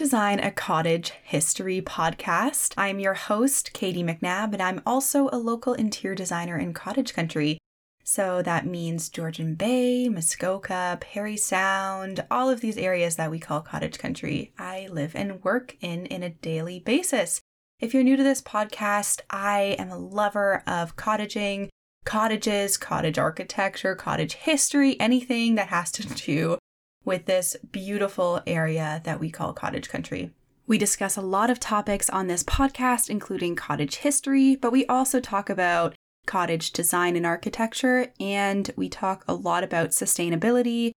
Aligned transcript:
Design, 0.00 0.40
a 0.40 0.50
cottage 0.50 1.10
history 1.24 1.82
podcast. 1.82 2.72
I'm 2.78 3.00
your 3.00 3.12
host, 3.12 3.74
Katy 3.74 4.02
McNabb, 4.02 4.54
and 4.54 4.62
I'm 4.62 4.80
also 4.86 5.28
a 5.30 5.36
local 5.36 5.74
interior 5.74 6.14
designer 6.14 6.56
in 6.56 6.72
cottage 6.72 7.12
country. 7.12 7.58
So 8.02 8.40
that 8.40 8.64
means 8.64 9.10
Georgian 9.10 9.56
Bay, 9.56 10.08
Muskoka, 10.08 10.96
Parry 11.02 11.36
Sound, 11.36 12.24
all 12.30 12.48
of 12.48 12.62
these 12.62 12.78
areas 12.78 13.16
that 13.16 13.30
we 13.30 13.38
call 13.38 13.60
cottage 13.60 13.98
country, 13.98 14.54
I 14.58 14.88
live 14.90 15.14
and 15.14 15.44
work 15.44 15.76
in 15.82 16.06
in 16.06 16.22
a 16.22 16.30
daily 16.30 16.78
basis. 16.78 17.42
If 17.78 17.92
you're 17.92 18.02
new 18.02 18.16
to 18.16 18.22
this 18.22 18.40
podcast, 18.40 19.20
I 19.28 19.76
am 19.78 19.90
a 19.90 19.98
lover 19.98 20.62
of 20.66 20.96
cottaging, 20.96 21.68
cottages, 22.06 22.78
cottage 22.78 23.18
architecture, 23.18 23.94
cottage 23.94 24.32
history, 24.32 24.98
anything 24.98 25.56
that 25.56 25.68
has 25.68 25.92
to 25.92 26.08
do 26.24 26.56
with 27.04 27.26
this 27.26 27.56
beautiful 27.72 28.42
area 28.46 29.00
that 29.04 29.20
we 29.20 29.30
call 29.30 29.52
cottage 29.52 29.88
country. 29.88 30.30
We 30.66 30.78
discuss 30.78 31.16
a 31.16 31.22
lot 31.22 31.50
of 31.50 31.58
topics 31.58 32.08
on 32.08 32.26
this 32.26 32.44
podcast, 32.44 33.10
including 33.10 33.56
cottage 33.56 33.96
history, 33.96 34.54
but 34.54 34.70
we 34.70 34.86
also 34.86 35.18
talk 35.18 35.50
about 35.50 35.94
cottage 36.26 36.70
design 36.72 37.16
and 37.16 37.26
architecture, 37.26 38.12
and 38.20 38.70
we 38.76 38.88
talk 38.88 39.24
a 39.26 39.34
lot 39.34 39.64
about 39.64 39.90
sustainability, 39.90 40.92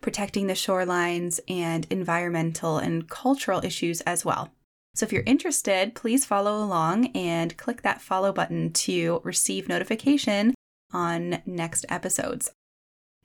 protecting 0.00 0.46
the 0.46 0.54
shorelines, 0.54 1.40
and 1.48 1.86
environmental 1.90 2.78
and 2.78 3.10
cultural 3.10 3.62
issues 3.64 4.00
as 4.02 4.24
well. 4.24 4.50
So 4.94 5.04
if 5.04 5.12
you're 5.12 5.22
interested, 5.26 5.94
please 5.94 6.24
follow 6.24 6.56
along 6.56 7.08
and 7.08 7.56
click 7.56 7.82
that 7.82 8.00
follow 8.00 8.32
button 8.32 8.72
to 8.72 9.20
receive 9.24 9.68
notification 9.68 10.54
on 10.92 11.42
next 11.44 11.84
episodes. 11.88 12.50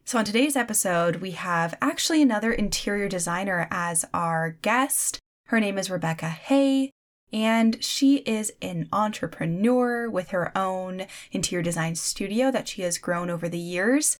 So, 0.05 0.19
on 0.19 0.25
today's 0.25 0.57
episode, 0.57 1.17
we 1.17 1.31
have 1.31 1.77
actually 1.81 2.21
another 2.21 2.51
interior 2.51 3.07
designer 3.07 3.69
as 3.71 4.03
our 4.13 4.57
guest. 4.61 5.17
Her 5.47 5.61
name 5.61 5.77
is 5.77 5.89
Rebecca 5.89 6.27
Hay, 6.27 6.91
and 7.31 7.81
she 7.81 8.17
is 8.17 8.51
an 8.61 8.89
entrepreneur 8.91 10.09
with 10.09 10.31
her 10.31 10.55
own 10.57 11.07
interior 11.31 11.63
design 11.63 11.95
studio 11.95 12.51
that 12.51 12.67
she 12.67 12.81
has 12.81 12.97
grown 12.97 13.29
over 13.29 13.47
the 13.47 13.57
years. 13.57 14.17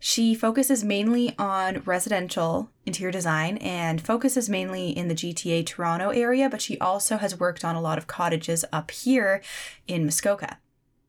She 0.00 0.34
focuses 0.34 0.82
mainly 0.82 1.36
on 1.38 1.82
residential 1.84 2.70
interior 2.84 3.12
design 3.12 3.56
and 3.58 4.00
focuses 4.00 4.50
mainly 4.50 4.90
in 4.90 5.06
the 5.06 5.14
GTA 5.14 5.64
Toronto 5.64 6.10
area, 6.10 6.50
but 6.50 6.60
she 6.60 6.76
also 6.80 7.18
has 7.18 7.38
worked 7.38 7.64
on 7.64 7.76
a 7.76 7.80
lot 7.80 7.98
of 7.98 8.08
cottages 8.08 8.64
up 8.72 8.90
here 8.90 9.42
in 9.86 10.04
Muskoka. 10.04 10.58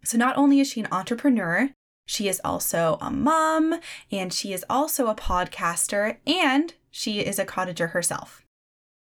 So, 0.04 0.16
not 0.20 0.38
only 0.38 0.60
is 0.60 0.70
she 0.70 0.82
an 0.82 0.90
entrepreneur, 0.92 1.72
she 2.12 2.28
is 2.28 2.42
also 2.44 2.98
a 3.00 3.10
mom, 3.10 3.80
and 4.12 4.34
she 4.34 4.52
is 4.52 4.66
also 4.70 5.08
a 5.08 5.16
podcaster, 5.16 6.18
and 6.28 6.74
she 6.90 7.22
is 7.22 7.40
a 7.40 7.46
cottager 7.46 7.92
herself. 7.92 8.46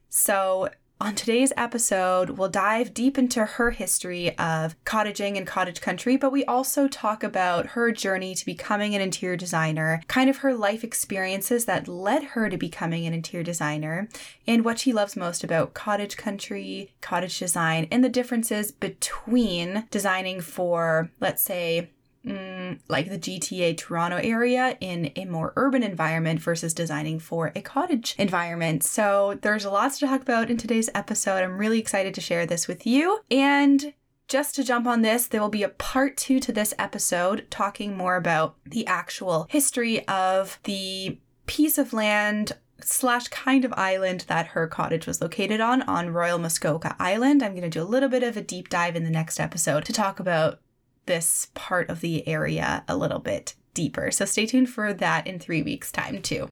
So, 0.08 0.68
on 1.00 1.16
today's 1.16 1.52
episode, 1.56 2.30
we'll 2.30 2.48
dive 2.48 2.94
deep 2.94 3.18
into 3.18 3.44
her 3.44 3.72
history 3.72 4.38
of 4.38 4.76
cottaging 4.84 5.36
and 5.36 5.44
cottage 5.44 5.80
country, 5.80 6.16
but 6.16 6.30
we 6.30 6.44
also 6.44 6.86
talk 6.86 7.24
about 7.24 7.70
her 7.70 7.90
journey 7.90 8.36
to 8.36 8.46
becoming 8.46 8.94
an 8.94 9.00
interior 9.00 9.36
designer, 9.36 10.00
kind 10.06 10.30
of 10.30 10.36
her 10.36 10.54
life 10.54 10.84
experiences 10.84 11.64
that 11.64 11.88
led 11.88 12.22
her 12.22 12.48
to 12.48 12.56
becoming 12.56 13.04
an 13.04 13.14
interior 13.14 13.42
designer, 13.42 14.08
and 14.46 14.64
what 14.64 14.78
she 14.78 14.92
loves 14.92 15.16
most 15.16 15.42
about 15.42 15.74
cottage 15.74 16.16
country, 16.16 16.92
cottage 17.00 17.36
design, 17.36 17.88
and 17.90 18.04
the 18.04 18.08
differences 18.08 18.70
between 18.70 19.88
designing 19.90 20.40
for, 20.40 21.10
let's 21.18 21.42
say, 21.42 21.90
mm, 22.26 22.78
like 22.88 23.08
the 23.08 23.18
GTA 23.18 23.76
Toronto 23.76 24.16
area 24.16 24.76
in 24.80 25.12
a 25.16 25.24
more 25.24 25.52
urban 25.56 25.82
environment 25.82 26.40
versus 26.40 26.74
designing 26.74 27.18
for 27.18 27.52
a 27.54 27.60
cottage 27.60 28.14
environment. 28.18 28.82
So 28.82 29.38
there's 29.42 29.66
lots 29.66 29.98
to 29.98 30.06
talk 30.06 30.22
about 30.22 30.50
in 30.50 30.56
today's 30.56 30.90
episode. 30.94 31.42
I'm 31.42 31.58
really 31.58 31.78
excited 31.78 32.14
to 32.14 32.20
share 32.20 32.46
this 32.46 32.68
with 32.68 32.86
you. 32.86 33.20
And 33.30 33.94
just 34.28 34.54
to 34.54 34.64
jump 34.64 34.86
on 34.86 35.02
this, 35.02 35.26
there 35.26 35.42
will 35.42 35.48
be 35.48 35.62
a 35.62 35.68
part 35.68 36.16
two 36.16 36.40
to 36.40 36.52
this 36.52 36.72
episode 36.78 37.46
talking 37.50 37.96
more 37.96 38.16
about 38.16 38.56
the 38.64 38.86
actual 38.86 39.46
history 39.50 40.06
of 40.08 40.58
the 40.64 41.18
piece 41.46 41.76
of 41.76 41.92
land 41.92 42.52
slash 42.80 43.28
kind 43.28 43.64
of 43.64 43.74
island 43.74 44.24
that 44.28 44.48
her 44.48 44.66
cottage 44.66 45.06
was 45.06 45.20
located 45.20 45.60
on, 45.60 45.82
on 45.82 46.14
Royal 46.14 46.38
Muskoka 46.38 46.96
Island. 46.98 47.42
I'm 47.42 47.52
going 47.52 47.62
to 47.62 47.68
do 47.68 47.82
a 47.82 47.84
little 47.84 48.08
bit 48.08 48.22
of 48.22 48.36
a 48.36 48.42
deep 48.42 48.70
dive 48.70 48.96
in 48.96 49.04
the 49.04 49.10
next 49.10 49.38
episode 49.38 49.84
to 49.84 49.92
talk 49.92 50.18
about 50.18 50.60
this 51.06 51.48
part 51.54 51.88
of 51.90 52.00
the 52.00 52.26
area 52.26 52.84
a 52.88 52.96
little 52.96 53.18
bit 53.18 53.54
deeper. 53.74 54.10
So 54.10 54.24
stay 54.24 54.46
tuned 54.46 54.70
for 54.70 54.92
that 54.92 55.26
in 55.26 55.38
three 55.38 55.62
weeks' 55.62 55.92
time, 55.92 56.22
too. 56.22 56.48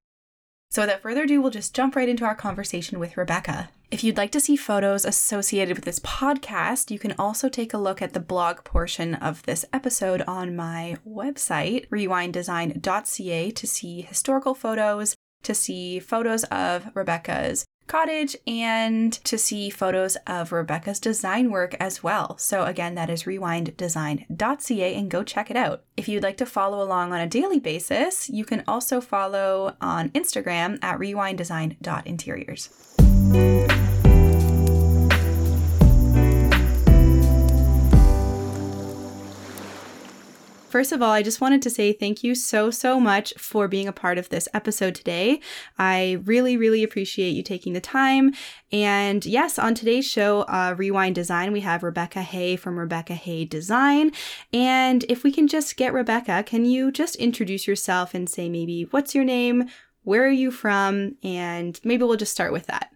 So 0.70 0.82
without 0.82 1.02
further 1.02 1.24
ado, 1.24 1.42
we'll 1.42 1.50
just 1.50 1.74
jump 1.74 1.96
right 1.96 2.08
into 2.08 2.24
our 2.24 2.34
conversation 2.34 3.00
with 3.00 3.16
Rebecca. 3.16 3.70
If 3.90 4.04
you'd 4.04 4.16
like 4.16 4.30
to 4.32 4.40
see 4.40 4.54
photos 4.54 5.04
associated 5.04 5.76
with 5.76 5.84
this 5.84 5.98
podcast, 5.98 6.92
you 6.92 6.98
can 7.00 7.12
also 7.18 7.48
take 7.48 7.74
a 7.74 7.78
look 7.78 8.00
at 8.00 8.12
the 8.12 8.20
blog 8.20 8.62
portion 8.62 9.16
of 9.16 9.42
this 9.42 9.64
episode 9.72 10.22
on 10.28 10.54
my 10.54 10.96
website, 11.04 11.88
rewinddesign.ca, 11.88 13.50
to 13.50 13.66
see 13.66 14.02
historical 14.02 14.54
photos, 14.54 15.16
to 15.42 15.54
see 15.54 15.98
photos 15.98 16.44
of 16.44 16.88
Rebecca's 16.94 17.64
cottage 17.90 18.36
and 18.46 19.12
to 19.24 19.36
see 19.36 19.68
photos 19.68 20.16
of 20.26 20.52
Rebecca's 20.52 21.00
design 21.00 21.50
work 21.50 21.74
as 21.80 22.02
well. 22.02 22.38
So, 22.38 22.64
again, 22.64 22.94
that 22.94 23.10
is 23.10 23.24
rewinddesign.ca 23.24 24.94
and 24.94 25.10
go 25.10 25.24
check 25.24 25.50
it 25.50 25.56
out. 25.56 25.82
If 25.96 26.08
you'd 26.08 26.22
like 26.22 26.36
to 26.38 26.46
follow 26.46 26.82
along 26.82 27.12
on 27.12 27.20
a 27.20 27.26
daily 27.26 27.58
basis, 27.58 28.30
you 28.30 28.44
can 28.44 28.62
also 28.68 29.00
follow 29.00 29.76
on 29.80 30.10
Instagram 30.10 30.78
at 30.82 30.98
rewinddesign.interiors. 30.98 33.79
First 40.70 40.92
of 40.92 41.02
all, 41.02 41.10
I 41.10 41.22
just 41.22 41.40
wanted 41.40 41.62
to 41.62 41.70
say 41.70 41.92
thank 41.92 42.22
you 42.22 42.36
so, 42.36 42.70
so 42.70 43.00
much 43.00 43.34
for 43.36 43.66
being 43.66 43.88
a 43.88 43.92
part 43.92 44.18
of 44.18 44.28
this 44.28 44.48
episode 44.54 44.94
today. 44.94 45.40
I 45.80 46.22
really, 46.24 46.56
really 46.56 46.84
appreciate 46.84 47.30
you 47.30 47.42
taking 47.42 47.72
the 47.72 47.80
time. 47.80 48.34
And 48.70 49.26
yes, 49.26 49.58
on 49.58 49.74
today's 49.74 50.06
show, 50.06 50.42
uh, 50.42 50.76
Rewind 50.78 51.16
Design, 51.16 51.50
we 51.50 51.60
have 51.60 51.82
Rebecca 51.82 52.22
Hay 52.22 52.54
from 52.54 52.78
Rebecca 52.78 53.14
Hay 53.14 53.44
Design. 53.44 54.12
And 54.52 55.04
if 55.08 55.24
we 55.24 55.32
can 55.32 55.48
just 55.48 55.76
get 55.76 55.92
Rebecca, 55.92 56.44
can 56.44 56.64
you 56.64 56.92
just 56.92 57.16
introduce 57.16 57.66
yourself 57.66 58.14
and 58.14 58.30
say 58.30 58.48
maybe 58.48 58.84
what's 58.92 59.12
your 59.12 59.24
name? 59.24 59.68
Where 60.04 60.24
are 60.24 60.30
you 60.30 60.52
from? 60.52 61.16
And 61.24 61.80
maybe 61.82 62.04
we'll 62.04 62.16
just 62.16 62.32
start 62.32 62.52
with 62.52 62.68
that. 62.68 62.92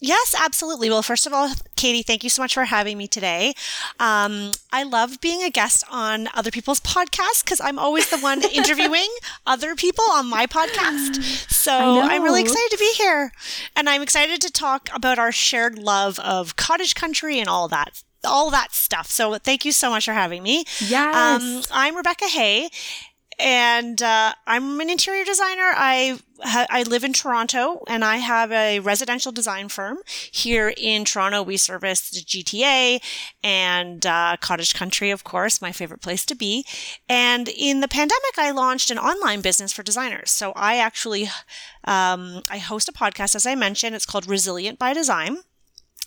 Yes, 0.00 0.34
absolutely. 0.38 0.88
Well, 0.88 1.02
first 1.02 1.26
of 1.26 1.32
all, 1.34 1.50
Katy, 1.76 2.02
thank 2.02 2.24
you 2.24 2.30
so 2.30 2.40
much 2.40 2.54
for 2.54 2.64
having 2.64 2.96
me 2.96 3.06
today. 3.06 3.52
Um, 3.98 4.52
I 4.72 4.82
love 4.82 5.20
being 5.20 5.42
a 5.42 5.50
guest 5.50 5.84
on 5.90 6.28
other 6.34 6.50
people's 6.50 6.80
podcasts 6.80 7.44
because 7.44 7.60
I'm 7.60 7.78
always 7.78 8.08
the 8.08 8.18
one 8.18 8.42
interviewing 8.52 9.08
other 9.46 9.74
people 9.74 10.04
on 10.10 10.26
my 10.28 10.46
podcast. 10.46 11.22
So 11.50 12.00
I'm 12.00 12.22
really 12.22 12.40
excited 12.40 12.70
to 12.70 12.78
be 12.78 12.92
here. 12.96 13.32
And 13.76 13.88
I'm 13.90 14.00
excited 14.00 14.40
to 14.40 14.50
talk 14.50 14.88
about 14.94 15.18
our 15.18 15.32
shared 15.32 15.78
love 15.78 16.18
of 16.20 16.56
cottage 16.56 16.94
country 16.94 17.38
and 17.38 17.48
all 17.48 17.68
that 17.68 18.02
all 18.24 18.50
that 18.50 18.72
stuff. 18.74 19.10
So 19.10 19.38
thank 19.38 19.64
you 19.64 19.72
so 19.72 19.88
much 19.90 20.04
for 20.04 20.12
having 20.12 20.42
me. 20.42 20.64
Yes. 20.78 21.42
Um, 21.42 21.62
I'm 21.72 21.96
Rebecca 21.96 22.26
Hay, 22.26 22.68
and 23.40 24.02
uh, 24.02 24.34
I'm 24.46 24.80
an 24.80 24.90
interior 24.90 25.24
designer. 25.24 25.72
I 25.74 26.18
I 26.42 26.84
live 26.84 27.04
in 27.04 27.12
Toronto, 27.12 27.82
and 27.86 28.02
I 28.04 28.16
have 28.16 28.50
a 28.50 28.80
residential 28.80 29.30
design 29.30 29.68
firm 29.68 29.98
here 30.32 30.72
in 30.76 31.04
Toronto. 31.04 31.42
We 31.42 31.56
service 31.56 32.08
the 32.10 32.20
GTA 32.20 33.00
and 33.42 34.06
uh, 34.06 34.36
cottage 34.40 34.74
country, 34.74 35.10
of 35.10 35.22
course, 35.22 35.60
my 35.60 35.72
favorite 35.72 36.00
place 36.00 36.24
to 36.26 36.34
be. 36.34 36.64
And 37.08 37.48
in 37.48 37.80
the 37.80 37.88
pandemic, 37.88 38.38
I 38.38 38.52
launched 38.52 38.90
an 38.90 38.98
online 38.98 39.42
business 39.42 39.72
for 39.72 39.82
designers. 39.82 40.30
So 40.30 40.52
I 40.56 40.76
actually 40.76 41.28
um, 41.84 42.42
I 42.48 42.58
host 42.58 42.88
a 42.88 42.92
podcast, 42.92 43.34
as 43.34 43.46
I 43.46 43.54
mentioned. 43.54 43.94
It's 43.94 44.06
called 44.06 44.26
Resilient 44.26 44.78
by 44.78 44.92
Design. 44.92 45.38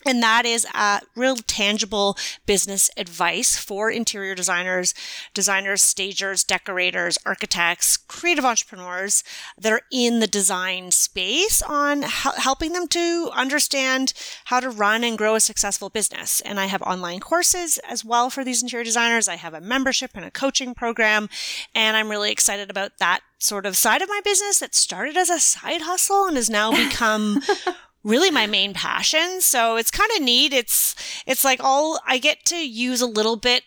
And 0.05 0.21
that 0.21 0.45
is 0.45 0.67
uh, 0.73 0.99
real 1.15 1.35
tangible 1.35 2.17
business 2.45 2.89
advice 2.97 3.57
for 3.57 3.89
interior 3.89 4.35
designers, 4.35 4.93
designers, 5.33 5.81
stagers, 5.81 6.43
decorators, 6.43 7.17
architects, 7.25 7.97
creative 7.97 8.45
entrepreneurs 8.45 9.23
that 9.57 9.71
are 9.71 9.81
in 9.91 10.19
the 10.19 10.27
design 10.27 10.91
space 10.91 11.61
on 11.61 12.03
helping 12.03 12.73
them 12.73 12.87
to 12.89 13.29
understand 13.33 14.13
how 14.45 14.59
to 14.59 14.69
run 14.69 15.03
and 15.03 15.17
grow 15.17 15.35
a 15.35 15.39
successful 15.39 15.89
business. 15.89 16.41
And 16.41 16.59
I 16.59 16.65
have 16.65 16.81
online 16.81 17.19
courses 17.19 17.79
as 17.89 18.03
well 18.03 18.29
for 18.29 18.43
these 18.43 18.61
interior 18.61 18.83
designers. 18.83 19.27
I 19.27 19.35
have 19.35 19.53
a 19.53 19.61
membership 19.61 20.11
and 20.15 20.25
a 20.25 20.31
coaching 20.31 20.73
program, 20.73 21.29
and 21.73 21.95
I'm 21.95 22.09
really 22.09 22.31
excited 22.31 22.69
about 22.69 22.97
that 22.99 23.21
sort 23.39 23.65
of 23.65 23.75
side 23.75 24.01
of 24.01 24.09
my 24.09 24.21
business 24.23 24.59
that 24.59 24.73
started 24.73 25.17
as 25.17 25.29
a 25.29 25.39
side 25.39 25.81
hustle 25.81 26.25
and 26.25 26.37
has 26.37 26.49
now 26.49 26.71
become 26.71 27.41
really 28.03 28.31
my 28.31 28.47
main 28.47 28.73
passion. 28.73 29.41
So 29.41 29.75
it's 29.75 29.91
kind 29.91 30.09
of 30.15 30.21
neat. 30.21 30.53
It's 30.53 30.95
it's 31.25 31.43
like 31.43 31.59
all 31.63 31.99
I 32.05 32.17
get 32.17 32.45
to 32.45 32.55
use 32.55 33.01
a 33.01 33.07
little 33.07 33.35
bit 33.35 33.63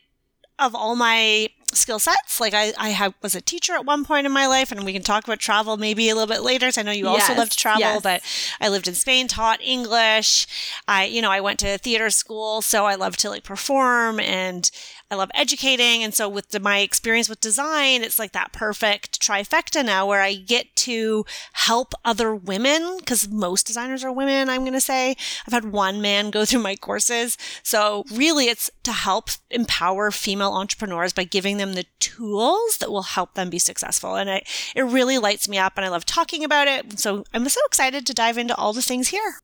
of 0.59 0.75
all 0.75 0.97
my 0.97 1.51
skill 1.73 1.99
sets. 1.99 2.41
Like 2.41 2.55
I, 2.55 2.73
I 2.79 2.91
have, 2.91 3.15
was 3.23 3.35
a 3.35 3.41
teacher 3.41 3.75
at 3.75 3.85
one 3.85 4.05
point 4.05 4.27
in 4.27 4.33
my 4.33 4.47
life, 4.47 4.73
and 4.73 4.85
we 4.85 4.93
can 4.93 5.03
talk 5.03 5.25
about 5.25 5.39
travel 5.39 5.77
maybe 5.77 6.09
a 6.09 6.15
little 6.15 6.33
bit 6.33 6.43
later. 6.43 6.71
So 6.71 6.81
I 6.81 6.85
know 6.85 6.93
you 6.93 7.09
also 7.09 7.35
love 7.35 7.51
to 7.51 7.57
travel, 7.57 7.81
yes. 7.81 8.03
but 8.03 8.23
I 8.61 8.69
lived 8.69 8.89
in 8.89 8.95
Spain, 8.95 9.29
taught 9.29 9.61
English. 9.63 10.47
I, 10.89 11.05
you 11.05 11.21
know, 11.23 11.31
I 11.31 11.41
went 11.41 11.59
to 11.61 11.79
theater 11.79 12.11
school, 12.11 12.63
so 12.63 12.87
I 12.87 12.95
love 12.95 13.17
to 13.19 13.31
like 13.31 13.45
perform 13.45 14.21
and 14.21 14.71
I 15.09 15.15
love 15.15 15.31
educating. 15.35 16.03
And 16.03 16.13
so 16.13 16.29
with 16.29 16.61
my 16.61 16.81
experience 16.81 17.29
with 17.29 17.41
design, 17.41 18.03
it's 18.03 18.19
like 18.19 18.33
that 18.33 18.53
perfect 18.53 19.21
trifecta 19.21 19.85
now 19.85 20.05
where 20.07 20.21
I 20.21 20.35
get 20.35 20.75
to 20.77 21.25
help 21.53 21.95
other 22.05 22.35
women 22.35 22.97
because 22.99 23.29
most 23.29 23.67
designers 23.67 24.03
are 24.03 24.11
women, 24.11 24.49
I'm 24.49 24.63
going 24.63 24.73
to 24.73 24.81
say. 24.81 25.17
I've 25.47 25.53
had 25.53 25.73
one 25.73 26.03
man 26.03 26.31
go 26.31 26.45
through 26.45 26.63
my 26.63 26.75
courses. 26.75 27.39
So 27.63 28.05
really 28.13 28.47
it's 28.47 28.69
to 28.83 28.93
help 28.93 29.31
empower 29.51 30.11
female 30.11 30.53
entrepreneurs 30.53 31.13
by 31.13 31.25
giving 31.25 31.59
them 31.59 31.75
the 31.75 31.87
tools 32.01 32.79
that 32.79 32.91
will 32.91 33.03
help 33.03 33.35
them 33.35 33.49
be 33.49 33.61
successful. 33.61 34.17
And 34.17 34.29
it, 34.29 34.49
it 34.75 34.83
really 34.83 35.19
lights 35.19 35.49
me 35.49 35.57
up 35.57 35.75
and 35.77 35.85
I 35.85 35.89
love 35.89 36.05
talking 36.05 36.43
about 36.43 36.67
it. 36.67 36.99
So 36.99 37.25
I'm 37.33 37.49
so 37.49 37.61
excited 37.67 38.07
to 38.07 38.15
dive 38.15 38.39
into 38.39 38.57
all 38.57 38.73
the 38.73 38.83
things 38.83 39.09
here. 39.09 39.37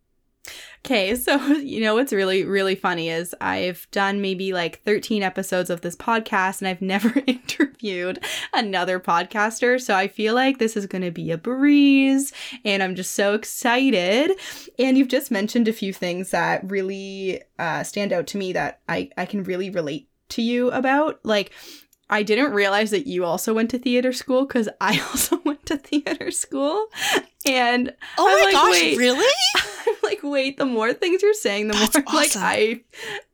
Okay, 0.85 1.15
so 1.17 1.37
you 1.55 1.81
know 1.81 1.95
what's 1.95 2.13
really, 2.13 2.45
really 2.45 2.75
funny 2.75 3.09
is 3.09 3.35
I've 3.41 3.87
done 3.91 4.21
maybe 4.21 4.53
like 4.53 4.83
13 4.83 5.23
episodes 5.23 5.71
of 5.71 5.81
this 5.81 5.97
podcast 5.97 6.61
and 6.61 6.69
I've 6.69 6.83
never 6.93 7.23
interviewed 7.27 8.23
another 8.53 8.99
podcaster. 9.01 9.81
So 9.81 9.95
I 9.95 10.09
feel 10.09 10.35
like 10.35 10.59
this 10.59 10.77
is 10.77 10.87
going 10.87 11.03
to 11.03 11.11
be 11.11 11.31
a 11.31 11.39
breeze 11.39 12.33
and 12.65 12.83
I'm 12.83 12.95
just 12.95 13.13
so 13.13 13.35
excited. 13.35 14.33
And 14.79 14.99
you've 14.99 15.09
just 15.09 15.31
mentioned 15.31 15.69
a 15.69 15.73
few 15.73 15.93
things 15.93 16.31
that 16.31 16.69
really 16.69 17.43
uh, 17.59 17.83
stand 17.83 18.13
out 18.13 18.27
to 18.29 18.39
me 18.39 18.53
that 18.53 18.81
I, 18.89 19.11
I 19.17 19.27
can 19.27 19.45
really 19.45 19.71
relate 19.71 20.09
to 20.31 20.43
you 20.43 20.71
about. 20.71 21.21
Like, 21.25 21.53
I 22.13 22.23
didn't 22.23 22.53
realize 22.53 22.91
that 22.91 23.07
you 23.07 23.25
also 23.25 23.55
went 23.55 23.71
to 23.71 23.79
theater 23.79 24.13
school 24.13 24.45
because 24.45 24.69
I 24.81 25.01
also 25.09 25.41
went 25.45 25.65
to 25.67 25.79
theater 25.79 26.31
school. 26.31 26.87
And 27.47 27.93
Oh 28.19 28.29
I'm 28.29 28.39
my 28.39 28.45
like, 28.45 28.53
gosh, 28.53 28.71
wait. 28.83 28.99
really? 28.99 29.33
I'm 29.57 29.95
like, 30.03 30.21
wait, 30.23 30.59
the 30.59 30.67
more 30.67 30.93
things 30.93 31.23
you're 31.23 31.35
saying, 31.35 31.69
the 31.69 31.75
That's 31.75 31.95
more 31.97 32.05
like. 32.15 32.37
I 32.37 32.81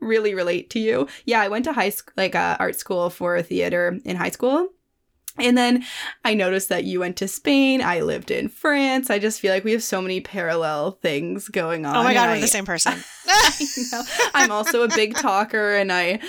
really 0.00 0.34
relate 0.34 0.70
to 0.70 0.78
you. 0.78 1.08
Yeah, 1.26 1.40
I 1.40 1.48
went 1.48 1.64
to 1.64 1.72
high 1.72 1.90
school, 1.90 2.12
like 2.16 2.34
uh, 2.34 2.56
art 2.58 2.76
school 2.76 3.10
for 3.10 3.42
theater 3.42 3.98
in 4.04 4.16
high 4.16 4.30
school. 4.30 4.69
And 5.40 5.56
then 5.56 5.85
I 6.25 6.35
noticed 6.35 6.69
that 6.69 6.85
you 6.85 7.00
went 7.00 7.17
to 7.19 7.29
Spain. 7.29 7.82
I 7.82 8.00
lived 8.00 8.31
in 8.31 8.49
France. 8.49 9.11
I 9.11 9.19
just 9.19 9.40
feel 9.40 9.52
like 9.52 9.64
we 9.64 9.73
have 9.73 9.82
so 9.82 10.00
many 10.00 10.20
parallel 10.20 10.93
things 11.02 11.49
going 11.49 11.87
on. 11.87 11.96
Oh 11.96 12.02
my 12.02 12.14
God, 12.14 12.31
we're 12.31 12.40
the 12.40 12.46
same 12.46 12.67
person. 12.67 12.94
you 13.61 13.85
know, 13.93 14.02
I'm 14.35 14.50
also 14.50 14.82
a 14.82 14.88
big 14.88 15.14
talker 15.17 15.75
and 15.76 15.93
I 15.93 16.20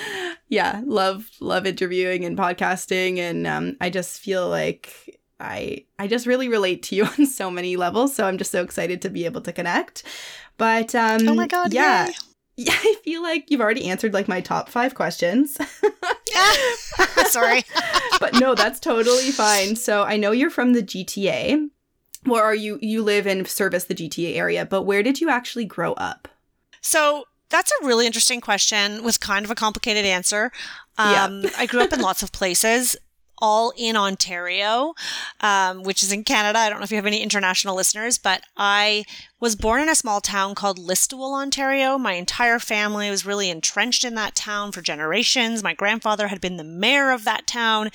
yeah, 0.47 0.81
love 0.85 1.29
love 1.39 1.65
interviewing 1.65 2.25
and 2.25 2.37
podcasting 2.37 3.17
and 3.17 3.47
um 3.47 3.77
I 3.81 3.89
just 3.89 4.19
feel 4.19 4.49
like 4.49 5.19
I 5.39 5.85
I 5.97 6.07
just 6.07 6.27
really 6.27 6.49
relate 6.49 6.83
to 6.83 6.95
you 6.95 7.05
on 7.19 7.25
so 7.25 7.49
many 7.49 7.75
levels, 7.77 8.15
so 8.15 8.25
I'm 8.25 8.37
just 8.37 8.51
so 8.51 8.63
excited 8.63 9.01
to 9.03 9.09
be 9.09 9.25
able 9.25 9.41
to 9.41 9.53
connect. 9.53 10.03
But 10.57 10.93
um 10.95 11.27
oh 11.27 11.35
my 11.35 11.47
God, 11.47 11.73
yeah. 11.73 12.07
yay. 12.07 12.13
Yeah, 12.59 12.75
I 12.75 12.95
feel 13.05 13.23
like 13.23 13.49
you've 13.49 13.61
already 13.61 13.85
answered 13.85 14.13
like 14.13 14.27
my 14.27 14.41
top 14.41 14.67
5 14.67 14.93
questions. 14.93 15.57
Sorry. 17.27 17.63
but 18.19 18.37
no, 18.37 18.53
that's 18.53 18.81
totally 18.81 19.31
fine. 19.31 19.77
So 19.77 20.03
I 20.03 20.17
know 20.17 20.31
you're 20.31 20.49
from 20.49 20.73
the 20.73 20.83
GTA. 20.83 21.69
Or 22.29 22.43
are 22.43 22.55
you 22.55 22.77
you 22.81 23.01
live 23.01 23.25
and 23.25 23.47
service 23.47 23.85
the 23.85 23.95
GTA 23.95 24.35
area, 24.35 24.65
but 24.65 24.81
where 24.81 25.01
did 25.01 25.21
you 25.21 25.29
actually 25.29 25.63
grow 25.63 25.93
up? 25.93 26.27
So 26.81 27.23
that's 27.49 27.71
a 27.81 27.85
really 27.85 28.05
interesting 28.05 28.41
question 28.41 29.05
with 29.05 29.21
kind 29.21 29.45
of 29.45 29.51
a 29.51 29.55
complicated 29.55 30.03
answer. 30.03 30.51
Yeah. 30.97 31.23
Um, 31.23 31.45
I 31.57 31.65
grew 31.65 31.79
up 31.79 31.93
in 31.93 32.01
lots 32.01 32.21
of 32.21 32.33
places, 32.33 32.97
all 33.37 33.71
in 33.77 33.95
Ontario, 33.95 34.95
um, 35.39 35.83
which 35.83 36.03
is 36.03 36.11
in 36.11 36.25
Canada. 36.25 36.59
I 36.59 36.69
don't 36.69 36.79
know 36.79 36.83
if 36.83 36.91
you 36.91 36.97
have 36.97 37.05
any 37.05 37.23
international 37.23 37.73
listeners, 37.73 38.17
but 38.17 38.43
I 38.57 39.05
was 39.39 39.55
born 39.55 39.81
in 39.81 39.89
a 39.89 39.95
small 39.95 40.19
town 40.19 40.53
called 40.53 40.77
Listowel, 40.77 41.33
Ontario. 41.33 41.97
My 41.97 42.13
entire 42.13 42.59
family 42.59 43.09
was 43.09 43.25
really 43.25 43.49
entrenched 43.49 44.03
in 44.03 44.15
that 44.15 44.35
town 44.35 44.71
for 44.71 44.81
generations. 44.81 45.63
My 45.63 45.73
grandfather 45.73 46.27
had 46.27 46.41
been 46.41 46.57
the 46.57 46.63
mayor 46.63 47.11
of 47.11 47.23
that 47.23 47.47
town. 47.47 47.89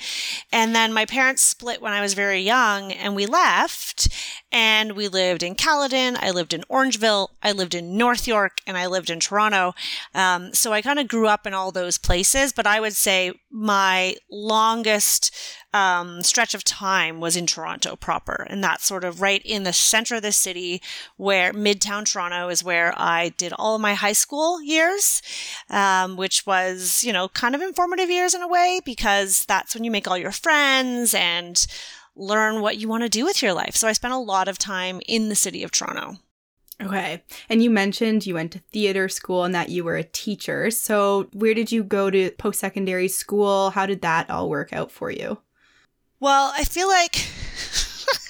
And 0.51 0.75
then 0.75 0.93
my 0.93 1.05
parents 1.05 1.43
split 1.43 1.81
when 1.81 1.93
I 1.93 2.01
was 2.01 2.13
very 2.13 2.41
young 2.41 2.91
and 2.91 3.15
we 3.15 3.25
left 3.25 4.07
and 4.51 4.93
we 4.93 5.07
lived 5.07 5.43
in 5.43 5.53
Caledon. 5.53 6.17
I 6.19 6.31
lived 6.31 6.53
in 6.53 6.63
Orangeville. 6.69 7.29
I 7.43 7.51
lived 7.51 7.75
in 7.75 7.97
North 7.97 8.27
York 8.27 8.57
and 8.65 8.77
I 8.77 8.87
lived 8.87 9.09
in 9.09 9.19
Toronto. 9.19 9.73
Um, 10.15 10.53
so 10.53 10.73
I 10.73 10.81
kind 10.81 10.97
of 10.97 11.07
grew 11.07 11.27
up 11.27 11.45
in 11.45 11.53
all 11.53 11.71
those 11.71 11.97
places, 11.97 12.53
but 12.53 12.65
I 12.65 12.79
would 12.79 12.93
say 12.93 13.33
my 13.51 14.15
longest 14.31 15.35
um, 15.75 16.23
stretch 16.23 16.53
of 16.53 16.63
time 16.63 17.19
was 17.19 17.35
in 17.35 17.45
Toronto 17.45 17.97
proper. 17.97 18.47
And 18.49 18.63
that's 18.63 18.85
sort 18.85 19.03
of 19.03 19.21
right 19.21 19.41
in 19.43 19.63
the 19.63 19.73
center 19.73 20.15
of 20.15 20.21
the 20.21 20.31
city 20.31 20.81
where 21.17 21.51
Midtown 21.51 22.05
Toronto 22.05 22.47
is 22.47 22.63
where 22.63 22.93
I 22.95 23.29
did 23.29 23.51
all 23.59 23.75
of 23.75 23.81
my 23.81 23.93
high 23.93 24.13
school 24.13 24.61
years, 24.61 25.21
um, 25.69 26.15
which 26.15 26.45
was, 26.45 27.03
you 27.03 27.11
know, 27.11 27.27
kind 27.27 27.55
of 27.55 27.61
informative 27.61 28.09
years 28.09 28.33
in 28.33 28.41
a 28.41 28.47
way 28.47 28.79
because 28.85 29.43
that's 29.47 29.75
when 29.75 29.83
you 29.83 29.91
make 29.91 30.07
all 30.07 30.17
your 30.17 30.31
friends 30.31 31.13
and 31.13 31.67
learn 32.15 32.61
what 32.61 32.77
you 32.77 32.87
want 32.87 33.03
to 33.03 33.09
do 33.09 33.25
with 33.25 33.41
your 33.41 33.53
life. 33.53 33.75
So 33.75 33.89
I 33.89 33.93
spent 33.93 34.13
a 34.13 34.17
lot 34.17 34.47
of 34.47 34.57
time 34.57 35.01
in 35.09 35.27
the 35.27 35.35
city 35.35 35.61
of 35.61 35.71
Toronto. 35.71 36.19
Okay. 36.81 37.21
And 37.49 37.61
you 37.61 37.69
mentioned 37.69 38.25
you 38.25 38.35
went 38.35 38.53
to 38.53 38.59
theater 38.71 39.09
school 39.09 39.43
and 39.43 39.53
that 39.53 39.69
you 39.69 39.83
were 39.83 39.97
a 39.97 40.03
teacher. 40.03 40.71
So, 40.71 41.29
where 41.31 41.53
did 41.53 41.71
you 41.71 41.85
go 41.85 42.09
to 42.09 42.31
post 42.31 42.59
secondary 42.59 43.07
school? 43.07 43.69
How 43.69 43.85
did 43.85 44.01
that 44.01 44.29
all 44.29 44.49
work 44.49 44.73
out 44.73 44.91
for 44.91 45.09
you? 45.09 45.37
Well, 46.25 46.51
I 46.55 46.63
feel 46.63 46.87
like 46.87 47.17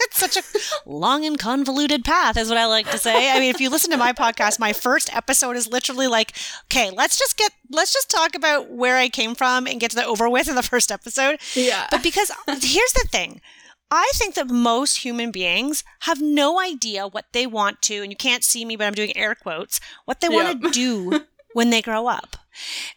it's 0.01 0.17
such 0.17 0.35
a 0.35 0.43
long 0.85 1.23
and 1.23 1.39
convoluted 1.39 2.03
path, 2.03 2.35
is 2.35 2.49
what 2.49 2.57
I 2.57 2.65
like 2.65 2.91
to 2.91 2.97
say. 2.97 3.31
I 3.31 3.39
mean, 3.39 3.49
if 3.49 3.61
you 3.61 3.69
listen 3.69 3.89
to 3.91 3.95
my 3.95 4.11
podcast, 4.11 4.59
my 4.59 4.73
first 4.73 5.15
episode 5.15 5.55
is 5.55 5.69
literally 5.71 6.07
like, 6.07 6.33
okay, 6.65 6.91
let's 6.91 7.17
just 7.17 7.37
get, 7.37 7.53
let's 7.71 7.93
just 7.93 8.09
talk 8.09 8.35
about 8.35 8.69
where 8.69 8.97
I 8.97 9.07
came 9.07 9.33
from 9.33 9.65
and 9.65 9.79
get 9.79 9.91
to 9.91 9.95
the 9.95 10.05
over 10.05 10.29
with 10.29 10.49
in 10.49 10.55
the 10.55 10.61
first 10.61 10.91
episode. 10.91 11.39
Yeah. 11.53 11.87
But 11.89 12.03
because 12.03 12.33
here's 12.47 12.91
the 12.91 13.07
thing. 13.09 13.39
I 13.89 14.11
think 14.15 14.35
that 14.35 14.49
most 14.49 14.97
human 14.97 15.31
beings 15.31 15.85
have 16.01 16.21
no 16.21 16.59
idea 16.59 17.07
what 17.07 17.27
they 17.31 17.47
want 17.47 17.81
to, 17.83 18.01
and 18.01 18.11
you 18.11 18.17
can't 18.17 18.43
see 18.43 18.65
me, 18.65 18.75
but 18.75 18.87
I'm 18.87 18.93
doing 18.93 19.15
air 19.15 19.35
quotes, 19.35 19.79
what 20.03 20.19
they 20.19 20.27
want 20.27 20.61
to 20.61 20.69
do 20.69 21.21
when 21.53 21.69
they 21.69 21.81
grow 21.81 22.07
up. 22.07 22.35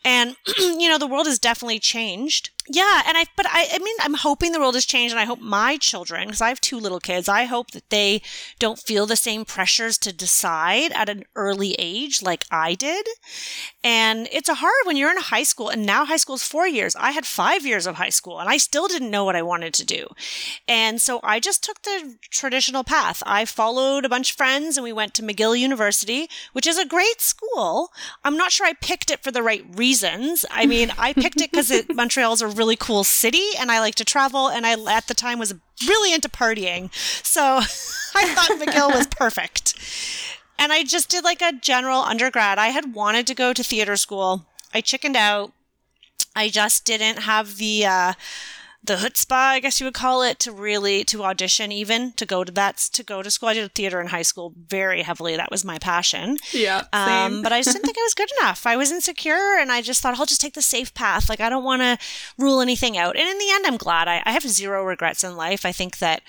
And, 0.05 0.37
you 0.59 0.89
know, 0.89 0.99
the 0.99 1.07
world 1.07 1.27
has 1.27 1.39
definitely 1.39 1.79
changed. 1.79 2.51
Yeah. 2.71 3.03
And 3.07 3.17
I, 3.17 3.25
but 3.37 3.47
I, 3.49 3.67
I 3.73 3.79
mean, 3.79 3.97
I'm 4.01 4.15
hoping 4.15 4.53
the 4.53 4.61
world 4.61 4.75
has 4.75 4.85
changed 4.85 5.13
and 5.13 5.21
I 5.21 5.25
hope 5.25 5.41
my 5.41 5.79
children, 5.79 6.27
because 6.27 6.43
I 6.43 6.51
have 6.51 6.61
two 6.61 6.79
little 6.79 7.01
kids, 7.01 7.29
I 7.29 7.45
hope 7.45 7.71
that 7.71 7.89
they 7.89 8.21
don't 8.59 8.79
feel 8.79 9.07
the 9.07 9.17
same 9.17 9.45
pressures 9.45 9.97
to 9.99 10.13
decide 10.13 10.93
at 10.93 11.09
an 11.09 11.25
early 11.35 11.75
age 11.79 12.23
like 12.23 12.45
I 12.51 12.75
did. 12.75 13.07
And 13.83 14.29
it's 14.31 14.51
a 14.51 14.55
hard 14.55 14.75
when 14.85 14.97
you're 14.97 15.11
in 15.11 15.17
high 15.17 15.45
school 15.45 15.71
and 15.71 15.87
now 15.87 16.05
high 16.05 16.19
school 16.19 16.35
is 16.35 16.43
four 16.43 16.69
years. 16.69 16.95
I 16.97 17.13
had 17.13 17.25
five 17.25 17.65
years 17.65 17.87
of 17.87 17.95
high 17.95 18.11
school 18.11 18.39
and 18.39 18.49
I 18.49 18.59
still 18.59 18.87
didn't 18.87 19.11
know 19.11 19.25
what 19.25 19.37
I 19.37 19.43
wanted 19.43 19.73
to 19.75 19.87
do. 19.87 20.09
And 20.67 21.01
so 21.01 21.21
I 21.23 21.41
just 21.41 21.65
took 21.65 21.83
the 21.83 22.17
traditional 22.31 22.85
path. 22.85 23.23
I 23.25 23.47
followed 23.47 24.05
a 24.05 24.09
bunch 24.11 24.31
of 24.31 24.37
friends 24.37 24.77
and 24.77 24.85
we 24.85 24.93
went 24.93 25.15
to 25.15 25.23
McGill 25.23 25.59
University, 25.59 26.29
which 26.53 26.67
is 26.67 26.77
a 26.77 26.85
great 26.85 27.21
school. 27.21 27.91
I'm 28.25 28.37
not 28.37 28.53
sure 28.53 28.67
I 28.67 28.75
picked 28.75 29.11
it 29.11 29.23
for 29.23 29.31
the 29.31 29.43
right 29.49 29.65
reasons. 29.77 30.45
I 30.51 30.67
mean, 30.67 30.93
I 30.99 31.15
picked 31.15 31.41
it 31.41 31.51
because 31.51 31.73
Montreal's 31.95 32.43
a 32.43 32.47
really 32.47 32.77
cool 32.77 33.03
city 33.03 33.47
and 33.59 33.73
I 33.73 33.81
like 33.81 33.95
to 33.95 34.05
travel 34.05 34.49
and 34.49 34.67
I 34.67 34.73
at 34.95 35.07
the 35.07 35.15
time 35.15 35.39
was 35.39 35.55
really 35.89 36.13
into 36.13 36.29
partying. 36.29 36.93
So 37.25 37.43
I 38.15 38.35
thought 38.35 38.61
McGill 38.61 38.95
was 38.95 39.07
perfect. 39.07 39.75
And 40.59 40.71
I 40.71 40.85
just 40.85 41.09
did 41.09 41.25
like 41.25 41.41
a 41.41 41.53
general 41.53 42.01
undergrad. 42.01 42.59
I 42.59 42.69
had 42.69 42.95
wanted 42.95 43.27
to 43.29 43.35
go 43.35 43.55
to 43.55 43.63
theater 43.63 43.97
school. 43.97 44.45
I 44.75 44.83
chickened 44.83 45.17
out. 45.17 45.53
I 46.37 46.51
just 46.51 46.85
didn't 46.85 47.21
have 47.23 47.57
the 47.57 47.87
uh 47.87 48.13
the 48.83 48.95
chutzpah, 48.95 49.33
I 49.33 49.61
guess 49.61 49.81
you 49.81 49.87
would 49.87 49.95
call 49.95 50.23
it, 50.23 50.39
to 50.41 50.53
really 50.53 51.05
to 51.05 51.25
audition 51.25 51.73
even 51.73 52.13
to 52.13 52.25
go 52.25 52.45
to 52.45 52.53
that 52.53 52.77
to 52.93 53.03
go 53.03 53.23
to 53.23 53.31
school. 53.31 53.49
I 53.49 53.55
did 53.55 53.75
theater 53.75 54.01
in 54.01 54.09
high 54.09 54.23
school 54.23 54.55
very 54.57 55.03
heavily. 55.03 55.37
That 55.37 55.51
was 55.51 55.65
my 55.65 55.79
passion. 55.79 56.39
Yeah. 56.53 56.85
Um, 56.93 57.43
but 57.43 57.53
I 57.53 57.61
just 57.61 57.75
didn't 57.75 57.85
think 57.85 57.99
I 57.99 58.03
was 58.03 58.15
good 58.15 58.31
enough. 58.41 58.67
I 58.67 58.77
was 58.77 58.91
insecure 58.91 59.59
and 59.59 59.73
I 59.73 59.83
just 59.83 60.01
thought 60.01 60.19
I'll 60.19 60.27
just 60.27 60.41
take 60.41 60.55
the 60.55 60.63
safe 60.63 60.95
path. 60.95 61.29
Like 61.29 61.41
I 61.41 61.49
don't 61.49 61.65
want 61.65 61.83
to 61.83 61.99
rule 62.39 62.61
anything 62.61 62.97
out. 62.97 63.17
And 63.17 63.29
in 63.29 63.39
the 63.39 63.51
end, 63.53 63.67
I'm 63.67 63.77
glad. 63.77 64.09
I, 64.09 64.23
I 64.25 64.33
have 64.33 64.43
zero 64.43 64.85
regrets 64.85 65.25
in 65.25 65.37
life. 65.37 65.67
I 65.67 65.73
think 65.73 65.99
that 65.99 66.23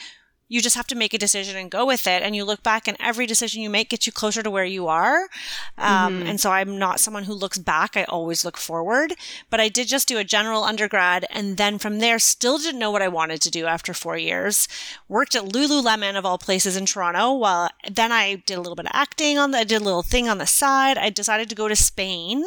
you 0.50 0.62
just 0.62 0.76
have 0.76 0.88
to 0.88 0.96
make 0.96 1.14
a 1.14 1.18
decision 1.18 1.56
and 1.56 1.70
go 1.70 1.86
with 1.86 2.08
it. 2.08 2.24
And 2.24 2.36
you 2.36 2.44
look 2.44 2.64
back, 2.64 2.88
and 2.88 2.98
every 3.00 3.28
decision 3.28 3.62
you 3.62 3.70
make 3.70 3.90
gets 3.90 4.08
you 4.08 4.12
closer 4.12 4.42
to 4.42 4.50
where 4.50 4.66
you 4.66 4.88
are. 4.88 5.30
Um, 5.78 6.20
mm-hmm. 6.20 6.28
And 6.28 6.40
so 6.40 6.52
I'm 6.52 6.78
not 6.78 7.00
someone 7.00 7.24
who 7.26 7.34
looks 7.34 7.60
back. 7.60 7.96
I 7.96 8.04
always 8.06 8.44
look 8.44 8.58
forward. 8.58 9.14
But 9.52 9.60
I 9.60 9.70
did 9.70 9.88
just 9.88 10.08
do 10.08 10.18
a 10.18 10.24
general 10.24 10.64
undergrad. 10.64 11.26
And 11.30 11.58
then 11.58 11.78
from 11.78 12.00
there, 12.00 12.18
still 12.18 12.58
didn't 12.58 12.80
know 12.80 12.90
what 12.90 13.04
I 13.04 13.08
wanted 13.08 13.42
to 13.44 13.52
do 13.52 13.68
after 13.68 13.94
four 13.94 14.18
years. 14.18 14.68
Worked 15.08 15.36
at 15.36 15.44
Lululemon, 15.44 16.18
of 16.18 16.26
all 16.26 16.40
places, 16.40 16.76
in 16.76 16.88
Toronto. 16.88 17.34
Well, 17.34 17.70
then 17.90 18.12
I 18.12 18.36
did 18.36 18.58
a 18.58 18.62
little 18.62 18.76
bit 18.76 18.88
of 18.88 18.92
acting 18.94 19.38
on 19.38 19.52
the, 19.52 19.60
I 19.60 19.64
did 19.64 19.82
a 19.82 19.86
little 19.86 20.04
thing 20.04 20.28
on 20.28 20.40
the 20.40 20.48
side. 20.48 20.98
I 20.98 21.12
decided 21.12 21.48
to 21.50 21.56
go 21.56 21.68
to 21.68 21.76
Spain 21.76 22.44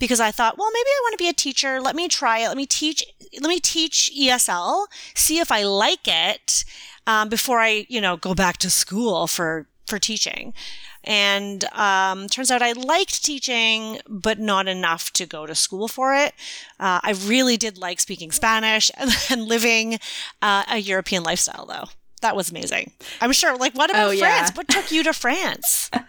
because 0.00 0.18
I 0.18 0.32
thought, 0.32 0.58
well, 0.58 0.70
maybe 0.72 0.88
I 0.88 1.00
want 1.04 1.12
to 1.12 1.24
be 1.24 1.28
a 1.28 1.32
teacher. 1.32 1.80
Let 1.80 1.94
me 1.94 2.08
try 2.08 2.40
it. 2.40 2.48
Let 2.48 2.56
me 2.56 2.66
teach, 2.66 3.04
let 3.40 3.48
me 3.48 3.60
teach 3.60 4.10
ESL, 4.18 4.86
see 5.14 5.38
if 5.38 5.52
I 5.52 5.62
like 5.62 6.08
it 6.08 6.64
um, 7.06 7.28
before 7.28 7.60
I, 7.60 7.86
you 7.88 8.00
know, 8.00 8.16
go 8.16 8.34
back 8.34 8.56
to 8.58 8.70
school 8.70 9.26
for 9.26 9.66
for 9.86 9.98
teaching. 9.98 10.52
And 11.04 11.64
um, 11.72 12.26
turns 12.28 12.50
out 12.50 12.60
I 12.60 12.72
liked 12.72 13.24
teaching, 13.24 14.00
but 14.08 14.40
not 14.40 14.66
enough 14.66 15.12
to 15.12 15.26
go 15.26 15.46
to 15.46 15.54
school 15.54 15.86
for 15.86 16.14
it. 16.14 16.34
Uh, 16.80 16.98
I 17.02 17.14
really 17.24 17.56
did 17.56 17.78
like 17.78 18.00
speaking 18.00 18.32
Spanish 18.32 18.90
and, 18.96 19.10
and 19.30 19.42
living 19.44 20.00
uh, 20.42 20.64
a 20.68 20.78
European 20.78 21.22
lifestyle, 21.22 21.66
though. 21.66 21.88
That 22.22 22.34
was 22.34 22.50
amazing. 22.50 22.92
I'm 23.20 23.32
sure. 23.32 23.56
Like, 23.56 23.74
what 23.74 23.90
about 23.90 24.12
oh, 24.14 24.16
France? 24.16 24.50
Yeah. 24.50 24.54
What 24.54 24.68
took 24.68 24.90
you 24.90 25.02
to 25.04 25.12
France? 25.12 25.90
uh, 25.94 26.00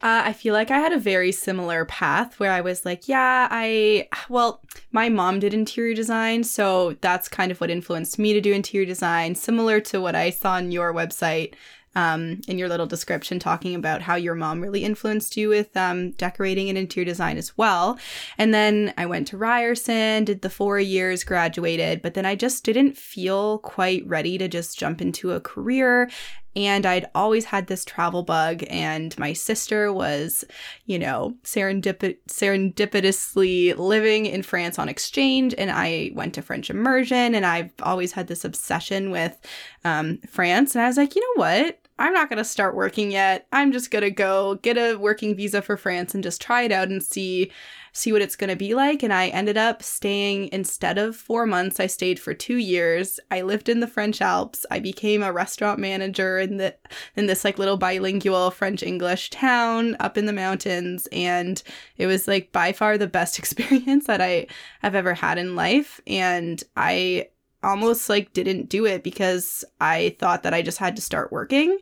I 0.00 0.32
feel 0.32 0.54
like 0.54 0.70
I 0.70 0.78
had 0.78 0.92
a 0.92 0.98
very 0.98 1.32
similar 1.32 1.84
path 1.84 2.40
where 2.40 2.50
I 2.50 2.62
was 2.62 2.84
like, 2.84 3.08
yeah, 3.08 3.48
I, 3.50 4.08
well, 4.28 4.62
my 4.90 5.10
mom 5.10 5.40
did 5.40 5.52
interior 5.52 5.94
design. 5.94 6.44
So 6.44 6.96
that's 7.02 7.28
kind 7.28 7.52
of 7.52 7.60
what 7.60 7.70
influenced 7.70 8.18
me 8.18 8.32
to 8.32 8.40
do 8.40 8.52
interior 8.52 8.86
design, 8.86 9.34
similar 9.34 9.80
to 9.80 10.00
what 10.00 10.14
I 10.14 10.30
saw 10.30 10.52
on 10.52 10.72
your 10.72 10.94
website 10.94 11.54
um, 11.94 12.40
in 12.48 12.58
your 12.58 12.68
little 12.68 12.86
description 12.86 13.38
talking 13.38 13.74
about 13.74 14.02
how 14.02 14.14
your 14.14 14.34
mom 14.34 14.60
really 14.60 14.84
influenced 14.84 15.36
you 15.36 15.48
with 15.48 15.76
um, 15.76 16.10
decorating 16.12 16.68
and 16.68 16.78
interior 16.78 17.04
design 17.04 17.36
as 17.36 17.56
well. 17.56 17.98
And 18.38 18.52
then 18.52 18.94
I 18.96 19.06
went 19.06 19.28
to 19.28 19.36
Ryerson, 19.36 20.24
did 20.24 20.42
the 20.42 20.50
four 20.50 20.78
years, 20.78 21.24
graduated, 21.24 22.02
but 22.02 22.14
then 22.14 22.26
I 22.26 22.34
just 22.34 22.64
didn't 22.64 22.96
feel 22.96 23.58
quite 23.58 24.06
ready 24.06 24.38
to 24.38 24.48
just 24.48 24.78
jump 24.78 25.00
into 25.00 25.32
a 25.32 25.40
career. 25.40 26.10
And 26.56 26.86
I'd 26.86 27.10
always 27.16 27.46
had 27.46 27.66
this 27.66 27.84
travel 27.84 28.22
bug, 28.22 28.62
and 28.70 29.18
my 29.18 29.32
sister 29.32 29.92
was, 29.92 30.44
you 30.86 31.00
know, 31.00 31.34
serendip- 31.42 32.18
serendipitously 32.28 33.76
living 33.76 34.26
in 34.26 34.44
France 34.44 34.78
on 34.78 34.88
exchange. 34.88 35.52
And 35.58 35.70
I 35.72 36.12
went 36.14 36.34
to 36.34 36.42
French 36.42 36.70
immersion, 36.70 37.34
and 37.34 37.44
I've 37.44 37.72
always 37.82 38.12
had 38.12 38.28
this 38.28 38.44
obsession 38.44 39.10
with 39.10 39.36
um, 39.84 40.18
France. 40.28 40.76
And 40.76 40.84
I 40.84 40.86
was 40.86 40.96
like, 40.96 41.16
you 41.16 41.22
know 41.22 41.42
what? 41.42 41.83
I'm 41.98 42.12
not 42.12 42.28
going 42.28 42.38
to 42.38 42.44
start 42.44 42.74
working 42.74 43.12
yet. 43.12 43.46
I'm 43.52 43.70
just 43.70 43.90
going 43.92 44.02
to 44.02 44.10
go 44.10 44.56
get 44.56 44.76
a 44.76 44.96
working 44.96 45.36
visa 45.36 45.62
for 45.62 45.76
France 45.76 46.12
and 46.12 46.24
just 46.24 46.42
try 46.42 46.62
it 46.62 46.72
out 46.72 46.88
and 46.88 47.02
see 47.02 47.52
see 47.96 48.12
what 48.12 48.22
it's 48.22 48.34
going 48.34 48.50
to 48.50 48.56
be 48.56 48.74
like 48.74 49.04
and 49.04 49.12
I 49.12 49.28
ended 49.28 49.56
up 49.56 49.80
staying 49.80 50.48
instead 50.50 50.98
of 50.98 51.14
4 51.14 51.46
months 51.46 51.78
I 51.78 51.86
stayed 51.86 52.18
for 52.18 52.34
2 52.34 52.56
years. 52.56 53.20
I 53.30 53.42
lived 53.42 53.68
in 53.68 53.78
the 53.78 53.86
French 53.86 54.20
Alps. 54.20 54.66
I 54.68 54.80
became 54.80 55.22
a 55.22 55.32
restaurant 55.32 55.78
manager 55.78 56.40
in 56.40 56.56
the 56.56 56.74
in 57.14 57.26
this 57.26 57.44
like 57.44 57.56
little 57.56 57.76
bilingual 57.76 58.50
French 58.50 58.82
English 58.82 59.30
town 59.30 59.96
up 60.00 60.18
in 60.18 60.26
the 60.26 60.32
mountains 60.32 61.06
and 61.12 61.62
it 61.96 62.08
was 62.08 62.26
like 62.26 62.50
by 62.50 62.72
far 62.72 62.98
the 62.98 63.06
best 63.06 63.38
experience 63.38 64.06
that 64.06 64.20
I 64.20 64.48
have 64.82 64.96
ever 64.96 65.14
had 65.14 65.38
in 65.38 65.54
life 65.54 66.00
and 66.08 66.60
I 66.76 67.28
almost 67.64 68.08
like 68.08 68.32
didn't 68.32 68.68
do 68.68 68.86
it 68.86 69.02
because 69.02 69.64
I 69.80 70.16
thought 70.18 70.42
that 70.42 70.54
I 70.54 70.62
just 70.62 70.78
had 70.78 70.96
to 70.96 71.02
start 71.02 71.32
working. 71.32 71.78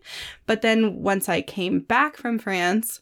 But 0.47 0.63
then 0.63 1.03
once 1.03 1.29
I 1.29 1.43
came 1.43 1.81
back 1.81 2.17
from 2.17 2.39
France, 2.39 3.01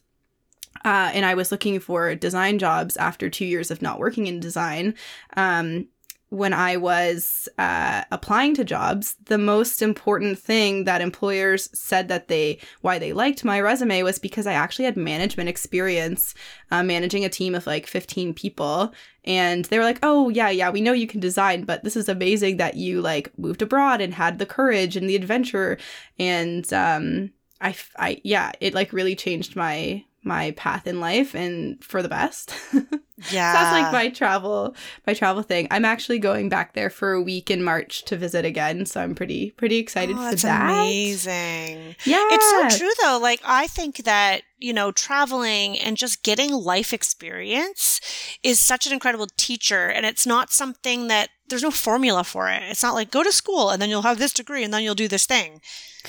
uh, 0.83 1.11
and 1.13 1.25
I 1.25 1.35
was 1.35 1.51
looking 1.51 1.79
for 1.79 2.15
design 2.15 2.57
jobs 2.57 2.97
after 2.97 3.29
two 3.29 3.45
years 3.45 3.71
of 3.71 3.81
not 3.81 3.99
working 3.99 4.27
in 4.27 4.39
design. 4.39 4.95
Um, 5.37 5.87
when 6.31 6.53
I 6.53 6.77
was 6.77 7.49
uh, 7.57 8.05
applying 8.09 8.55
to 8.55 8.63
jobs, 8.63 9.17
the 9.25 9.37
most 9.37 9.81
important 9.81 10.39
thing 10.39 10.85
that 10.85 11.01
employers 11.01 11.69
said 11.77 12.07
that 12.07 12.29
they 12.29 12.57
why 12.79 12.99
they 12.99 13.11
liked 13.11 13.43
my 13.43 13.59
resume 13.59 14.01
was 14.03 14.17
because 14.17 14.47
I 14.47 14.53
actually 14.53 14.85
had 14.85 14.95
management 14.95 15.49
experience, 15.49 16.33
uh, 16.71 16.83
managing 16.83 17.25
a 17.25 17.29
team 17.29 17.53
of 17.53 17.67
like 17.67 17.85
15 17.85 18.33
people, 18.33 18.93
and 19.25 19.65
they 19.65 19.77
were 19.77 19.83
like, 19.83 19.99
"Oh 20.03 20.29
yeah, 20.29 20.49
yeah, 20.49 20.69
we 20.69 20.79
know 20.79 20.93
you 20.93 21.05
can 21.05 21.19
design, 21.19 21.65
but 21.65 21.83
this 21.83 21.97
is 21.97 22.07
amazing 22.07 22.55
that 22.57 22.75
you 22.75 23.01
like 23.01 23.37
moved 23.37 23.61
abroad 23.61 23.99
and 23.99 24.13
had 24.13 24.39
the 24.39 24.45
courage 24.45 24.95
and 24.95 25.09
the 25.09 25.17
adventure." 25.17 25.77
And 26.17 26.71
um, 26.71 27.31
I, 27.59 27.75
I 27.97 28.21
yeah, 28.23 28.53
it 28.61 28.73
like 28.73 28.93
really 28.93 29.17
changed 29.17 29.57
my 29.57 30.05
my 30.23 30.51
path 30.51 30.87
in 30.87 31.01
life 31.01 31.35
and 31.35 31.83
for 31.83 32.01
the 32.01 32.07
best. 32.07 32.53
Yeah. 33.29 33.53
so 33.53 33.59
that's 33.59 33.83
like 33.83 33.91
my 33.91 34.09
travel 34.09 34.75
my 35.05 35.13
travel 35.13 35.43
thing. 35.43 35.67
I'm 35.71 35.85
actually 35.85 36.19
going 36.19 36.49
back 36.49 36.73
there 36.73 36.89
for 36.89 37.13
a 37.13 37.21
week 37.21 37.51
in 37.51 37.63
March 37.63 38.03
to 38.05 38.17
visit 38.17 38.45
again, 38.45 38.85
so 38.85 39.01
I'm 39.01 39.15
pretty 39.15 39.51
pretty 39.51 39.77
excited 39.77 40.15
oh, 40.17 40.31
for 40.31 40.35
that. 40.37 40.71
Amazing. 40.71 41.95
Yeah. 42.05 42.27
It's 42.31 42.49
so 42.49 42.79
true 42.79 42.91
though. 43.03 43.19
Like 43.21 43.41
I 43.43 43.67
think 43.67 43.97
that 44.05 44.41
you 44.61 44.73
know, 44.73 44.91
traveling 44.91 45.77
and 45.79 45.97
just 45.97 46.23
getting 46.23 46.53
life 46.53 46.93
experience 46.93 47.99
is 48.43 48.59
such 48.59 48.85
an 48.85 48.93
incredible 48.93 49.27
teacher. 49.35 49.87
And 49.87 50.05
it's 50.05 50.27
not 50.27 50.51
something 50.51 51.07
that 51.07 51.29
there's 51.49 51.63
no 51.63 51.71
formula 51.71 52.23
for 52.23 52.47
it. 52.47 52.61
It's 52.63 52.83
not 52.83 52.93
like 52.93 53.11
go 53.11 53.23
to 53.23 53.31
school 53.31 53.71
and 53.71 53.81
then 53.81 53.89
you'll 53.89 54.03
have 54.03 54.19
this 54.19 54.31
degree 54.31 54.63
and 54.63 54.73
then 54.73 54.83
you'll 54.83 54.95
do 54.95 55.07
this 55.07 55.25
thing. 55.25 55.61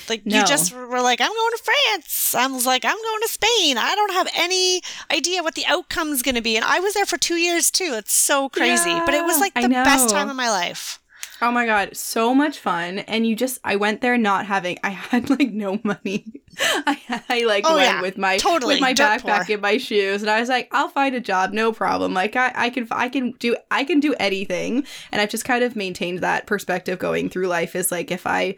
Like 0.09 0.25
no. 0.25 0.38
you 0.38 0.45
just 0.45 0.73
were 0.75 1.00
like, 1.00 1.21
I'm 1.21 1.33
going 1.33 1.52
to 1.57 1.62
France. 1.62 2.35
I 2.35 2.47
was 2.47 2.66
like, 2.66 2.85
I'm 2.85 2.97
going 2.97 3.21
to 3.23 3.28
Spain. 3.28 3.78
I 3.78 3.95
don't 3.95 4.12
have 4.12 4.28
any 4.35 4.83
idea 5.11 5.42
what 5.42 5.54
the 5.54 5.66
outcome's 5.66 6.23
going 6.23 6.35
to 6.35 6.42
be. 6.42 6.57
And 6.57 6.64
I 6.64 6.78
was 6.78 6.95
there 6.95 7.01
for 7.06 7.18
two 7.18 7.37
years 7.37 7.71
too. 7.71 7.94
It's 7.94 8.12
so 8.12 8.49
crazy, 8.49 8.90
yeah, 8.90 9.04
but 9.04 9.14
it 9.14 9.25
was 9.25 9.40
like 9.40 9.54
the 9.54 9.68
best 9.68 10.11
time 10.11 10.30
of 10.30 10.37
my 10.37 10.50
life. 10.50 10.99
Oh 11.42 11.50
my 11.50 11.66
god, 11.66 11.97
so 11.97 12.37
much 12.37 12.61
fun. 12.61 13.00
And 13.00 13.26
you 13.26 13.35
just 13.35 13.59
I 13.64 13.75
went 13.75 14.00
there 14.00 14.16
not 14.16 14.47
having 14.47 14.78
I 14.85 14.90
had 14.90 15.28
like 15.28 15.50
no 15.50 15.80
money. 15.82 16.25
I, 16.59 17.23
I 17.28 17.44
like 17.44 17.64
oh, 17.66 17.75
went 17.75 17.88
yeah. 17.88 18.00
with 18.00 18.16
my 18.16 18.37
totally 18.37 18.76
with 18.76 18.80
my 18.80 18.94
backpack 18.94 19.47
poor. 19.47 19.54
and 19.54 19.61
my 19.61 19.76
shoes 19.76 20.23
and 20.23 20.30
I 20.30 20.38
was 20.38 20.49
like, 20.49 20.68
I'll 20.71 20.88
find 20.88 21.16
a 21.16 21.21
job, 21.21 21.52
no 21.52 21.73
problem. 21.73 22.14
Like 22.14 22.37
I, 22.37 22.52
I 22.54 22.71
can 22.71 22.87
I 22.92 23.09
can 23.09 23.32
do 23.32 23.56
I 23.73 23.82
can 23.82 23.99
do 23.99 24.14
anything. 24.21 24.87
And 25.11 25.21
I've 25.21 25.30
just 25.30 25.44
kind 25.44 25.64
of 25.64 25.75
maintained 25.75 26.21
that 26.21 26.47
perspective 26.47 27.00
going 27.00 27.28
through 27.28 27.49
life 27.49 27.75
is 27.75 27.90
like 27.90 28.12
if 28.12 28.25
I 28.25 28.54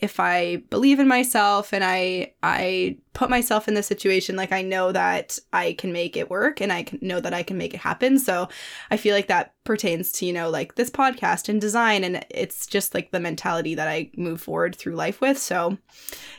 if 0.00 0.18
I 0.18 0.56
believe 0.70 0.98
in 0.98 1.08
myself 1.08 1.72
and 1.72 1.84
I 1.84 2.34
I 2.42 2.98
put 3.12 3.30
myself 3.30 3.68
in 3.68 3.74
this 3.74 3.86
situation, 3.86 4.36
like 4.36 4.52
I 4.52 4.62
know 4.62 4.92
that 4.92 5.38
I 5.52 5.74
can 5.74 5.92
make 5.92 6.16
it 6.16 6.30
work 6.30 6.60
and 6.60 6.72
I 6.72 6.82
can 6.82 6.98
know 7.00 7.20
that 7.20 7.34
I 7.34 7.42
can 7.42 7.56
make 7.56 7.74
it 7.74 7.80
happen. 7.80 8.18
So 8.18 8.48
I 8.90 8.96
feel 8.96 9.14
like 9.14 9.28
that 9.28 9.54
pertains 9.64 10.10
to, 10.12 10.26
you 10.26 10.32
know, 10.32 10.50
like 10.50 10.74
this 10.74 10.90
podcast 10.90 11.48
and 11.48 11.60
design 11.60 12.04
and 12.04 12.24
it's 12.30 12.66
just 12.66 12.94
like 12.94 13.10
the 13.10 13.20
mentality 13.20 13.74
that 13.76 13.88
I 13.88 14.10
move 14.16 14.40
forward 14.40 14.74
through 14.74 14.96
life 14.96 15.20
with. 15.20 15.38
So 15.38 15.78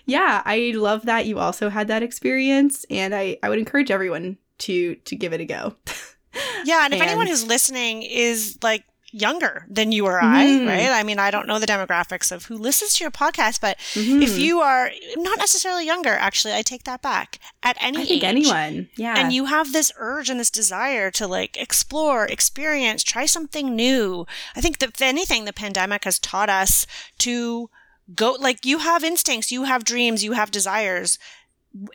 yeah, 0.06 0.42
I 0.46 0.74
love 0.76 1.06
that 1.06 1.26
you 1.26 1.40
also 1.40 1.70
had 1.70 1.88
that 1.88 2.04
experience 2.04 2.86
and 2.90 3.16
I, 3.16 3.38
I 3.42 3.50
would 3.50 3.60
encourage 3.60 3.92
everyone 3.92 4.38
to 4.58 4.96
to 4.96 5.16
give 5.16 5.34
it 5.34 5.42
a 5.42 5.46
go. 5.46 5.76
yeah, 6.66 6.86
and 6.86 6.94
if 6.94 7.02
and, 7.02 7.10
anyone 7.10 7.28
who's 7.28 7.46
listening 7.46 8.04
is 8.04 8.58
like 8.62 8.84
younger 9.16 9.66
than 9.70 9.94
you 9.94 10.06
or 10.06 10.22
I, 10.22 10.46
mm. 10.46 10.68
right? 10.68 10.90
I 10.90 11.04
mean, 11.04 11.20
I 11.20 11.32
don't 11.32 11.48
know 11.48 11.58
the 11.58 11.66
demographics 11.66 12.34
of 12.34 12.46
who 12.46 12.58
listens 12.58 12.94
to 12.96 13.04
your 13.04 13.12
podcast, 13.12 13.62
but 13.62 13.78
mm-hmm. 13.94 14.22
if 14.22 14.38
you 14.38 14.60
are 14.60 14.92
not 15.16 15.38
necessarily 15.38 15.86
younger, 15.86 16.10
actually, 16.10 16.54
I 16.54 16.62
take 16.62 16.84
that 16.84 17.02
back. 17.02 17.40
At 17.64 17.78
any 17.80 18.00
I 18.00 18.06
think 18.06 18.24
age, 18.24 18.28
anyone, 18.28 18.90
yeah, 18.98 19.18
and 19.18 19.32
you 19.32 19.46
have 19.46 19.72
this 19.72 19.92
urge 19.98 20.30
and 20.30 20.40
this 20.40 20.52
desire 20.52 21.10
to 21.12 21.28
like 21.28 21.56
explore, 21.56 22.26
experience, 22.26 23.04
try 23.04 23.26
something 23.26 23.74
new. 23.74 24.28
I 24.56 24.62
think 24.62 24.80
that 24.80 24.90
if 24.90 25.02
anything, 25.02 25.46
the 25.46 25.54
pandemic 25.54 26.04
has 26.04 26.20
taught 26.20 26.50
us 26.50 26.86
to 27.20 27.70
go 28.14 28.36
like 28.40 28.66
you 28.66 28.80
have 28.80 29.04
instincts, 29.04 29.52
you 29.52 29.64
have 29.64 29.86
dreams, 29.86 30.24
you 30.24 30.34
have 30.34 30.52
desires. 30.52 31.18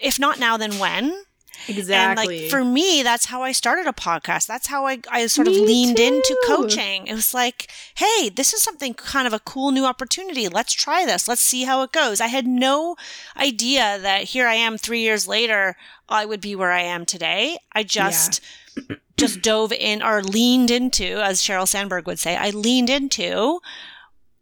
If 0.02 0.18
not 0.18 0.40
now, 0.40 0.56
then 0.56 0.78
when? 0.78 1.24
Exactly. 1.68 2.36
And 2.36 2.42
like 2.42 2.50
for 2.50 2.64
me, 2.64 3.02
that's 3.02 3.26
how 3.26 3.42
I 3.42 3.52
started 3.52 3.86
a 3.86 3.92
podcast. 3.92 4.46
That's 4.46 4.66
how 4.66 4.86
I, 4.86 5.00
I 5.10 5.26
sort 5.26 5.48
of 5.48 5.54
me 5.54 5.66
leaned 5.66 5.96
too. 5.98 6.04
into 6.04 6.36
coaching. 6.46 7.06
It 7.06 7.14
was 7.14 7.34
like, 7.34 7.70
hey, 7.96 8.28
this 8.28 8.52
is 8.52 8.62
something 8.62 8.94
kind 8.94 9.26
of 9.26 9.32
a 9.32 9.40
cool 9.40 9.70
new 9.70 9.84
opportunity. 9.84 10.48
Let's 10.48 10.72
try 10.72 11.04
this. 11.04 11.28
Let's 11.28 11.42
see 11.42 11.64
how 11.64 11.82
it 11.82 11.92
goes. 11.92 12.20
I 12.20 12.28
had 12.28 12.46
no 12.46 12.96
idea 13.36 13.98
that 14.00 14.24
here 14.24 14.46
I 14.46 14.54
am 14.54 14.78
three 14.78 15.00
years 15.00 15.28
later, 15.28 15.76
I 16.08 16.24
would 16.24 16.40
be 16.40 16.56
where 16.56 16.72
I 16.72 16.82
am 16.82 17.06
today. 17.06 17.58
I 17.72 17.82
just 17.82 18.40
yeah. 18.76 18.96
just 19.16 19.42
dove 19.42 19.72
in 19.72 20.02
or 20.02 20.22
leaned 20.22 20.70
into, 20.70 21.22
as 21.22 21.42
Sheryl 21.42 21.68
Sandberg 21.68 22.06
would 22.06 22.18
say, 22.18 22.36
I 22.36 22.50
leaned 22.50 22.90
into 22.90 23.60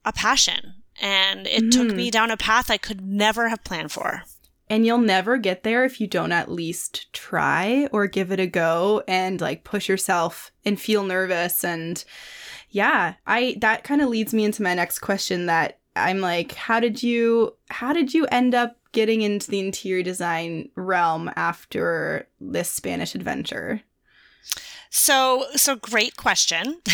a 0.04 0.12
passion. 0.12 0.74
And 1.00 1.46
it 1.46 1.64
mm. 1.64 1.70
took 1.70 1.94
me 1.94 2.10
down 2.10 2.30
a 2.30 2.36
path 2.36 2.70
I 2.70 2.76
could 2.76 3.00
never 3.00 3.48
have 3.50 3.62
planned 3.62 3.92
for. 3.92 4.24
And 4.70 4.84
you'll 4.84 4.98
never 4.98 5.38
get 5.38 5.62
there 5.62 5.84
if 5.84 6.00
you 6.00 6.06
don't 6.06 6.32
at 6.32 6.50
least 6.50 7.12
try 7.12 7.88
or 7.92 8.06
give 8.06 8.30
it 8.30 8.40
a 8.40 8.46
go 8.46 9.02
and 9.08 9.40
like 9.40 9.64
push 9.64 9.88
yourself 9.88 10.52
and 10.64 10.80
feel 10.80 11.04
nervous. 11.04 11.64
And 11.64 12.04
yeah, 12.70 13.14
I 13.26 13.56
that 13.60 13.84
kind 13.84 14.02
of 14.02 14.08
leads 14.08 14.34
me 14.34 14.44
into 14.44 14.62
my 14.62 14.74
next 14.74 14.98
question 14.98 15.46
that 15.46 15.78
I'm 15.96 16.20
like, 16.20 16.52
how 16.54 16.80
did 16.80 17.02
you 17.02 17.56
how 17.70 17.92
did 17.92 18.12
you 18.14 18.26
end 18.26 18.54
up 18.54 18.76
getting 18.92 19.22
into 19.22 19.50
the 19.50 19.60
interior 19.60 20.02
design 20.02 20.68
realm 20.74 21.30
after 21.36 22.28
this 22.40 22.70
Spanish 22.70 23.14
adventure? 23.14 23.82
So, 24.90 25.46
so 25.54 25.76
great 25.76 26.16
question. 26.16 26.80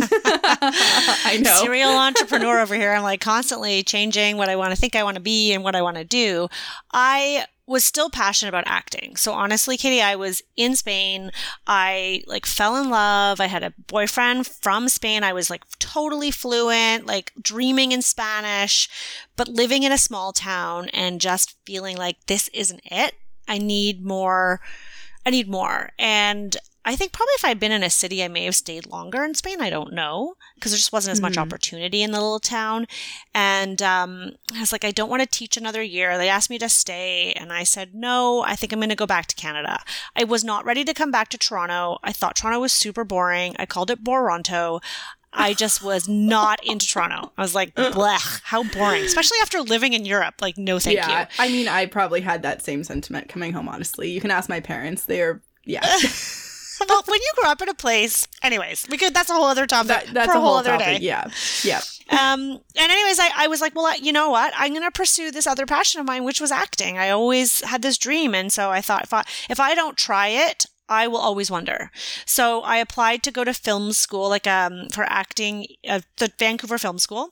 I 0.00 1.38
know. 1.42 1.56
Serial 1.62 1.92
entrepreneur 1.92 2.60
over 2.60 2.74
here. 2.74 2.92
I'm 2.92 3.02
like 3.02 3.20
constantly 3.20 3.82
changing 3.82 4.36
what 4.36 4.48
I 4.48 4.56
want 4.56 4.74
to 4.74 4.80
think 4.80 4.96
I 4.96 5.04
want 5.04 5.16
to 5.16 5.22
be 5.22 5.52
and 5.52 5.62
what 5.62 5.76
I 5.76 5.82
want 5.82 5.96
to 5.98 6.04
do. 6.04 6.48
I 6.92 7.46
was 7.66 7.84
still 7.84 8.10
passionate 8.10 8.48
about 8.48 8.64
acting. 8.66 9.16
So 9.16 9.32
honestly, 9.32 9.76
Katy, 9.76 10.02
I 10.02 10.16
was 10.16 10.42
in 10.56 10.74
Spain. 10.74 11.30
I 11.66 12.24
like 12.26 12.44
fell 12.44 12.76
in 12.76 12.90
love. 12.90 13.40
I 13.40 13.46
had 13.46 13.62
a 13.62 13.72
boyfriend 13.86 14.46
from 14.46 14.88
Spain. 14.88 15.22
I 15.22 15.32
was 15.32 15.48
like 15.48 15.62
totally 15.78 16.30
fluent, 16.30 17.06
like 17.06 17.32
dreaming 17.40 17.92
in 17.92 18.02
Spanish, 18.02 18.88
but 19.36 19.48
living 19.48 19.84
in 19.84 19.92
a 19.92 19.98
small 19.98 20.32
town 20.32 20.88
and 20.90 21.20
just 21.20 21.56
feeling 21.64 21.96
like 21.96 22.26
this 22.26 22.48
isn't 22.48 22.82
it. 22.84 23.14
I 23.46 23.58
need 23.58 24.04
more. 24.04 24.60
I 25.24 25.30
need 25.30 25.48
more. 25.48 25.92
And 25.98 26.56
I 26.84 26.96
think 26.96 27.12
probably 27.12 27.32
if 27.36 27.44
I'd 27.44 27.60
been 27.60 27.70
in 27.72 27.82
a 27.84 27.90
city, 27.90 28.24
I 28.24 28.28
may 28.28 28.44
have 28.44 28.56
stayed 28.56 28.86
longer 28.86 29.22
in 29.24 29.34
Spain. 29.34 29.60
I 29.60 29.70
don't 29.70 29.92
know 29.92 30.34
because 30.56 30.72
there 30.72 30.78
just 30.78 30.92
wasn't 30.92 31.12
as 31.12 31.20
much 31.20 31.34
Mhm. 31.34 31.42
opportunity 31.42 32.02
in 32.02 32.10
the 32.10 32.20
little 32.20 32.40
town. 32.40 32.88
And 33.34 33.80
um, 33.82 34.32
I 34.54 34.60
was 34.60 34.72
like, 34.72 34.84
I 34.84 34.90
don't 34.90 35.08
want 35.08 35.22
to 35.22 35.28
teach 35.28 35.56
another 35.56 35.82
year. 35.82 36.18
They 36.18 36.28
asked 36.28 36.50
me 36.50 36.58
to 36.58 36.68
stay, 36.68 37.32
and 37.34 37.52
I 37.52 37.62
said 37.62 37.94
no. 37.94 38.42
I 38.42 38.56
think 38.56 38.72
I'm 38.72 38.80
going 38.80 38.88
to 38.88 38.96
go 38.96 39.06
back 39.06 39.26
to 39.28 39.36
Canada. 39.36 39.80
I 40.16 40.24
was 40.24 40.42
not 40.42 40.64
ready 40.64 40.82
to 40.84 40.92
come 40.94 41.10
back 41.12 41.28
to 41.30 41.38
Toronto. 41.38 41.98
I 42.02 42.10
thought 42.12 42.36
Toronto 42.36 42.58
was 42.60 42.72
super 42.72 43.04
boring. 43.04 43.54
I 43.58 43.66
called 43.66 43.90
it 43.90 44.02
Boronto. 44.02 44.80
I 45.34 45.54
just 45.54 45.82
was 45.82 46.08
not 46.08 46.62
into 46.62 46.86
Toronto. 46.86 47.32
I 47.38 47.42
was 47.42 47.54
like, 47.54 47.74
blech, 47.74 48.40
how 48.44 48.64
boring. 48.64 49.04
Especially 49.04 49.38
after 49.40 49.62
living 49.62 49.94
in 49.94 50.04
Europe. 50.04 50.34
Like, 50.42 50.58
no, 50.58 50.78
thank 50.78 50.96
yeah, 50.98 51.20
you. 51.20 51.26
I 51.38 51.48
mean, 51.48 51.68
I 51.68 51.86
probably 51.86 52.20
had 52.20 52.42
that 52.42 52.62
same 52.62 52.84
sentiment 52.84 53.28
coming 53.30 53.52
home. 53.54 53.68
Honestly, 53.68 54.10
you 54.10 54.20
can 54.20 54.30
ask 54.30 54.48
my 54.50 54.60
parents; 54.60 55.04
they're 55.04 55.40
yeah, 55.64 55.80
well, 56.88 57.02
when 57.06 57.20
you 57.20 57.32
grew 57.36 57.48
up 57.50 57.60
in 57.62 57.68
a 57.68 57.74
place, 57.74 58.26
anyways, 58.42 58.86
we 58.90 58.96
could. 58.96 59.14
That's 59.14 59.30
a 59.30 59.34
whole 59.34 59.44
other 59.44 59.66
topic 59.66 59.88
that, 59.88 60.06
that's 60.14 60.30
for 60.30 60.38
a 60.38 60.40
whole 60.40 60.56
other 60.56 60.70
topic. 60.72 60.98
day. 61.00 61.04
Yeah, 61.04 61.28
yeah, 61.62 61.80
Um, 62.10 62.40
and 62.76 62.92
anyways, 62.92 63.18
I, 63.18 63.30
I 63.36 63.46
was 63.48 63.60
like, 63.60 63.74
well, 63.74 63.96
you 63.98 64.12
know 64.12 64.30
what? 64.30 64.52
I'm 64.56 64.72
going 64.72 64.82
to 64.82 64.90
pursue 64.90 65.30
this 65.30 65.46
other 65.46 65.66
passion 65.66 66.00
of 66.00 66.06
mine, 66.06 66.24
which 66.24 66.40
was 66.40 66.50
acting. 66.52 66.98
I 66.98 67.10
always 67.10 67.60
had 67.62 67.82
this 67.82 67.98
dream, 67.98 68.34
and 68.34 68.52
so 68.52 68.70
I 68.70 68.80
thought, 68.80 69.04
if 69.04 69.12
I 69.12 69.24
if 69.48 69.58
I 69.60 69.74
don't 69.74 69.96
try 69.96 70.28
it, 70.28 70.66
I 70.88 71.08
will 71.08 71.18
always 71.18 71.50
wonder. 71.50 71.90
So 72.26 72.60
I 72.62 72.76
applied 72.78 73.22
to 73.24 73.30
go 73.30 73.44
to 73.44 73.54
film 73.54 73.92
school, 73.92 74.28
like 74.28 74.46
um 74.46 74.88
for 74.90 75.04
acting, 75.04 75.66
uh, 75.88 76.00
the 76.18 76.30
Vancouver 76.38 76.78
Film 76.78 76.98
School. 76.98 77.30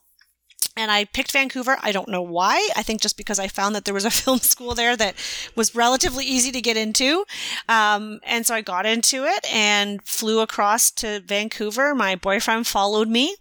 And 0.77 0.91
I 0.91 1.05
picked 1.05 1.33
Vancouver. 1.33 1.77
I 1.83 1.93
don't 1.93 2.09
know 2.09 2.23
why. 2.23 2.69
I 2.77 2.83
think 2.83 3.01
just 3.01 3.17
because 3.17 3.39
I 3.39 3.49
found 3.49 3.75
that 3.75 3.85
there 3.85 3.95
was 3.95 4.05
a 4.05 4.11
film 4.23 4.39
school 4.39 4.75
there 4.75 4.97
that 4.97 5.15
was 5.57 5.75
relatively 5.75 6.25
easy 6.25 6.53
to 6.53 6.61
get 6.61 6.77
into. 6.77 7.25
Um, 7.69 8.21
and 8.25 8.47
so 8.47 8.55
I 8.55 8.61
got 8.61 8.87
into 8.87 9.25
it 9.25 9.53
and 9.53 10.03
flew 10.05 10.41
across 10.41 10.91
to 10.93 11.21
Vancouver. 11.21 11.95
My 11.95 12.15
boyfriend 12.15 12.67
followed 12.67 13.09
me 13.09 13.37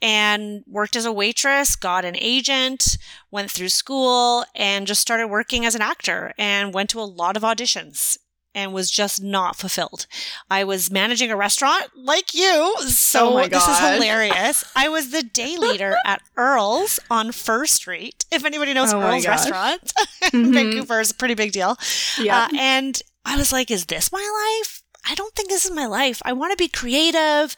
and 0.00 0.62
worked 0.66 0.96
as 0.96 1.04
a 1.04 1.12
waitress, 1.12 1.76
got 1.76 2.04
an 2.04 2.16
agent, 2.18 2.96
went 3.30 3.50
through 3.50 3.68
school, 3.70 4.44
and 4.54 4.86
just 4.86 5.00
started 5.00 5.28
working 5.28 5.66
as 5.66 5.74
an 5.74 5.82
actor 5.82 6.32
and 6.38 6.72
went 6.72 6.90
to 6.90 7.00
a 7.00 7.02
lot 7.02 7.36
of 7.36 7.42
auditions 7.42 8.18
and 8.54 8.72
was 8.72 8.90
just 8.90 9.22
not 9.22 9.56
fulfilled. 9.56 10.06
I 10.50 10.64
was 10.64 10.90
managing 10.90 11.30
a 11.30 11.36
restaurant 11.36 11.84
like 11.96 12.34
you. 12.34 12.74
So 12.86 13.30
Oh 13.30 13.34
my 13.34 13.48
this 13.48 13.66
is 13.66 13.78
hilarious. 13.78 14.64
I 14.76 14.88
was 14.88 15.10
the 15.10 15.22
day 15.22 15.56
leader 15.58 15.96
at 16.04 16.20
Earl's 16.36 17.00
on 17.10 17.32
First 17.32 17.74
Street. 17.74 18.24
If 18.30 18.44
anybody 18.44 18.74
knows 18.74 18.92
Oh 18.92 19.00
Earl's 19.00 19.26
restaurant, 19.26 19.92
Mhm. 20.24 20.52
Vancouver 20.54 21.00
is 21.00 21.10
a 21.10 21.14
pretty 21.14 21.34
big 21.34 21.52
deal. 21.52 21.76
yeah. 22.18 22.44
Uh, 22.44 22.48
and 22.58 23.00
I 23.24 23.36
was 23.36 23.52
like, 23.52 23.70
is 23.70 23.86
this 23.86 24.10
my 24.12 24.58
life? 24.60 24.82
I 25.04 25.16
don't 25.16 25.34
think 25.34 25.48
this 25.48 25.64
is 25.64 25.72
my 25.72 25.86
life. 25.86 26.22
I 26.24 26.32
want 26.32 26.52
to 26.52 26.56
be 26.56 26.68
creative. 26.68 27.56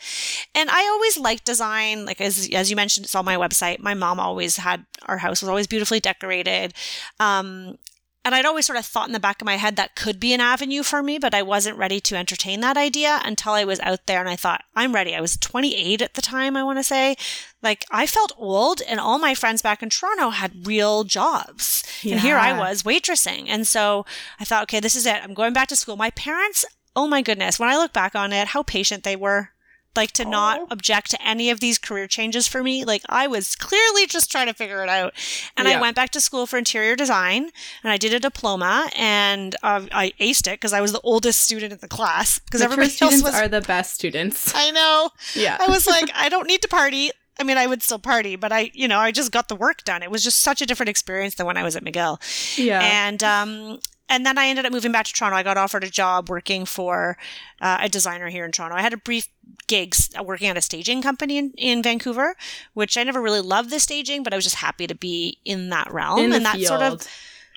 And 0.55 0.71
I 0.71 0.85
always 0.89 1.19
liked 1.19 1.45
design. 1.45 2.07
Like, 2.07 2.21
as, 2.23 2.49
as 2.55 2.71
you 2.71 2.77
mentioned, 2.77 3.05
it's 3.05 3.15
on 3.15 3.27
my 3.27 3.37
website. 3.37 3.81
My 3.81 3.93
mom 3.93 4.19
always 4.19 4.57
had, 4.57 4.87
our 5.05 5.19
house 5.19 5.43
was 5.43 5.51
always 5.51 5.67
beautifully 5.67 6.01
decorated. 6.01 6.73
Um, 7.21 7.77
and 8.25 8.35
I'd 8.35 8.47
always 8.47 8.67
sort 8.67 8.79
of 8.79 8.87
thought 8.87 9.07
in 9.07 9.13
the 9.13 9.21
back 9.21 9.43
of 9.43 9.47
my 9.47 9.57
head 9.57 9.77
that 9.77 9.95
could 9.95 10.19
be 10.19 10.33
an 10.33 10.41
avenue 10.41 10.83
for 10.83 11.03
me, 11.03 11.19
but 11.19 11.35
I 11.35 11.43
wasn't 11.43 11.77
ready 11.77 12.01
to 12.01 12.17
entertain 12.17 12.61
that 12.61 12.77
idea 12.77 13.21
until 13.25 13.53
I 13.53 13.65
was 13.65 13.81
out 13.81 14.07
there 14.07 14.21
and 14.21 14.29
I 14.29 14.37
thought, 14.37 14.65
I'm 14.75 14.95
ready. 14.95 15.15
I 15.15 15.21
was 15.21 15.37
28 15.37 16.01
at 16.01 16.15
the 16.15 16.23
time, 16.23 16.57
I 16.57 16.65
want 16.65 16.79
to 16.79 16.85
say. 16.85 17.17
Like, 17.63 17.85
I 17.91 18.07
felt 18.07 18.33
old, 18.37 18.83
and 18.83 19.01
all 19.01 19.19
my 19.19 19.35
friends 19.35 19.63
back 19.63 19.83
in 19.83 19.91
Toronto 19.91 20.31
had 20.31 20.67
real 20.67 21.05
jobs. 21.05 21.83
And 22.03 22.21
here 22.21 22.37
I 22.37 22.59
was 22.59 22.83
waitressing. 22.83 23.47
And 23.49 23.67
so 23.67 24.05
I 24.39 24.45
thought, 24.45 24.65
okay, 24.65 24.81
this 24.81 24.95
is 24.95 25.07
it. 25.07 25.23
I'm 25.23 25.35
going 25.35 25.55
back 25.55 25.69
to 25.69 25.77
school. 25.77 25.97
My 25.97 26.11
parents, 26.11 26.65
oh 26.95 27.07
my 27.07 27.23
goodness, 27.23 27.59
when 27.59 27.71
I 27.71 27.77
look 27.77 27.93
back 27.95 28.15
on 28.15 28.33
it, 28.33 28.49
how 28.49 28.63
patient 28.63 29.05
they 29.05 29.17
were. 29.17 29.51
Like 29.97 30.11
to 30.13 30.25
Aw. 30.25 30.29
not 30.31 30.67
object 30.71 31.11
to 31.13 31.27
any 31.27 31.51
of 31.51 31.61
these 31.61 31.79
career 31.79 32.07
changes 32.07 32.49
for 32.49 32.63
me. 32.63 32.85
Like 32.85 33.03
I 33.09 33.27
was 33.27 33.55
clearly 33.57 34.07
just 34.07 34.31
trying 34.31 34.47
to 34.49 34.55
figure 34.55 34.83
it 34.83 34.89
out. 34.89 35.13
And 35.57 35.69
Yeah. 35.69 35.79
I 35.79 35.81
went 35.81 35.95
back 35.97 36.11
to 36.11 36.21
school 36.21 36.47
for 36.47 36.59
interior 36.59 36.97
design 36.97 37.51
and 37.83 37.93
I 37.93 37.97
did 37.97 38.13
a 38.13 38.19
diploma 38.21 38.89
and 38.97 39.55
uh, 39.63 39.87
I 39.93 40.13
aced 40.21 40.47
it 40.47 40.55
because 40.55 40.73
I 40.73 40.81
was 40.81 40.93
the 40.93 41.01
oldest 41.03 41.41
student 41.43 41.73
in 41.73 41.79
the 41.81 41.89
class 41.89 42.39
because 42.41 42.61
everybody 42.61 42.87
else 42.89 42.97
students 42.97 43.23
was. 43.23 43.35
are 43.35 43.49
the 43.49 43.61
best 43.61 43.95
students. 43.95 44.53
I 44.57 44.71
know. 44.71 45.11
Yeah. 45.35 45.59
I 45.61 45.69
was 45.69 45.87
like, 45.87 46.11
I 46.15 46.29
don't 46.29 46.47
need 46.49 46.63
to 46.63 46.69
party. 46.69 47.11
I 47.39 47.43
mean, 47.43 47.59
I 47.59 47.67
would 47.67 47.83
still 47.83 47.99
party, 47.99 48.37
but 48.37 48.53
I, 48.53 48.71
you 48.75 48.87
know, 48.87 48.99
I 49.01 49.11
just 49.11 49.33
got 49.33 49.49
the 49.49 49.57
work 49.57 49.83
done. 49.85 50.03
It 50.05 50.11
was 50.11 50.23
just 50.23 50.41
such 50.41 50.63
a 50.63 50.67
different 50.67 50.89
experience 50.89 51.35
than 51.35 51.47
when 51.47 51.57
I 51.57 51.65
was 51.65 51.75
at 51.75 51.83
McGill. 51.85 52.19
yeah. 52.57 52.81
And 52.81 53.23
um, 53.25 53.81
and 54.09 54.25
then 54.25 54.39
I 54.39 54.47
ended 54.47 54.67
up 54.67 54.73
moving 54.73 54.93
back 54.93 55.07
to 55.07 55.13
Toronto. 55.13 55.37
I 55.37 55.43
got 55.43 55.57
offered 55.57 55.83
a 55.83 55.91
job 55.91 56.29
working 56.29 56.65
for 56.65 57.17
uh, 57.61 57.79
a 57.81 57.89
designer 57.89 58.29
here 58.29 58.45
in 58.45 58.53
Toronto. 58.53 58.77
I 58.77 58.83
had 58.83 58.93
a 58.93 58.97
brief 58.99 59.29
gigs 59.67 60.11
working 60.23 60.49
at 60.49 60.57
a 60.57 60.63
staging 60.63 61.03
company 61.03 61.39
in, 61.39 61.53
in 61.57 61.83
Vancouver, 61.83 62.37
which 62.75 62.99
I 62.99 63.03
never 63.03 63.21
really 63.21 63.41
loved 63.41 63.71
the 63.71 63.81
staging, 63.81 64.23
but 64.23 64.33
I 64.33 64.37
was 64.37 64.45
just 64.45 64.57
happy 64.57 64.87
to 64.87 64.95
be 64.95 65.39
in 65.45 65.71
that 65.71 65.93
realm. 65.93 66.21
in 66.21 66.33
and 66.33 66.45
that 66.45 66.57
field. 66.57 66.69
sort 66.69 66.83
of 66.83 67.09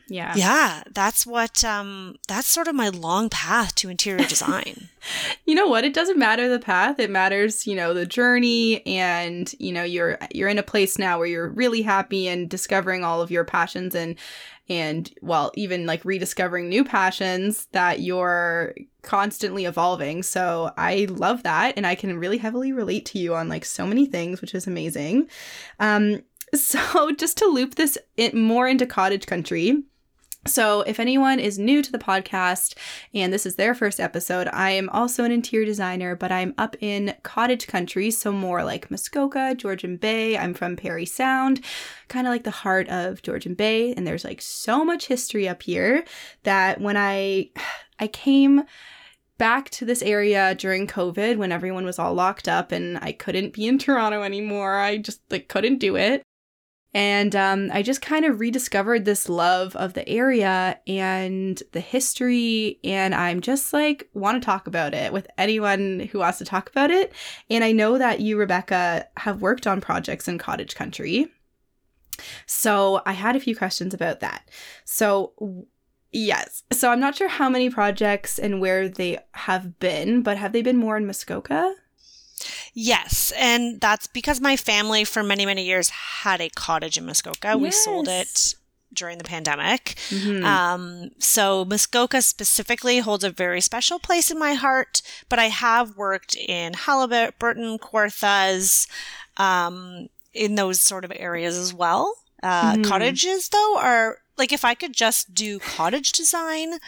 yeah. 0.10 0.34
yeah, 0.36 0.84
that's 0.92 1.26
what 1.26 1.64
um, 1.64 2.16
that's 2.28 2.48
sort 2.48 2.68
of 2.68 2.76
my 2.76 2.90
long 2.90 3.30
path 3.30 3.76
to 3.76 3.90
interior 3.90 4.26
design. 4.28 4.90
You 5.46 5.56
know 5.56 5.68
what? 5.68 5.84
It 5.84 5.94
doesn't 5.94 6.18
matter 6.18 6.48
the 6.50 6.60
path. 6.60 7.00
It 7.00 7.10
matters, 7.10 7.68
you 7.68 7.76
know, 7.76 7.94
the 7.94 8.06
journey 8.06 8.86
and, 8.86 9.54
you 9.60 9.72
know, 9.72 9.84
you're 9.84 10.18
you're 10.34 10.50
in 10.50 10.58
a 10.58 10.64
place 10.64 10.98
now 10.98 11.18
where 11.18 11.28
you're 11.28 11.50
really 11.50 11.82
happy 11.82 12.28
and 12.28 12.50
discovering 12.50 13.04
all 13.04 13.22
of 13.22 13.32
your 13.32 13.44
passions 13.44 13.96
and 13.96 14.16
and 14.70 15.14
well, 15.22 15.52
even 15.56 15.86
like 15.86 16.04
rediscovering 16.04 16.68
new 16.68 16.84
passions 16.84 17.68
that 17.72 18.02
you're 18.02 18.76
constantly 19.08 19.64
evolving. 19.64 20.22
So 20.22 20.72
I 20.78 21.08
love 21.10 21.44
that 21.44 21.74
and 21.78 21.88
I 21.88 21.96
can 21.96 22.20
really 22.20 22.38
heavily 22.38 22.74
relate 22.74 23.06
to 23.08 23.20
you 23.20 23.34
on 23.36 23.48
like 23.48 23.64
so 23.64 23.88
many 23.88 24.06
things, 24.06 24.42
which 24.42 24.54
is 24.54 24.68
amazing. 24.68 25.30
Um 25.80 26.24
so 26.54 27.12
just 27.12 27.38
to 27.38 27.46
loop 27.46 27.76
this 27.76 27.98
in, 28.18 28.40
more 28.40 28.68
into 28.68 28.86
cottage 28.86 29.26
country, 29.26 29.84
so, 30.48 30.82
if 30.82 31.00
anyone 31.00 31.40
is 31.40 31.60
new 31.60 31.82
to 31.82 31.92
the 31.92 31.98
podcast 31.98 32.76
and 33.14 33.34
this 33.34 33.46
is 33.46 33.56
their 33.56 33.76
first 33.76 34.00
episode, 34.00 34.48
I 34.54 34.72
am 34.72 34.88
also 34.90 35.26
an 35.26 35.32
interior 35.32 35.66
designer, 35.66 36.16
but 36.16 36.32
I'm 36.32 36.54
up 36.58 36.78
in 36.80 37.16
cottage 37.24 37.68
country, 37.68 38.12
so 38.12 38.32
more 38.32 38.64
like 38.64 38.90
Muskoka, 38.90 39.56
Georgian 39.56 39.98
Bay. 39.98 40.38
I'm 40.38 40.54
from 40.54 40.78
Parry 40.78 41.06
Sound, 41.06 41.60
kind 42.08 42.26
of 42.26 42.32
like 42.32 42.44
the 42.46 42.52
heart 42.52 42.88
of 42.88 43.22
Georgian 43.24 43.56
Bay, 43.56 43.94
and 43.94 44.08
there's 44.08 44.24
like 44.24 44.42
so 44.42 44.86
much 44.86 45.08
history 45.08 45.50
up 45.50 45.64
here 45.64 46.06
that 46.44 46.80
when 46.80 46.96
I 46.96 47.50
I 48.00 48.08
came 48.08 48.64
back 49.38 49.70
to 49.72 49.86
this 49.86 50.02
area 50.02 50.56
during 50.56 50.88
COVID 50.88 51.38
when 51.38 51.52
everyone 51.52 51.86
was 51.86 52.00
all 52.00 52.14
locked 52.14 52.48
up 52.48 52.72
and 52.72 52.98
I 53.00 53.12
couldn't 53.12 53.54
be 53.54 53.68
in 53.68 53.78
Toronto 53.80 54.24
anymore. 54.24 54.78
I 54.78 54.98
just 54.98 55.22
like 55.30 55.48
couldn't 55.48 55.80
do 55.80 55.96
it. 55.96 56.24
And 56.94 57.36
um, 57.36 57.70
I 57.72 57.84
just 57.84 58.02
kind 58.02 58.26
of 58.26 58.40
rediscovered 58.40 59.06
this 59.06 59.30
love 59.30 59.76
of 59.76 59.94
the 59.94 60.08
area 60.08 60.80
and 60.88 61.62
the 61.74 61.80
history. 61.80 62.80
And 62.84 63.14
I'm 63.14 63.42
just 63.42 63.72
like, 63.72 64.10
want 64.14 64.42
to 64.42 64.46
talk 64.46 64.66
about 64.68 64.94
it 64.94 65.14
with 65.14 65.28
anyone 65.38 66.00
who 66.12 66.20
wants 66.20 66.40
to 66.40 66.46
talk 66.46 66.70
about 66.70 66.90
it. 66.90 67.14
And 67.50 67.64
I 67.64 67.72
know 67.72 67.98
that 67.98 68.22
you, 68.22 68.38
Rebecca, 68.38 69.08
have 69.18 69.42
worked 69.42 69.68
on 69.68 69.82
projects 69.82 70.28
in 70.28 70.38
cottage 70.38 70.76
country. 70.76 71.32
So 72.48 73.02
I 73.06 73.12
had 73.14 73.36
a 73.36 73.40
few 73.40 73.56
questions 73.56 73.94
about 73.94 74.22
that. 74.22 74.50
So, 74.86 75.68
yes. 76.18 76.64
So 76.72 76.92
I'm 76.92 77.00
not 77.00 77.16
sure 77.16 77.28
how 77.28 77.50
many 77.50 77.70
projects 77.70 78.40
and 78.40 78.60
where 78.60 78.90
they 78.90 79.20
have 79.34 79.80
been, 79.80 80.22
but 80.22 80.38
have 80.38 80.52
they 80.52 80.62
been 80.62 80.78
more 80.78 80.98
in 80.98 81.06
Muskoka? 81.06 81.76
yes, 82.74 83.34
and 83.36 83.82
that's 83.82 84.06
because 84.08 84.40
my 84.40 84.56
family 84.56 85.04
for 85.04 85.24
many 85.24 85.46
many 85.46 85.64
years 85.66 85.90
had 85.90 86.40
a 86.42 86.50
cottage 86.50 86.98
in 86.98 87.06
Muskoka. 87.06 87.58
We 87.58 87.72
sold 87.72 88.08
it 88.08 88.54
during 88.94 89.18
the 89.18 89.24
pandemic. 89.24 89.96
Mhm. 90.10 90.44
Um, 90.44 91.10
so 91.20 91.66
Muskoka 91.66 92.22
specifically 92.22 93.00
holds 93.00 93.24
a 93.24 93.30
very 93.30 93.62
special 93.62 94.00
place 94.00 94.32
in 94.32 94.40
my 94.40 94.54
heart, 94.54 95.02
but 95.30 95.40
I 95.40 95.46
have 95.50 95.98
worked 95.98 96.36
in 96.36 96.74
Haliburton, 96.74 97.80
Kawarthas, 97.80 98.88
um, 99.38 100.08
in 100.34 100.56
those 100.56 100.80
sort 100.80 101.06
of 101.06 101.12
areas 101.16 101.58
as 101.58 101.74
well. 101.74 102.14
Uh, 102.48 102.74
Mhm. 102.76 102.84
Cottages, 102.86 103.50
though, 103.50 103.78
are 103.78 104.20
like 104.38 104.52
if 104.54 104.64
I 104.64 104.74
could 104.76 104.94
just 104.94 105.34
do 105.34 105.60
cottage 105.60 106.12
design 106.12 106.80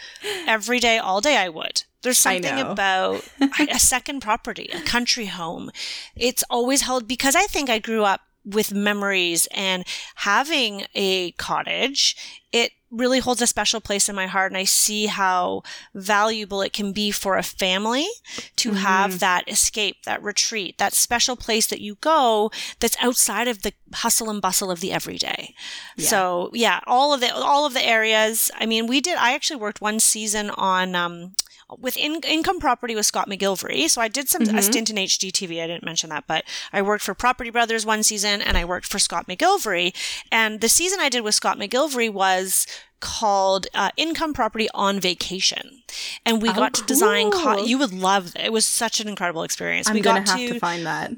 every 0.46 0.80
day, 0.80 0.96
all 0.98 1.20
day, 1.20 1.36
I 1.36 1.48
would. 1.48 1.82
There's 2.02 2.18
something 2.18 2.56
about 2.72 3.24
a 3.76 3.78
second 3.78 4.20
property, 4.22 4.70
a 4.72 4.80
country 4.80 5.26
home. 5.26 5.70
It's 6.16 6.44
always 6.48 6.82
held 6.82 7.06
because 7.06 7.34
I 7.36 7.46
think 7.46 7.68
I 7.68 7.78
grew 7.78 8.04
up 8.04 8.22
with 8.44 8.72
memories 8.72 9.46
and 9.52 9.84
having 10.14 10.86
a 10.94 11.32
cottage, 11.32 12.16
it 12.52 12.72
really 12.90 13.20
holds 13.20 13.40
a 13.40 13.46
special 13.46 13.80
place 13.80 14.08
in 14.08 14.16
my 14.16 14.26
heart. 14.26 14.50
And 14.50 14.58
I 14.58 14.64
see 14.64 15.06
how 15.06 15.62
valuable 15.94 16.60
it 16.62 16.72
can 16.72 16.92
be 16.92 17.10
for 17.10 17.36
a 17.36 17.42
family 17.42 18.06
to 18.56 18.72
Mhm. 18.72 18.76
have 18.78 19.18
that 19.20 19.48
escape, 19.48 20.04
that 20.04 20.22
retreat, 20.22 20.78
that 20.78 20.92
special 20.94 21.36
place 21.36 21.66
that 21.68 21.80
you 21.80 21.96
go 22.00 22.50
that's 22.80 22.96
outside 23.00 23.46
of 23.48 23.62
the 23.62 23.72
hustle 23.94 24.28
and 24.30 24.42
bustle 24.42 24.70
of 24.70 24.80
the 24.80 24.92
everyday. 24.92 25.54
Yeah. 25.96 26.08
So 26.08 26.50
yeah, 26.52 26.80
all 26.86 27.12
of 27.14 27.20
the 27.20 27.34
all 27.34 27.64
of 27.66 27.74
the 27.74 27.84
areas. 27.84 28.50
I 28.58 28.66
mean, 28.66 28.86
we 28.86 29.00
did. 29.00 29.16
I 29.18 29.34
actually 29.34 29.60
worked 29.60 29.80
one 29.80 30.00
season 30.00 30.50
on 30.50 30.94
um, 30.96 31.34
with 31.78 31.96
in, 31.96 32.20
income 32.26 32.58
property 32.60 32.94
with 32.94 33.06
Scott 33.06 33.28
McGillivray. 33.28 33.88
So 33.90 34.00
I 34.00 34.08
did 34.08 34.28
some 34.28 34.42
a 34.42 34.46
Mhm. 34.46 34.62
stint 34.62 34.90
in 34.90 34.96
HGTV. 34.98 35.62
I 35.62 35.66
didn't 35.66 35.84
mention 35.84 36.10
that, 36.10 36.24
but 36.26 36.44
I 36.72 36.82
worked 36.82 37.04
for 37.04 37.14
Property 37.14 37.50
Brothers 37.50 37.84
one 37.86 38.02
season, 38.02 38.42
and 38.42 38.56
I 38.56 38.64
worked 38.64 38.86
for 38.86 38.98
Scott 38.98 39.26
McGillivray. 39.28 39.94
And 40.32 40.60
the 40.60 40.68
season 40.68 41.00
I 41.00 41.08
did 41.08 41.22
with 41.22 41.34
Scott 41.34 41.58
McGillivray 41.58 42.10
was 42.12 42.66
called 43.00 43.66
uh, 43.74 43.90
Income 43.96 44.34
Property 44.34 44.68
on 44.74 45.00
Vacation, 45.00 45.82
and 46.26 46.42
we 46.42 46.50
Oh, 46.50 46.54
got 46.54 46.74
to 46.74 46.84
design. 46.84 47.30
Co- 47.30 47.64
you 47.64 47.78
would 47.78 47.92
love 47.94 48.34
it. 48.36 48.44
It 48.46 48.52
was 48.52 48.66
such 48.66 49.00
an 49.00 49.08
incredible 49.08 49.42
experience. 49.42 49.88
I'm 49.88 49.94
we 49.94 50.00
gonna 50.02 50.20
have 50.28 50.36
to 50.38 50.58
find 50.58 50.84
that. 50.86 51.12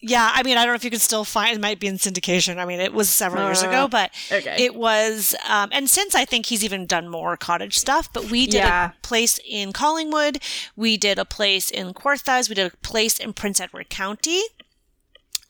Yeah, 0.00 0.30
I 0.32 0.44
mean, 0.44 0.56
I 0.56 0.62
don't 0.64 0.72
know 0.72 0.76
if 0.76 0.84
you 0.84 0.90
can 0.90 1.00
still 1.00 1.24
find 1.24 1.56
it 1.56 1.60
might 1.60 1.80
be 1.80 1.88
in 1.88 1.96
syndication. 1.96 2.58
I 2.58 2.64
mean, 2.64 2.78
it 2.78 2.92
was 2.94 3.10
several 3.10 3.44
years 3.46 3.64
Uh, 3.64 3.68
ago, 3.68 3.88
but 3.88 4.12
Okay. 4.30 4.54
it 4.64 4.76
was, 4.76 5.34
um, 5.48 5.70
and 5.72 5.90
since 5.90 6.14
I 6.14 6.24
think 6.24 6.46
he's 6.46 6.62
even 6.62 6.86
done 6.86 7.08
more 7.08 7.36
cottage 7.36 7.76
stuff, 7.76 8.08
but 8.12 8.26
we 8.30 8.46
did 8.46 8.58
Yeah. 8.58 8.90
a 8.90 8.92
place 9.06 9.40
in 9.44 9.72
Collingwood, 9.72 10.40
we 10.76 10.96
did 10.96 11.18
a 11.18 11.24
place 11.24 11.68
in 11.68 11.94
Kawarthas, 11.94 12.48
we 12.48 12.54
did 12.54 12.72
a 12.72 12.76
place 12.76 13.18
in 13.18 13.32
Prince 13.32 13.60
Edward 13.60 13.90
County. 13.90 14.40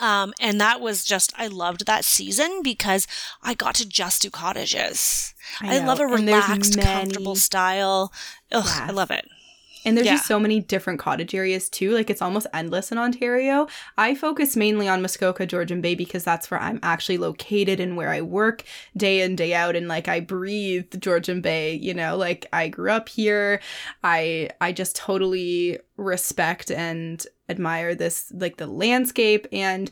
Um, 0.00 0.32
and 0.40 0.60
that 0.60 0.80
was 0.80 1.04
just, 1.04 1.32
I 1.36 1.48
loved 1.48 1.84
that 1.86 2.04
season 2.04 2.62
because 2.62 3.06
I 3.42 3.52
got 3.54 3.74
to 3.76 3.86
just 3.86 4.22
do 4.22 4.30
cottages. 4.30 5.34
I, 5.60 5.80
know. 5.80 5.86
love 5.88 6.00
a 6.00 6.06
relaxed, 6.06 6.76
many- 6.76 6.86
comfortable 6.88 7.34
style. 7.36 8.12
Ugh, 8.52 8.64
Yeah. 8.64 8.86
I 8.88 8.92
love 8.92 9.10
it. 9.10 9.28
And 9.88 9.96
there's 9.96 10.06
Yeah. 10.06 10.14
just 10.14 10.26
so 10.26 10.38
many 10.38 10.60
different 10.60 10.98
cottage 11.00 11.34
areas 11.34 11.68
too. 11.68 11.92
Like 11.92 12.10
it's 12.10 12.20
almost 12.22 12.46
endless 12.52 12.92
in 12.92 12.98
Ontario. 12.98 13.66
I 13.96 14.14
focus 14.14 14.54
mainly 14.56 14.86
on 14.86 15.00
Muskoka, 15.02 15.46
Georgian 15.46 15.80
Bay 15.80 15.94
because 15.94 16.24
that's 16.24 16.50
where 16.50 16.60
I'm 16.60 16.78
actually 16.82 17.18
located 17.18 17.80
and 17.80 17.96
where 17.96 18.10
I 18.10 18.20
work 18.20 18.64
day 18.96 19.22
in, 19.22 19.34
day 19.36 19.54
out. 19.54 19.74
And 19.76 19.88
like 19.88 20.08
I 20.08 20.20
breathe 20.20 21.00
Georgian 21.00 21.40
Bay, 21.40 21.74
you 21.74 21.94
know, 21.94 22.16
like 22.16 22.46
I 22.52 22.68
grew 22.68 22.90
up 22.90 23.08
here. 23.08 23.60
I 24.04 24.50
I 24.60 24.72
just 24.72 24.94
totally 24.96 25.78
respect 25.96 26.70
and 26.70 27.26
admire 27.48 27.94
this 27.94 28.30
like 28.36 28.58
the 28.58 28.66
landscape 28.66 29.46
and 29.52 29.90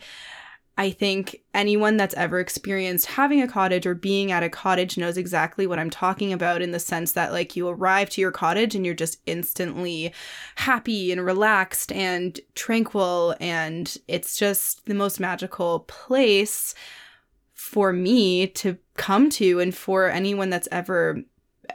I 0.79 0.91
think 0.91 1.43
anyone 1.55 1.97
that's 1.97 2.15
ever 2.17 2.39
experienced 2.39 3.07
having 3.07 3.41
a 3.41 3.49
cottage 3.49 3.87
or 3.87 3.95
being 3.95 4.31
at 4.31 4.43
a 4.43 4.51
cottage 4.51 4.99
knows 4.99 5.17
exactly 5.17 5.67
what 5.67 5.79
I'm 5.79 5.89
talking 5.89 6.35
about 6.35 6.61
in 6.61 6.73
the 6.73 6.79
sense 6.79 7.12
that, 7.12 7.33
like, 7.33 7.57
you 7.57 7.67
arrive 7.67 8.11
to 8.11 8.21
your 8.21 8.31
cottage 8.31 8.75
and 8.75 8.85
you're 8.85 8.95
just 8.95 9.21
instantly 9.25 10.12
happy 10.57 11.12
and 11.12 11.25
relaxed 11.25 11.93
and 11.93 12.39
tranquil. 12.55 13.35
And 13.41 13.97
it's 14.07 14.37
just 14.37 14.85
the 14.85 14.95
most 14.95 15.19
magical 15.19 15.81
place 15.89 16.75
for 17.55 17.91
me 17.93 18.47
to 18.49 18.77
come 18.97 19.31
to. 19.31 19.61
And 19.61 19.75
for 19.75 20.11
anyone 20.11 20.51
that's 20.51 20.69
ever 20.71 21.23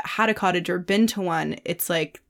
had 0.03 0.29
a 0.29 0.35
cottage 0.35 0.69
or 0.69 0.77
been 0.77 1.07
to 1.07 1.21
one, 1.21 1.55
it's 1.65 1.89
like, 1.89 2.21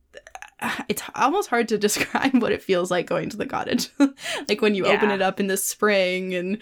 it's 0.87 1.01
almost 1.15 1.49
hard 1.49 1.67
to 1.69 1.77
describe 1.87 2.41
what 2.41 2.51
it 2.51 2.61
feels 2.61 2.91
like 2.91 3.07
going 3.07 3.29
to 3.29 3.37
the 3.37 3.45
cottage. 3.45 3.89
like 4.49 4.61
when 4.61 4.75
you 4.75 4.85
open 4.85 5.11
it 5.11 5.21
up 5.21 5.39
in 5.39 5.47
the 5.47 5.57
spring 5.57 6.33
and 6.33 6.57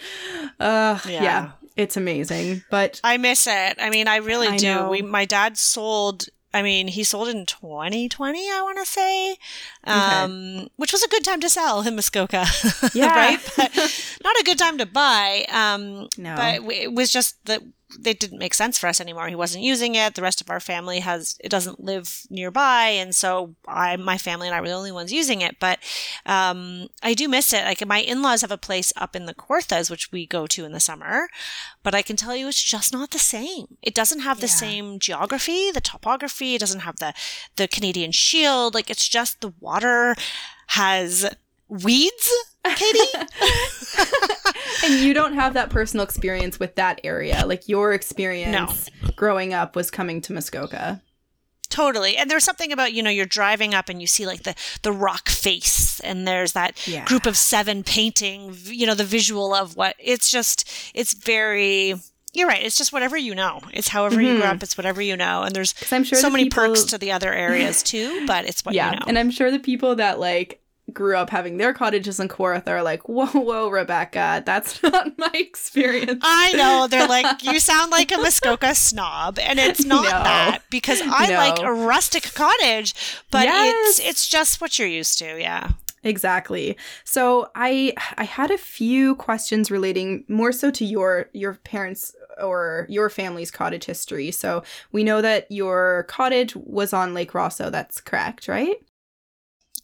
uh 0.60 1.00
yeah. 1.08 1.24
Yeah. 1.24 1.52
it's 1.76 1.98
amazing. 1.98 2.64
But 2.70 3.00
I 3.04 3.18
miss 3.18 3.48
it. 3.48 3.78
I 3.80 3.90
mean, 3.90 4.08
I 4.08 4.18
really 4.18 4.48
I 4.48 4.58
do. 4.58 4.88
We, 4.90 5.02
my 5.02 5.26
dad 5.26 5.58
sold. 5.58 6.26
I 6.52 6.64
mean, 6.64 6.88
he 6.88 7.04
sold 7.04 7.28
in 7.28 7.46
2020. 7.46 8.40
I 8.50 8.62
want 8.64 8.80
to 8.80 8.86
say, 8.86 9.38
Okay. 9.86 9.94
um, 9.94 10.68
which 10.78 10.92
was 10.92 11.04
a 11.04 11.08
good 11.08 11.24
time 11.24 11.40
to 11.42 11.50
sell 11.50 11.86
in 11.86 11.94
Muskoka. 11.96 12.46
Yeah. 12.96 13.14
right. 13.14 13.40
But 13.56 13.72
not 14.24 14.36
a 14.40 14.44
good 14.44 14.58
time 14.58 14.80
to 14.80 14.88
buy. 14.88 15.46
Um, 15.52 16.10
no. 16.18 16.36
but 16.36 16.74
it 16.74 16.92
was 16.94 17.12
just 17.12 17.46
that 17.46 17.62
it 18.06 18.20
didn't 18.20 18.38
make 18.40 18.54
sense 18.54 18.78
for 18.78 18.88
us 18.88 19.02
anymore. 19.02 19.28
He 19.28 19.36
wasn't 19.36 19.64
using 19.64 19.96
it. 19.96 20.16
The 20.16 20.22
rest 20.22 20.42
of 20.42 20.50
our 20.50 20.60
family 20.60 21.00
has 21.00 21.38
it 21.40 21.50
doesn't 21.50 21.84
live 21.84 22.22
nearby, 22.30 22.88
and 22.90 23.16
so 23.16 23.56
I, 23.68 23.96
my 23.98 24.18
family 24.18 24.48
and 24.48 24.56
I 24.56 24.62
were 24.62 24.68
the 24.68 24.74
only 24.74 24.92
ones 24.92 25.12
using 25.12 25.42
it. 25.42 25.58
But 25.60 25.80
um, 26.26 26.88
I 27.02 27.14
do 27.14 27.28
miss 27.28 27.52
it. 27.54 27.64
Like 27.66 27.86
my 27.88 28.00
in-laws 28.00 28.42
have 28.42 28.52
a 28.52 28.58
place 28.58 28.94
up 28.96 29.16
in 29.16 29.26
the 29.26 29.34
Kawarthas, 29.34 29.90
which 29.90 30.12
we 30.12 30.26
go 30.28 30.46
to 30.48 30.66
in 30.66 30.72
the 30.72 30.80
summer, 30.80 31.30
but 31.84 31.96
I 31.96 32.02
can 32.02 32.16
tell 32.16 32.36
you 32.36 32.48
it's 32.48 32.64
just 32.64 32.94
not 32.94 33.12
the 33.12 33.20
same. 33.20 33.78
It 33.82 33.96
doesn't 33.96 34.20
have 34.22 34.40
the 34.40 34.48
Yeah. 34.48 34.54
same 34.54 35.00
geography, 35.00 35.72
the 35.72 35.82
topography. 35.82 36.56
It 36.56 36.60
doesn't 36.60 36.82
have 36.82 36.98
the 36.98 37.14
the 37.56 37.68
Canadian 37.68 38.12
Shield. 38.12 38.74
Like 38.76 38.90
it's 38.90 39.08
just 39.08 39.42
the 39.42 39.54
water 39.60 40.16
has 40.68 41.26
weeds. 41.68 42.30
Katy, 42.64 43.00
and 44.84 44.94
you 44.96 45.14
don't 45.14 45.34
have 45.34 45.54
that 45.54 45.70
personal 45.70 46.04
experience 46.04 46.60
with 46.60 46.76
that 46.76 47.02
area. 47.04 47.44
Like 47.46 47.68
your 47.68 47.94
experience 47.94 48.90
growing 49.16 49.54
up 49.54 49.76
was 49.76 49.90
coming 49.92 50.22
to 50.22 50.34
Muskoka. 50.34 51.02
Totally. 51.70 52.18
And 52.18 52.32
there's 52.32 52.44
something 52.44 52.72
about, 52.72 52.94
you 52.94 53.04
know, 53.04 53.12
you're 53.12 53.28
driving 53.28 53.76
up 53.76 53.90
and 53.90 54.02
you 54.02 54.08
see 54.08 54.26
like 54.26 54.42
the, 54.42 54.56
the 54.82 54.92
rock 54.92 55.30
face 55.30 56.00
and 56.00 56.28
there's 56.28 56.54
that 56.54 56.88
Yeah. 56.88 57.06
group 57.06 57.28
of 57.28 57.38
seven 57.38 57.84
painting, 57.84 58.56
you 58.66 58.88
know, 58.88 58.96
the 58.96 59.04
visual 59.04 59.54
of 59.54 59.76
what 59.76 59.96
it's 60.00 60.32
just, 60.32 60.68
it's 60.96 61.14
very, 61.14 61.94
you're 62.34 62.48
right. 62.48 62.64
It's 62.64 62.76
just 62.76 62.92
whatever 62.92 63.18
you 63.18 63.36
know. 63.36 63.60
It's 63.72 63.90
however 63.90 64.20
you 64.20 64.34
grew 64.38 64.42
Mhm. 64.44 64.56
up. 64.56 64.64
It's 64.64 64.78
whatever 64.78 65.00
you 65.00 65.16
know. 65.16 65.44
And 65.44 65.56
there's 65.56 65.76
I'm 65.92 66.04
sure 66.04 66.18
so 66.20 66.30
many 66.32 66.46
people- 66.46 66.66
perks 66.70 66.84
to 66.86 66.98
the 66.98 67.12
other 67.12 67.32
areas 67.32 67.84
too, 67.84 68.26
but 68.26 68.46
it's 68.46 68.66
what 68.66 68.74
yeah, 68.74 68.94
you 68.94 69.00
know. 69.02 69.06
and 69.08 69.20
I'm 69.20 69.30
sure 69.30 69.52
the 69.52 69.60
people 69.60 69.96
that 69.98 70.20
like 70.20 70.62
grew 70.94 71.16
up 71.16 71.30
having 71.30 71.58
their 71.58 71.74
cottages 71.74 72.20
in 72.20 72.28
Kawartha 72.28 72.68
are 72.70 72.84
like, 72.84 73.08
whoa, 73.08 73.26
whoa, 73.28 73.70
Rebecca, 73.70 74.44
that's 74.46 74.82
not 74.84 75.18
my 75.18 75.32
experience. 75.34 76.22
I 76.24 76.54
know. 76.54 76.88
They're 76.88 77.08
like, 77.08 77.44
you 77.44 77.60
sound 77.60 77.92
like 77.92 78.12
a 78.12 78.18
Muskoka 78.18 78.74
snob. 78.76 79.40
And 79.40 79.60
it's 79.60 79.86
not 79.86 80.04
No. 80.04 80.10
that 80.10 80.60
because 80.70 81.02
I 81.04 81.28
No. 81.28 81.36
like 81.36 81.60
a 81.60 81.74
rustic 81.74 82.34
cottage, 82.34 82.94
but 83.32 83.44
Yes. 83.46 84.00
it's, 84.00 84.08
it's 84.10 84.28
just 84.30 84.62
what 84.62 84.78
you're 84.80 84.88
used 84.88 85.20
to. 85.20 85.40
Yeah. 85.40 85.72
Exactly. 86.04 86.78
So 87.04 87.50
I 87.56 87.94
I 88.18 88.24
had 88.24 88.52
a 88.52 88.58
few 88.58 89.16
questions 89.16 89.70
relating 89.70 90.24
more 90.30 90.54
so 90.54 90.72
to 90.72 90.86
your 90.86 91.30
your 91.34 91.56
parents 91.56 92.16
or 92.42 92.86
your 92.88 93.10
family's 93.10 93.52
cottage 93.52 93.84
history. 93.84 94.32
So 94.32 94.64
we 94.94 95.04
know 95.04 95.22
that 95.22 95.52
your 95.52 96.04
cottage 96.08 96.56
was 96.56 96.94
on 96.94 97.14
Lake 97.14 97.34
Rosseau. 97.34 97.70
That's 97.70 98.00
correct, 98.00 98.48
right? 98.48 98.78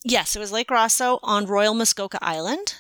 Yes, 0.08 0.36
it 0.36 0.39
was 0.39 0.52
Lake 0.52 0.70
Rosseau 0.70 1.20
on 1.24 1.46
Royal 1.46 1.74
Muskoka 1.74 2.20
Island. 2.22 2.76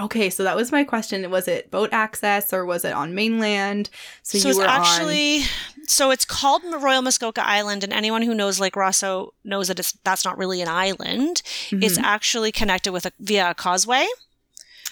Okay, 0.00 0.30
so 0.30 0.44
that 0.44 0.54
was 0.54 0.70
my 0.70 0.84
question. 0.84 1.28
Was 1.28 1.48
it 1.48 1.72
boat 1.72 1.88
access 1.92 2.52
or 2.52 2.64
was 2.64 2.84
it 2.84 2.92
on 2.92 3.16
mainland? 3.16 3.90
So, 4.22 4.38
So, 4.38 4.48
you 4.48 4.50
it's 4.50 4.58
were 4.58 4.64
on 4.68 4.80
actually 4.80 5.42
so 5.88 6.10
it's 6.12 6.24
called 6.24 6.62
Royal 6.64 7.02
Muskoka 7.02 7.44
Island, 7.44 7.82
and 7.82 7.92
anyone 7.92 8.22
who 8.22 8.34
knows 8.34 8.60
Lake 8.60 8.76
Rosseau 8.76 9.32
knows 9.42 9.66
that 9.68 9.80
it's 9.80 9.92
that's 10.04 10.24
not 10.24 10.38
really 10.38 10.62
an 10.62 10.68
island. 10.68 11.42
It's 11.72 11.98
Mhm. 11.98 12.02
actually 12.04 12.52
connected 12.52 12.92
with 12.92 13.06
a 13.06 13.12
via 13.18 13.50
a 13.50 13.54
causeway. 13.54 14.06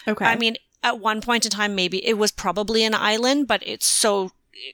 okay. 0.08 0.24
I 0.24 0.34
mean, 0.36 0.56
at 0.82 0.98
one 0.98 1.20
point 1.20 1.44
in 1.44 1.50
time, 1.50 1.74
maybe 1.76 2.04
it 2.04 2.14
was 2.18 2.32
probably 2.32 2.82
an 2.84 2.94
island, 2.94 3.46
but 3.46 3.62
it's 3.64 3.86
so 3.86 4.32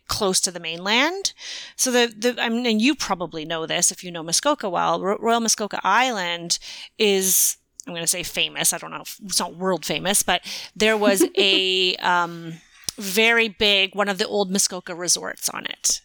close 0.09 0.41
to 0.41 0.51
the 0.51 0.61
mainland. 0.61 1.33
So 1.77 1.91
the 1.91 2.13
the 2.17 2.41
I 2.43 2.49
mean, 2.49 2.67
and 2.67 2.81
you 2.81 2.95
probably 2.95 3.45
know 3.45 3.67
this 3.67 3.91
if 3.91 4.03
you 4.05 4.11
know 4.11 4.23
Muskoka 4.23 4.69
well. 4.69 5.01
Ro- 5.01 5.19
Royal 5.21 5.41
Muskoka 5.41 5.81
Island 5.85 6.59
is 6.99 7.57
I'm 7.87 7.93
going 7.95 8.03
to 8.05 8.07
say 8.07 8.23
famous. 8.23 8.73
I 8.73 8.79
don't 8.79 8.91
know 8.93 9.03
if 9.03 9.19
it's 9.25 9.41
not 9.41 9.57
world 9.57 9.85
famous, 9.85 10.23
but 10.23 10.43
there 10.77 10.97
was 10.97 11.25
a 11.37 11.97
um, 11.97 12.55
very 12.97 13.49
big 13.49 13.95
one 13.95 14.09
of 14.09 14.19
the 14.19 14.27
old 14.29 14.51
Muskoka 14.51 14.95
resorts 14.95 15.49
on 15.49 15.67
it, 15.67 16.01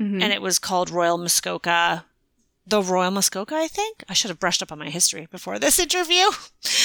Mhm. 0.00 0.22
and 0.22 0.32
it 0.32 0.40
was 0.40 0.58
called 0.58 0.88
Royal 0.90 1.18
Muskoka 1.18 2.06
the 2.70 2.82
Royal 2.82 3.10
Muskoka, 3.10 3.56
I 3.56 3.66
think. 3.66 4.04
I 4.08 4.14
should 4.14 4.30
have 4.30 4.38
brushed 4.38 4.62
up 4.62 4.70
on 4.72 4.78
my 4.78 4.88
history 4.88 5.26
before 5.30 5.58
this 5.58 5.78
interview. 5.78 6.24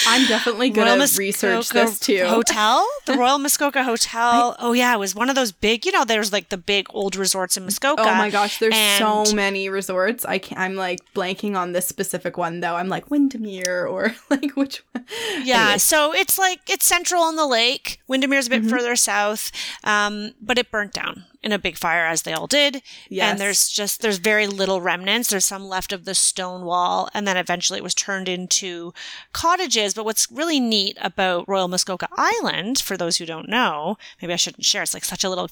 I'm 0.07 0.27
definitely 0.27 0.71
going 0.71 0.87
to 0.87 1.17
research 1.17 1.69
this 1.69 1.99
too. 1.99 2.25
Hotel? 2.25 2.85
The 3.05 3.13
Royal 3.17 3.37
Muskoka 3.37 3.83
Hotel. 3.83 4.55
I, 4.59 4.63
oh, 4.65 4.73
yeah. 4.73 4.93
It 4.93 4.99
was 4.99 5.15
one 5.15 5.29
of 5.29 5.35
those 5.35 5.51
big, 5.51 5.85
you 5.85 5.91
know, 5.91 6.03
there's 6.03 6.33
like 6.33 6.49
the 6.49 6.57
big 6.57 6.87
old 6.89 7.15
resorts 7.15 7.55
in 7.55 7.63
Muskoka. 7.63 8.01
Oh 8.01 8.15
my 8.15 8.29
gosh. 8.29 8.57
There's 8.57 8.73
and, 8.75 9.27
so 9.27 9.35
many 9.35 9.69
resorts. 9.69 10.25
I 10.25 10.39
can't, 10.39 10.59
I'm 10.59 10.75
like 10.75 10.99
blanking 11.13 11.55
on 11.55 11.71
this 11.71 11.87
specific 11.87 12.37
one 12.37 12.59
though. 12.59 12.75
I'm 12.75 12.89
like 12.89 13.09
Windermere 13.11 13.85
or 13.85 14.15
like 14.29 14.51
which 14.55 14.83
one? 14.91 15.05
Yeah. 15.43 15.61
Anyway. 15.61 15.77
So 15.77 16.13
it's 16.13 16.37
like, 16.37 16.69
it's 16.69 16.85
central 16.85 17.21
on 17.21 17.35
the 17.35 17.47
lake. 17.47 17.99
Windermere's 18.07 18.47
a 18.47 18.49
bit 18.49 18.61
mm-hmm. 18.61 18.69
further 18.69 18.95
south, 18.95 19.51
um, 19.83 20.31
but 20.41 20.57
it 20.57 20.71
burnt 20.71 20.93
down 20.93 21.25
in 21.45 21.51
a 21.51 21.59
big 21.59 21.77
fire 21.77 22.07
as 22.07 22.23
they 22.23 22.33
all 22.33 22.47
did. 22.47 22.81
Yes. 23.07 23.29
And 23.29 23.39
there's 23.39 23.69
just 23.69 24.01
there's 24.01 24.17
very 24.17 24.47
little 24.47 24.81
remnants. 24.81 25.29
There's 25.29 25.45
some 25.45 25.63
left 25.63 25.93
of 25.93 26.03
the 26.03 26.15
stone 26.15 26.65
wall 26.65 27.07
and 27.13 27.27
then 27.27 27.37
eventually 27.37 27.77
it 27.77 27.83
was 27.83 27.93
turned 27.93 28.27
into 28.27 28.93
cottages. 29.31 29.93
But 29.93 30.05
what's 30.05 30.29
really 30.31 30.59
neat 30.59 30.97
about 30.99 31.47
Royal 31.47 31.67
Muskoka 31.67 32.09
Island, 32.17 32.79
for 32.79 32.97
those 32.97 33.17
who 33.17 33.27
don't 33.27 33.47
know, 33.47 33.97
maybe 34.19 34.33
I 34.33 34.37
shouldn't 34.37 34.65
share, 34.65 34.81
it's 34.81 34.95
like 34.95 35.05
such 35.05 35.23
a 35.23 35.29
little 35.29 35.49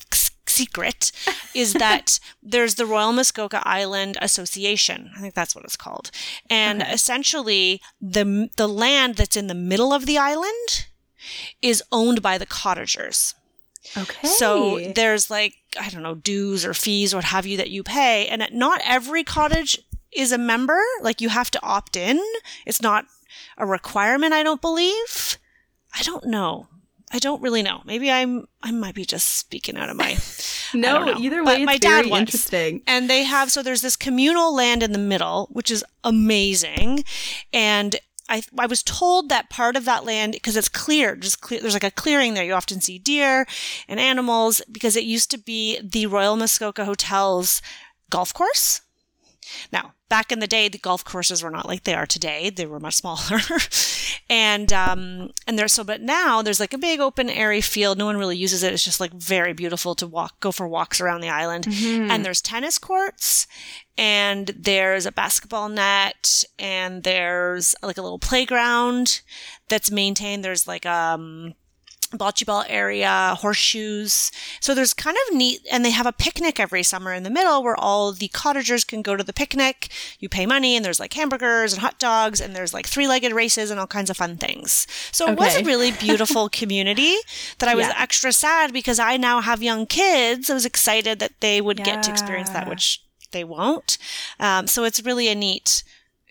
secret, 0.47 1.11
is 1.53 1.73
that 1.73 2.19
there's 2.41 2.75
the 2.75 2.87
Royal 2.87 3.13
Muskoka 3.13 3.61
Island 3.63 4.17
Association. 4.19 5.11
I 5.15 5.21
think 5.21 5.35
that's 5.35 5.55
what 5.55 5.63
it's 5.63 5.77
called. 5.77 6.09
And 6.49 6.81
okay. 6.81 6.91
essentially 6.91 7.81
the 8.01 8.49
the 8.57 8.67
land 8.67 9.15
that's 9.15 9.37
in 9.37 9.45
the 9.45 9.53
middle 9.53 9.93
of 9.93 10.07
the 10.07 10.17
island 10.17 10.87
is 11.61 11.83
owned 11.91 12.23
by 12.23 12.39
the 12.39 12.47
cottagers. 12.47 13.35
Okay. 13.97 14.27
So 14.27 14.79
there's 14.95 15.29
like, 15.29 15.55
I 15.79 15.89
don't 15.89 16.03
know, 16.03 16.15
dues 16.15 16.65
or 16.65 16.73
fees 16.73 17.13
or 17.13 17.17
what 17.17 17.25
have 17.25 17.45
you 17.45 17.57
that 17.57 17.69
you 17.69 17.83
pay. 17.83 18.27
And 18.27 18.47
not 18.51 18.81
every 18.85 19.23
cottage 19.23 19.79
is 20.11 20.31
a 20.31 20.37
member. 20.37 20.79
Like 21.01 21.21
you 21.21 21.29
have 21.29 21.51
to 21.51 21.63
opt 21.63 21.95
in. 21.95 22.21
It's 22.65 22.81
not 22.81 23.05
a 23.57 23.65
requirement, 23.65 24.33
I 24.33 24.43
don't 24.43 24.61
believe. 24.61 25.37
I 25.93 26.01
don't 26.03 26.25
know. 26.25 26.67
I 27.11 27.19
don't 27.19 27.41
really 27.43 27.61
know. 27.61 27.81
Maybe 27.85 28.11
I'm 28.11 28.47
I 28.63 28.71
might 28.71 28.95
be 28.95 29.05
just 29.05 29.37
speaking 29.37 29.77
out 29.77 29.89
of 29.89 29.95
my 29.95 30.17
No, 30.73 31.15
either 31.19 31.43
way 31.43 31.59
but 31.59 31.65
my 31.65 31.77
dad 31.77 32.07
was. 32.07 32.21
interesting. 32.21 32.81
And 32.87 33.07
they 33.07 33.23
have 33.23 33.51
so 33.51 33.61
there's 33.61 33.81
this 33.81 33.95
communal 33.95 34.55
land 34.55 34.81
in 34.81 34.91
the 34.91 34.97
middle, 34.97 35.47
which 35.51 35.69
is 35.69 35.85
amazing. 36.03 37.03
And 37.51 37.95
I, 38.29 38.41
I 38.57 38.65
was 38.67 38.81
told 38.83 39.29
that 39.29 39.49
part 39.49 39.75
of 39.75 39.85
that 39.85 40.05
land, 40.05 40.33
because 40.33 40.55
it's 40.55 40.69
cleared, 40.69 41.21
just 41.21 41.41
clear, 41.41 41.59
there's 41.59 41.73
like 41.73 41.83
a 41.83 41.91
clearing 41.91 42.33
there. 42.33 42.45
You 42.45 42.53
often 42.53 42.81
see 42.81 42.97
deer 42.97 43.45
and 43.87 43.99
animals 43.99 44.61
because 44.71 44.95
it 44.95 45.03
used 45.03 45.29
to 45.31 45.37
be 45.37 45.79
the 45.83 46.05
Royal 46.05 46.35
Muskoka 46.35 46.85
Hotel's 46.85 47.61
golf 48.09 48.33
course. 48.33 48.81
Now, 49.71 49.93
back 50.13 50.31
in 50.31 50.37
the 50.37 50.45
day, 50.45 50.67
the 50.67 50.77
golf 50.77 51.03
courses 51.03 51.41
were 51.41 51.49
not 51.49 51.67
like 51.67 51.85
they 51.85 51.95
are 51.95 52.05
today. 52.05 52.51
They 52.51 52.67
were 52.67 52.79
much 52.79 52.97
smaller. 52.97 53.39
and, 54.29 54.71
um, 54.71 55.31
and 55.47 55.57
there's 55.57 55.73
so, 55.73 55.83
but 55.83 56.01
now 56.01 56.43
there's 56.43 56.59
like 56.59 56.71
a 56.71 56.77
big 56.77 56.99
open 56.99 57.31
airy 57.31 57.61
field. 57.61 57.97
No 57.97 58.05
one 58.05 58.17
really 58.17 58.37
uses 58.37 58.61
it. 58.61 58.71
It's 58.71 58.85
just 58.85 58.99
like 58.99 59.11
very 59.11 59.53
beautiful 59.53 59.95
to 59.95 60.05
walk, 60.05 60.39
go 60.39 60.51
for 60.51 60.67
walks 60.67 61.01
around 61.01 61.21
the 61.21 61.29
island. 61.29 61.65
Mm-hmm. 61.65 62.11
And 62.11 62.23
there's 62.23 62.43
tennis 62.43 62.77
courts 62.77 63.47
and 63.97 64.51
there's 64.55 65.07
a 65.07 65.11
basketball 65.11 65.67
net 65.67 66.43
and 66.59 67.01
there's 67.01 67.73
like 67.81 67.97
a 67.97 68.03
little 68.03 68.19
playground 68.19 69.21
that's 69.67 69.89
maintained. 69.89 70.45
There's 70.45 70.67
like, 70.67 70.85
um, 70.85 71.55
bocce 72.17 72.45
ball 72.45 72.63
area, 72.67 73.35
horseshoes. 73.39 74.31
So 74.59 74.73
there's 74.73 74.93
kind 74.93 75.17
of 75.27 75.35
neat, 75.35 75.65
and 75.71 75.83
they 75.83 75.91
have 75.91 76.05
a 76.05 76.11
picnic 76.11 76.59
every 76.59 76.83
summer 76.83 77.13
in 77.13 77.23
the 77.23 77.29
middle 77.29 77.63
where 77.63 77.79
all 77.79 78.11
the 78.11 78.27
cottagers 78.29 78.83
can 78.83 79.01
go 79.01 79.15
to 79.15 79.23
the 79.23 79.33
picnic. 79.33 79.89
You 80.19 80.29
pay 80.29 80.45
money, 80.45 80.75
and 80.75 80.85
there's 80.85 80.99
like 80.99 81.13
hamburgers 81.13 81.73
and 81.73 81.81
hot 81.81 81.99
dogs, 81.99 82.39
and 82.39 82.55
there's 82.55 82.73
like 82.73 82.87
three 82.87 83.07
legged 83.07 83.33
races 83.33 83.71
and 83.71 83.79
all 83.79 83.87
kinds 83.87 84.09
of 84.09 84.17
fun 84.17 84.37
things. 84.37 84.87
So 85.11 85.25
okay. 85.25 85.33
it 85.33 85.39
was 85.39 85.55
a 85.55 85.63
really 85.63 85.91
beautiful 85.99 86.49
community 86.49 87.15
that 87.59 87.69
I 87.69 87.75
was 87.75 87.87
yeah. 87.87 87.95
extra 87.97 88.31
sad 88.31 88.73
because 88.73 88.99
I 88.99 89.17
now 89.17 89.41
have 89.41 89.61
young 89.63 89.85
kids. 89.85 90.49
I 90.49 90.53
was 90.53 90.65
excited 90.65 91.19
that 91.19 91.39
they 91.39 91.61
would 91.61 91.79
yeah. 91.79 91.85
get 91.85 92.03
to 92.03 92.11
experience 92.11 92.49
that, 92.51 92.69
which 92.69 93.03
they 93.31 93.43
won't. 93.43 93.97
Um, 94.39 94.67
so 94.67 94.83
it's 94.83 95.03
really 95.03 95.27
a 95.27 95.35
neat 95.35 95.83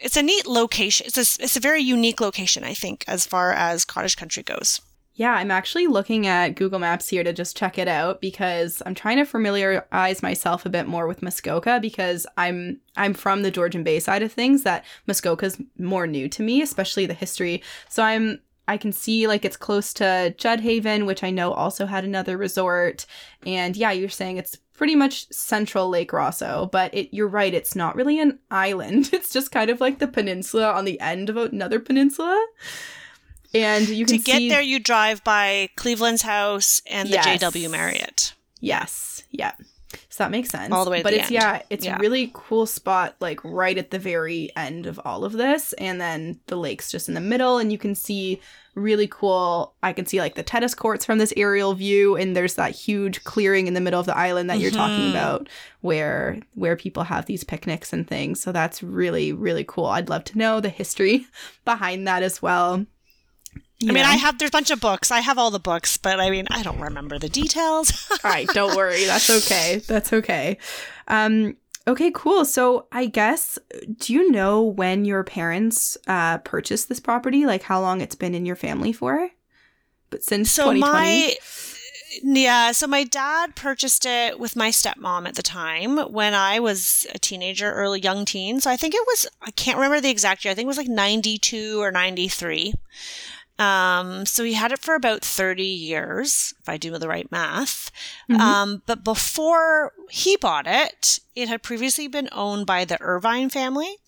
it's 0.03 0.17
a 0.17 0.23
neat 0.23 0.47
location. 0.47 1.07
It's 1.07 1.17
a, 1.17 1.43
it's 1.43 1.57
a 1.57 1.61
very 1.61 1.81
unique 1.81 2.21
location, 2.21 2.65
I 2.65 2.75
think, 2.75 3.05
as 3.07 3.25
far 3.25 3.53
as 3.53 3.85
cottage 3.85 4.17
country 4.17 4.43
goes. 4.43 4.81
Yeah, 5.15 5.35
I'm 5.35 5.51
actually 5.51 5.87
looking 5.89 6.27
at 6.27 6.55
Google 6.55 6.79
Maps 6.79 7.09
here 7.09 7.23
to 7.23 7.35
just 7.35 7.57
check 7.57 7.77
it 7.77 7.87
out 7.87 8.21
because 8.23 8.83
I'm 8.87 8.95
trying 8.95 9.19
to 9.19 9.27
familiarize 9.27 10.23
myself 10.23 10.65
a 10.65 10.71
bit 10.71 10.89
more 10.89 11.07
with 11.07 11.23
Muskoka 11.23 11.81
because 11.81 12.27
I'm 12.39 12.81
I'm 12.97 13.13
from 13.13 13.43
the 13.43 13.51
Georgian 13.51 13.85
Bay 13.85 14.01
side 14.01 14.23
of 14.23 14.33
things 14.33 14.63
that 14.63 14.85
Muskoka's 15.07 15.61
more 15.79 16.07
new 16.07 16.29
to 16.31 16.43
me, 16.43 16.63
especially 16.63 17.05
the 17.05 17.15
history. 17.15 17.63
So 17.91 18.03
I'm 18.03 18.41
I 18.69 18.79
can 18.79 18.93
see 18.93 19.27
like 19.27 19.45
it's 19.45 19.57
close 19.57 19.93
to 19.95 20.35
Juddhaven, 20.39 21.05
which 21.05 21.23
I 21.23 21.31
know 21.31 21.53
also 21.53 21.85
had 21.85 22.05
another 22.05 22.39
resort. 22.39 23.05
And 23.45 23.77
yeah, 23.77 23.93
you're 23.93 24.09
saying 24.09 24.39
it's 24.39 24.57
pretty 24.73 24.95
much 24.97 25.31
central 25.31 25.91
Lake 25.91 26.13
Rosseau, 26.13 26.71
but 26.73 26.95
it, 26.95 27.11
you're 27.13 27.29
right, 27.29 27.53
it's 27.53 27.77
not 27.77 27.97
really 27.97 28.19
an 28.19 28.39
island. 28.51 29.11
It's 29.13 29.33
just 29.33 29.53
kind 29.53 29.69
of 29.69 29.81
like 29.81 29.99
the 29.99 30.09
peninsula 30.09 30.73
on 30.73 30.87
the 30.87 30.99
end 31.01 31.29
of 31.29 31.37
another 31.37 31.81
peninsula. 31.81 32.47
And 33.55 33.89
you 33.89 34.07
can 34.07 34.19
to 34.19 34.23
get 34.23 34.39
see... 34.39 34.49
there, 34.49 34.63
you 34.63 34.79
drive 34.79 35.23
by 35.25 35.71
Cleveland's 35.77 36.23
house 36.23 36.83
and 36.87 37.09
the 37.09 37.15
yes. 37.15 37.43
JW 37.43 37.71
Marriott. 37.71 38.35
Yes. 38.61 39.25
Yeah. 39.31 39.53
So 40.09 40.25
that 40.25 40.31
makes 40.31 40.51
sense. 40.51 40.73
All 40.73 40.85
the 40.85 40.91
way 40.91 41.03
But 41.03 41.15
it's 41.15 41.25
end. 41.25 41.33
yeah, 41.33 41.63
it's 41.71 41.85
yeah. 41.85 41.97
a 41.97 41.99
really 41.99 42.31
cool 42.35 42.67
spot, 42.67 43.17
like 43.21 43.43
right 43.45 43.77
at 43.77 43.91
the 43.91 43.99
very 43.99 44.51
end 44.57 44.87
of 44.87 45.01
all 45.05 45.25
of 45.25 45.33
this. 45.33 45.73
And 45.75 46.01
then 46.01 46.41
the 46.47 46.57
lake's 46.57 46.91
just 46.91 47.09
in 47.09 47.15
the 47.15 47.21
middle, 47.21 47.59
and 47.59 47.73
you 47.73 47.79
can 47.79 47.95
see 47.95 48.41
really 48.75 49.07
cool. 49.07 49.75
I 49.83 49.93
can 49.93 50.07
see 50.07 50.21
like 50.21 50.35
the 50.35 50.43
tennis 50.43 50.75
courts 50.75 51.05
from 51.05 51.19
this 51.19 51.33
aerial 51.37 51.75
view, 51.75 52.17
and 52.17 52.37
there's 52.37 52.55
that 52.55 52.73
huge 52.73 53.25
clearing 53.25 53.67
in 53.67 53.75
the 53.75 53.81
middle 53.81 54.01
of 54.01 54.07
the 54.07 54.17
island 54.17 54.49
that 54.51 54.55
mm-hmm. 54.55 54.63
you're 54.63 54.71
talking 54.71 54.97
mm-hmm. 54.97 55.11
about 55.11 55.49
where 55.81 56.41
where 56.55 56.77
people 56.77 57.05
have 57.05 57.27
these 57.27 57.45
picnics 57.45 57.93
and 57.93 58.07
things. 58.07 58.41
So 58.41 58.53
that's 58.53 58.83
really, 58.83 59.33
really 59.33 59.65
cool. 59.65 59.87
I'd 59.87 60.09
love 60.09 60.25
to 60.25 60.39
know 60.39 60.61
the 60.61 60.69
history 60.69 61.27
behind 61.65 62.07
that 62.07 62.23
as 62.23 62.41
well. 62.41 62.87
I 63.89 63.93
mean, 63.93 64.05
I 64.05 64.17
have 64.17 64.39
there's 64.39 64.51
a 64.51 64.53
bunch 64.53 64.71
of 64.71 64.81
books. 64.81 65.11
I 65.11 65.21
have 65.21 65.39
all 65.39 65.51
the 65.51 65.61
books, 65.61 65.97
but 65.97 66.21
I 66.21 66.31
mean, 66.31 66.47
I 66.51 66.63
don't 66.63 66.81
remember 66.81 67.19
the 67.19 67.29
details. 67.29 67.93
all 68.11 68.31
right, 68.31 68.49
don't 68.49 68.77
worry. 68.77 69.05
That's 69.05 69.31
okay. 69.31 69.83
That's 69.87 70.13
okay. 70.13 70.59
Um, 71.09 71.57
okay, 71.87 72.11
cool. 72.15 72.45
So 72.45 72.87
I 72.93 73.07
guess, 73.07 73.59
do 73.99 74.13
you 74.13 74.31
know 74.31 74.63
when 74.63 75.05
your 75.05 75.25
parents 75.25 75.97
uh, 76.07 76.39
purchased 76.39 76.89
this 76.89 77.01
property? 77.01 77.47
Like 77.47 77.63
how 77.63 77.81
long 77.81 78.01
it's 78.01 78.15
been 78.15 78.35
in 78.35 78.47
your 78.47 78.57
family 78.57 78.93
for? 78.93 79.31
But 80.11 80.23
since 80.23 80.51
so 80.51 80.73
2020? 80.73 80.83
my 80.83 81.35
yeah, 82.23 82.73
so 82.73 82.87
my 82.87 83.05
dad 83.05 83.55
purchased 83.55 84.05
it 84.05 84.39
with 84.39 84.57
my 84.57 84.69
stepmom 84.69 85.27
at 85.27 85.35
the 85.35 85.43
time 85.43 85.97
when 85.97 86.35
I 86.35 86.61
was 86.61 87.07
a 87.15 87.19
teenager, 87.19 87.73
early 87.73 88.01
young 88.01 88.25
teen. 88.25 88.61
So 88.61 88.71
I 88.71 88.77
think 88.77 88.95
it 88.95 89.03
was 89.07 89.27
I 89.41 89.51
can't 89.53 89.79
remember 89.79 90.01
the 90.01 90.11
exact 90.11 90.45
year. 90.45 90.53
I 90.53 90.55
think 90.55 90.67
it 90.67 90.69
was 90.69 90.77
like 90.77 90.89
92 90.89 91.81
or 91.81 91.91
93. 91.91 92.75
Um, 93.63 94.27
so 94.27 94.43
he 94.43 94.55
had 94.55 94.73
it 94.73 94.81
for 94.81 94.97
about 94.97 95.23
30 95.23 95.63
years, 95.63 96.53
if 96.61 96.69
I 96.69 96.77
do 96.77 96.99
the 96.99 97.09
right 97.09 97.31
math. 97.31 97.93
Mm-hmm. 98.29 98.41
Um, 98.41 98.83
but 98.87 99.05
before 99.05 99.93
he 100.11 100.37
bought 100.37 100.67
it, 100.67 101.21
it 101.37 101.49
had 101.49 101.63
previously 101.63 102.09
been 102.09 102.29
owned 102.33 102.67
by 102.67 102.85
the 102.85 103.01
Irvine 103.01 103.51
family, 103.51 103.99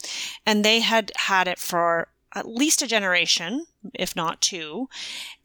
and 0.45 0.65
they 0.65 0.81
had 0.81 1.13
had 1.15 1.47
it 1.47 1.61
for 1.61 2.09
at 2.35 2.49
least 2.49 2.83
a 2.83 2.89
generation, 2.89 3.67
if 3.95 4.17
not 4.17 4.41
two. 4.41 4.89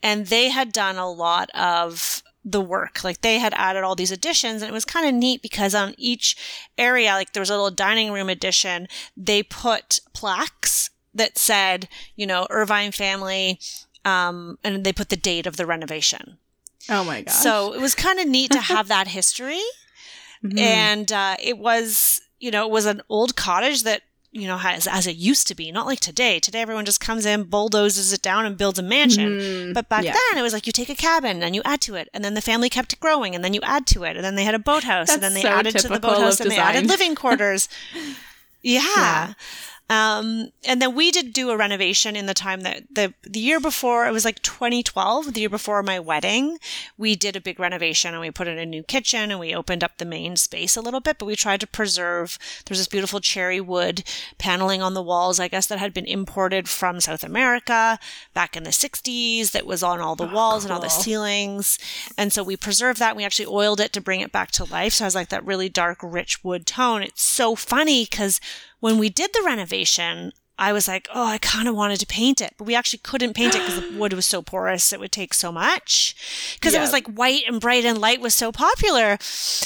And 0.02 0.26
they 0.26 0.50
had 0.50 0.72
done 0.72 0.98
a 0.98 1.12
lot 1.12 1.52
of 1.52 2.24
the 2.44 2.62
work. 2.62 3.04
Like 3.04 3.22
they 3.22 3.38
had 3.38 3.54
added 3.56 3.84
all 3.84 3.96
these 3.96 4.12
additions 4.12 4.64
and 4.64 4.72
it 4.72 4.74
was 4.74 4.86
kind 4.86 5.08
of 5.08 5.14
neat 5.14 5.44
because 5.44 5.76
on 5.76 5.94
each 6.00 6.36
area, 6.80 7.12
like 7.12 7.34
there 7.34 7.42
was 7.42 7.52
a 7.52 7.54
little 7.54 7.70
dining 7.70 8.12
room 8.12 8.28
addition, 8.28 8.88
they 9.16 9.44
put 9.44 10.00
plaques 10.14 10.90
that 11.14 11.38
said, 11.38 11.88
you 12.16 12.26
know, 12.26 12.48
Irvine 12.50 12.92
family, 12.92 13.60
um, 14.06 14.58
and 14.64 14.84
they 14.84 14.94
put 14.94 15.10
the 15.10 15.18
date 15.18 15.46
of 15.46 15.58
the 15.58 15.66
renovation. 15.66 16.38
Oh 16.90 17.04
my 17.04 17.22
gosh. 17.22 17.36
So 17.36 17.74
it 17.74 17.82
was 17.82 17.96
kind 17.96 18.20
of 18.20 18.28
neat 18.28 18.52
to 18.52 18.60
have 18.60 18.88
that 18.88 19.08
history. 19.08 19.62
Mm-hmm. 20.44 20.58
And 20.58 21.12
uh, 21.12 21.36
it 21.44 21.58
was, 21.58 22.22
you 22.40 22.50
know, 22.50 22.66
it 22.66 22.72
was 22.72 22.86
an 22.86 23.02
old 23.10 23.36
cottage 23.36 23.84
that, 23.84 24.04
you 24.32 24.48
know, 24.48 24.58
has, 24.58 24.88
as 24.88 25.06
it 25.06 25.18
used 25.18 25.48
to 25.48 25.54
be, 25.54 25.70
not 25.70 25.86
like 25.86 26.00
today. 26.00 26.40
Today, 26.40 26.62
everyone 26.62 26.86
just 26.86 27.02
comes 27.02 27.26
in, 27.26 27.44
bulldozes 27.44 28.14
it 28.14 28.22
down, 28.22 28.46
and 28.46 28.58
builds 28.58 28.80
a 28.80 28.82
mansion. 28.82 29.32
Mm-hmm. 29.32 29.74
But 29.74 29.90
back 29.90 30.06
yeah. 30.06 30.14
then, 30.14 30.40
it 30.40 30.42
was 30.42 30.54
like 30.54 30.66
you 30.66 30.72
take 30.72 30.90
a 30.90 30.96
cabin 30.96 31.44
and 31.44 31.56
you 31.56 31.62
add 31.66 31.82
to 31.82 31.96
it, 31.96 32.08
and 32.14 32.24
then 32.24 32.36
the 32.36 32.42
family 32.42 32.70
kept 32.70 32.98
growing, 33.02 33.36
and 33.36 33.44
then 33.44 33.54
you 33.54 33.60
add 33.64 33.86
to 33.88 34.04
it, 34.04 34.16
and 34.16 34.24
then 34.24 34.36
they 34.36 34.46
had 34.46 34.56
a 34.56 34.60
boathouse, 34.60 35.12
and 35.12 35.22
then 35.22 35.34
they 35.34 35.42
so 35.42 35.50
added 35.50 35.78
to 35.78 35.90
the 35.90 36.00
boathouse, 36.00 36.40
and 36.40 36.50
they 36.50 36.58
added 36.58 36.88
living 36.88 37.16
quarters. 37.16 37.68
yeah. 38.62 38.82
yeah. 38.96 39.34
Um, 39.90 40.52
and 40.66 40.80
then 40.82 40.94
we 40.94 41.10
did 41.12 41.34
do 41.34 41.50
a 41.50 41.58
renovation 41.58 42.16
in 42.16 42.28
the 42.28 42.34
time 42.36 42.62
that 42.62 42.84
the 42.94 43.14
the 43.24 43.40
year 43.40 43.60
before 43.60 44.06
it 44.08 44.12
was 44.12 44.24
like 44.24 44.42
2012, 44.44 45.34
the 45.34 45.40
year 45.42 45.50
before 45.50 45.82
my 45.82 46.00
wedding. 46.00 46.60
We 46.98 47.16
did 47.16 47.36
a 47.36 47.42
big 47.42 47.60
renovation 47.60 48.14
and 48.14 48.22
we 48.22 48.30
put 48.30 48.48
in 48.48 48.60
a 48.60 48.66
new 48.66 48.84
kitchen 48.84 49.32
and 49.32 49.40
we 49.40 49.56
opened 49.56 49.84
up 49.84 49.98
the 49.98 50.06
main 50.06 50.36
space 50.36 50.76
a 50.76 50.82
little 50.82 51.00
bit, 51.00 51.18
but 51.18 51.26
we 51.26 51.36
tried 51.36 51.60
to 51.62 51.68
preserve. 51.68 52.38
There's 52.66 52.78
this 52.80 52.88
beautiful 52.88 53.20
cherry 53.20 53.60
wood 53.60 54.04
paneling 54.38 54.82
on 54.82 54.94
the 54.94 55.02
walls, 55.02 55.40
I 55.40 55.48
guess 55.48 55.66
that 55.68 55.80
had 55.80 55.94
been 55.94 56.06
imported 56.06 56.70
from 56.70 57.00
South 57.00 57.24
America 57.24 57.98
back 58.36 58.56
in 58.56 58.64
the 58.64 58.70
60s. 58.70 59.52
That 59.52 59.66
was 59.66 59.82
on 59.82 60.00
all 60.00 60.16
the 60.16 60.30
Oh, 60.30 60.34
walls 60.34 60.64
and 60.66 60.72
all 60.72 60.80
the 60.80 60.90
ceilings, 60.90 61.80
and 62.18 62.32
so 62.32 62.44
we 62.44 62.56
preserved 62.56 63.00
that. 63.00 63.10
and 63.10 63.18
We 63.18 63.24
actually 63.24 63.48
oiled 63.48 63.80
it 63.80 63.92
to 63.94 64.02
bring 64.02 64.22
it 64.22 64.32
back 64.32 64.52
to 64.52 64.66
life. 64.66 64.94
So 64.94 65.04
it 65.04 65.08
has 65.08 65.16
like 65.16 65.30
that 65.30 65.46
really 65.46 65.70
dark, 65.70 65.98
rich 66.04 66.44
wood 66.44 66.68
tone. 66.68 67.02
It's 67.02 67.24
so 67.24 67.56
funny 67.56 68.06
because 68.06 68.40
when 68.80 68.98
we 68.98 69.10
did 69.10 69.32
the 69.34 69.44
renovation, 69.46 70.32
I 70.62 70.74
was 70.74 70.90
like, 70.90 71.08
oh, 71.16 71.26
I 71.26 71.38
kind 71.38 71.70
of 71.70 71.76
wanted 71.76 72.02
to 72.02 72.06
paint 72.06 72.42
it, 72.42 72.54
but 72.58 72.66
we 72.68 72.76
actually 72.76 73.00
couldn't 73.00 73.34
paint 73.34 73.56
it 73.56 73.60
because 73.66 73.80
the 73.80 73.98
wood 73.98 74.12
was 74.12 74.26
so 74.26 74.42
porous. 74.42 74.92
It 74.92 75.00
would 75.00 75.14
take 75.14 75.34
so 75.34 75.54
much 75.54 76.16
because 76.56 76.74
it 76.74 76.82
was 76.82 76.92
like 76.92 77.08
white 77.08 77.44
and 77.48 77.62
bright 77.62 77.86
and 77.86 77.98
light 77.98 78.20
was 78.20 78.36
so 78.36 78.52
popular. 78.52 79.18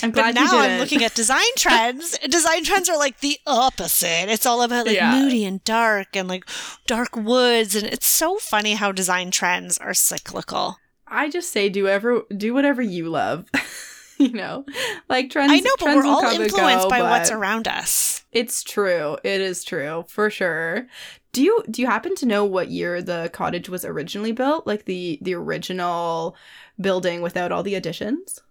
I'm 0.04 0.12
But 0.12 0.36
now. 0.36 0.60
I'm 0.60 0.80
looking 0.80 1.04
at 1.04 1.16
design 1.16 1.42
trends. 1.58 2.16
design 2.30 2.64
trends 2.64 2.90
are 2.90 2.98
like 2.98 3.22
the 3.22 3.40
opposite. 3.48 4.30
It's 4.32 4.46
all 4.46 4.62
about 4.62 4.86
like 4.86 4.96
Yeah. 4.96 5.12
moody 5.20 5.46
and 5.46 5.64
dark 5.64 6.16
and 6.16 6.28
like 6.30 6.46
dark 6.86 7.16
woods. 7.16 7.76
And 7.76 7.88
it's 7.88 8.08
so 8.08 8.38
funny 8.38 8.74
how 8.74 8.92
design 8.92 9.32
trends 9.32 9.80
are 9.80 9.96
cyclical. 9.96 10.78
I 11.08 11.30
just 11.32 11.52
say 11.52 11.70
do 11.70 11.88
ever 11.88 12.22
do 12.38 12.54
whatever 12.54 12.84
you 12.84 13.10
love. 13.10 13.50
you 14.28 14.34
know, 14.34 14.66
like 15.10 15.30
trends. 15.30 15.52
I 15.52 15.60
know, 15.60 15.72
but 15.80 15.86
trends 15.86 16.06
we're 16.06 16.12
all 16.12 16.24
influenced 16.24 16.86
go, 16.86 16.90
by 16.90 17.02
what's 17.02 17.32
around 17.32 17.68
us. 17.68 18.24
It's 18.32 18.64
true. 18.64 19.18
It 19.24 19.42
is 19.42 19.64
true 19.64 20.06
for 20.08 20.30
sure. 20.30 20.88
Do 21.32 21.42
you 21.44 21.64
do 21.70 21.82
you 21.82 21.88
happen 21.88 22.16
to 22.16 22.26
know 22.26 22.46
what 22.46 22.70
year 22.70 23.02
the 23.02 23.30
cottage 23.34 23.68
was 23.70 23.84
originally 23.84 24.32
built? 24.32 24.68
Like 24.68 24.86
the 24.86 25.20
the 25.22 25.34
original 25.34 26.36
building 26.80 27.22
without 27.22 27.52
all 27.52 27.64
the 27.64 27.76
additions? 27.76 28.42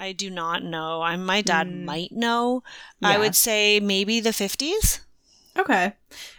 I 0.00 0.12
do 0.12 0.30
not 0.30 0.62
know. 0.62 1.02
I 1.02 1.16
my 1.16 1.42
dad 1.42 1.66
Hmm. 1.66 1.84
might 1.84 2.12
know. 2.12 2.62
I 3.02 3.18
would 3.18 3.34
say 3.34 3.80
maybe 3.80 4.20
the 4.20 4.30
50s. 4.30 5.00
Okay. 5.58 5.92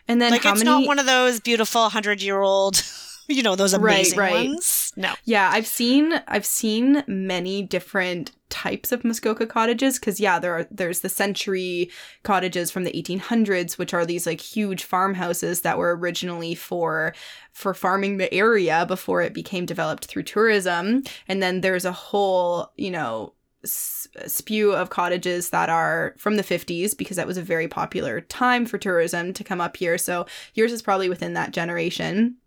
And 0.07 0.21
then 0.21 0.31
like 0.31 0.45
it's 0.45 0.63
many 0.63 0.81
not 0.81 0.87
one 0.87 0.97
of 0.99 1.05
those 1.05 1.39
beautiful 1.39 1.89
hundred 1.89 2.21
year 2.21 2.41
old, 2.41 2.81
you 3.29 3.43
know, 3.43 3.55
those 3.55 3.73
Right, 3.73 3.97
amazing 3.97 4.19
right. 4.19 4.49
ones. 4.49 4.91
No. 4.95 5.13
Yeah, 5.23 5.49
I've 5.53 5.67
seen 5.67 6.21
I've 6.27 6.45
seen 6.45 7.03
many 7.07 7.61
different 7.61 8.31
types 8.49 8.91
of 8.91 9.05
Muskoka 9.05 9.45
cottages 9.45 9.99
because 9.99 10.19
yeah, 10.19 10.39
there 10.39 10.53
are 10.53 10.67
there's 10.71 11.01
the 11.01 11.09
century 11.09 11.91
cottages 12.23 12.71
from 12.71 12.83
the 12.83 12.91
1800s, 12.91 13.77
which 13.77 13.93
are 13.93 14.05
these 14.05 14.25
like 14.25 14.41
huge 14.41 14.83
farmhouses 14.83 15.61
that 15.61 15.77
were 15.77 15.95
originally 15.95 16.55
for 16.55 17.13
for 17.53 17.73
farming 17.73 18.17
the 18.17 18.33
area 18.33 18.85
before 18.87 19.21
it 19.21 19.33
became 19.33 19.65
developed 19.65 20.05
through 20.05 20.23
tourism, 20.23 21.03
and 21.27 21.41
then 21.41 21.61
there's 21.61 21.85
a 21.85 21.91
whole 21.91 22.71
you 22.75 22.91
know 22.91 23.33
spew 23.63 24.71
of 24.71 24.89
cottages 24.89 25.49
that 25.49 25.69
are 25.69 26.15
from 26.17 26.37
the 26.37 26.43
50s 26.43 26.97
because 26.97 27.17
that 27.17 27.27
was 27.27 27.37
a 27.37 27.41
very 27.41 27.67
popular 27.67 28.21
time 28.21 28.65
for 28.65 28.77
tourism 28.77 29.33
to 29.33 29.43
come 29.43 29.59
up 29.59 29.75
here. 29.75 29.97
So 29.97 30.25
yours 30.53 30.71
is 30.71 30.81
probably 30.81 31.09
within 31.09 31.33
that 31.33 31.51
generation 31.51 32.37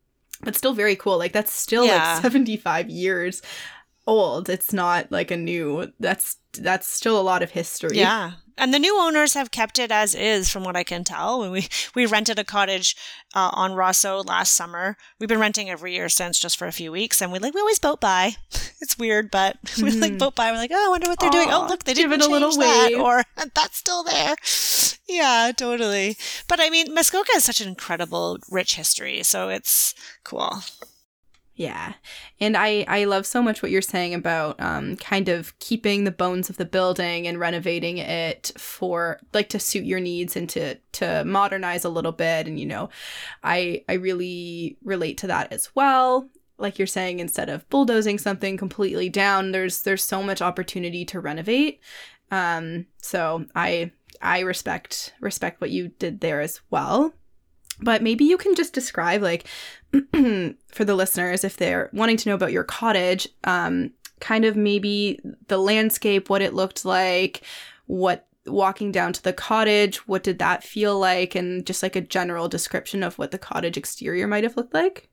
but 0.43 0.57
still 0.57 0.75
very 0.75 0.97
cool. 0.97 1.19
Like 1.19 1.33
that's 1.33 1.53
still 1.53 1.85
Yeah. 1.87 2.15
like 2.15 2.23
75 2.23 2.91
years 2.91 3.43
old. 4.07 4.49
It's 4.49 4.73
not 4.73 5.11
like 5.11 5.31
a 5.31 5.37
new 5.37 5.93
that's 6.01 6.37
that's 6.59 6.87
still 6.87 7.19
a 7.19 7.23
lot 7.23 7.43
of 7.43 7.51
history. 7.51 7.99
Yeah. 7.99 8.33
And 8.59 8.73
the 8.75 8.79
new 8.79 8.99
owners 9.01 9.35
have 9.35 9.51
kept 9.51 9.79
it 9.79 9.91
as 9.91 10.15
is, 10.15 10.51
from 10.51 10.63
what 10.65 10.77
I 10.77 10.85
can 10.85 11.05
tell. 11.05 11.41
When 11.41 11.51
we 11.51 11.69
we 11.95 12.07
rented 12.07 12.39
a 12.39 12.45
cottage 12.45 12.97
uh, 13.35 13.51
on 13.53 13.73
Rosseau 13.73 14.25
last 14.27 14.55
summer, 14.55 14.97
we've 15.19 15.29
been 15.29 15.41
renting 15.41 15.71
every 15.71 15.95
year 15.95 16.09
since, 16.09 16.39
just 16.39 16.57
for 16.59 16.67
a 16.67 16.73
few 16.73 16.93
weeks, 16.93 17.21
and 17.23 17.33
we 17.33 17.39
like 17.39 17.55
we 17.55 17.61
always 17.61 17.79
boat 17.79 18.01
by. 18.01 18.37
It's 18.83 18.99
weird, 18.99 19.31
but 19.31 19.59
we 19.81 19.93
like 19.93 20.15
Mhm. 20.15 20.19
boat 20.19 20.35
by. 20.35 20.51
We're 20.51 20.57
like, 20.59 20.73
oh, 20.75 20.87
I 20.87 20.89
wonder 20.89 21.09
what 21.09 21.21
they're 21.21 21.31
doing. 21.31 21.51
Oh, 21.53 21.67
look, 21.69 21.85
they 21.85 21.95
didn't 21.95 22.13
it 22.21 22.27
a 22.27 22.29
little 22.29 22.51
that, 22.57 22.89
wave. 22.91 22.99
or 23.01 23.23
that's 23.55 23.79
still 23.79 24.03
there. 24.03 24.35
Yeah, 25.09 25.53
totally. 25.57 26.17
But 26.49 26.59
I 26.61 26.69
mean, 26.69 26.93
Muskoka 26.93 27.31
has 27.35 27.45
such 27.45 27.61
an 27.61 27.69
incredible, 27.69 28.39
rich 28.51 28.75
history, 28.75 29.23
so 29.23 29.51
it's 29.51 29.95
cool. 30.25 30.65
Yeah. 31.63 31.93
And 32.41 32.57
I 32.57 32.85
I 32.89 33.05
love 33.05 33.25
so 33.25 33.41
much 33.41 33.63
what 33.63 33.71
you're 33.71 33.83
saying 33.83 34.15
about 34.15 34.61
um 34.61 34.97
kind 34.97 35.29
of 35.29 35.57
keeping 35.61 36.03
the 36.03 36.11
bones 36.11 36.51
of 36.51 36.57
the 36.57 36.65
building 36.65 37.29
and 37.29 37.39
renovating 37.39 37.99
it 37.99 38.51
for 38.59 39.21
like 39.33 39.49
to 39.51 39.61
suit 39.61 39.85
your 39.85 40.01
needs 40.01 40.35
and 40.35 40.49
to 40.51 40.75
to 40.95 41.25
modernize 41.25 41.85
a 41.85 41.89
little 41.89 42.11
bit 42.11 42.49
and 42.49 42.59
you 42.59 42.67
know 42.67 42.89
I 43.45 43.85
I 43.89 43.93
really 43.95 44.77
relate 44.83 45.19
to 45.19 45.29
that 45.29 45.53
as 45.53 45.73
well. 45.77 46.29
Like 46.59 46.79
you're 46.81 46.89
saying 46.89 47.21
instead 47.21 47.49
of 47.49 47.69
bulldozing 47.71 48.19
something 48.19 48.57
completely 48.57 49.09
down 49.09 49.53
there's 49.53 49.83
there's 49.83 50.03
so 50.03 50.21
much 50.21 50.43
opportunity 50.43 51.05
to 51.07 51.21
renovate. 51.21 51.79
Um 52.33 52.87
so 53.01 53.47
I 53.55 53.93
I 54.21 54.41
respect 54.41 55.15
respect 55.21 55.61
what 55.61 55.71
you 55.71 55.89
did 56.01 56.23
there 56.23 56.41
as 56.41 56.61
well. 56.71 57.15
But 57.83 58.03
maybe 58.03 58.25
you 58.25 58.37
can 58.39 58.55
just 58.55 58.73
describe 58.73 59.23
like 59.23 59.47
for 59.93 60.85
the 60.85 60.95
listeners 60.95 61.45
if 61.45 61.57
they're 61.57 61.91
wanting 61.93 62.17
to 62.19 62.29
know 62.29 62.35
about 62.35 62.53
your 62.53 62.65
cottage, 62.65 63.29
um 63.45 63.91
kind 64.21 64.45
of 64.45 64.57
maybe 64.57 65.21
the 65.49 65.59
landscape, 65.59 66.31
what 66.31 66.43
it 66.43 66.55
looked 66.55 66.85
like, 66.85 67.43
what 67.87 68.27
walking 68.47 68.91
down 68.93 69.13
to 69.13 69.23
the 69.23 69.33
cottage, 69.33 70.07
what 70.09 70.23
did 70.23 70.39
that 70.39 70.65
feel 70.65 70.99
like 70.99 71.35
and 71.35 71.67
just 71.67 71.83
like 71.83 71.97
a 71.97 72.01
general 72.01 72.49
description 72.49 73.03
of 73.03 73.19
what 73.19 73.31
the 73.31 73.39
cottage 73.39 73.77
exterior 73.77 74.27
might 74.27 74.45
have 74.45 74.57
looked 74.57 74.75
like. 74.75 75.09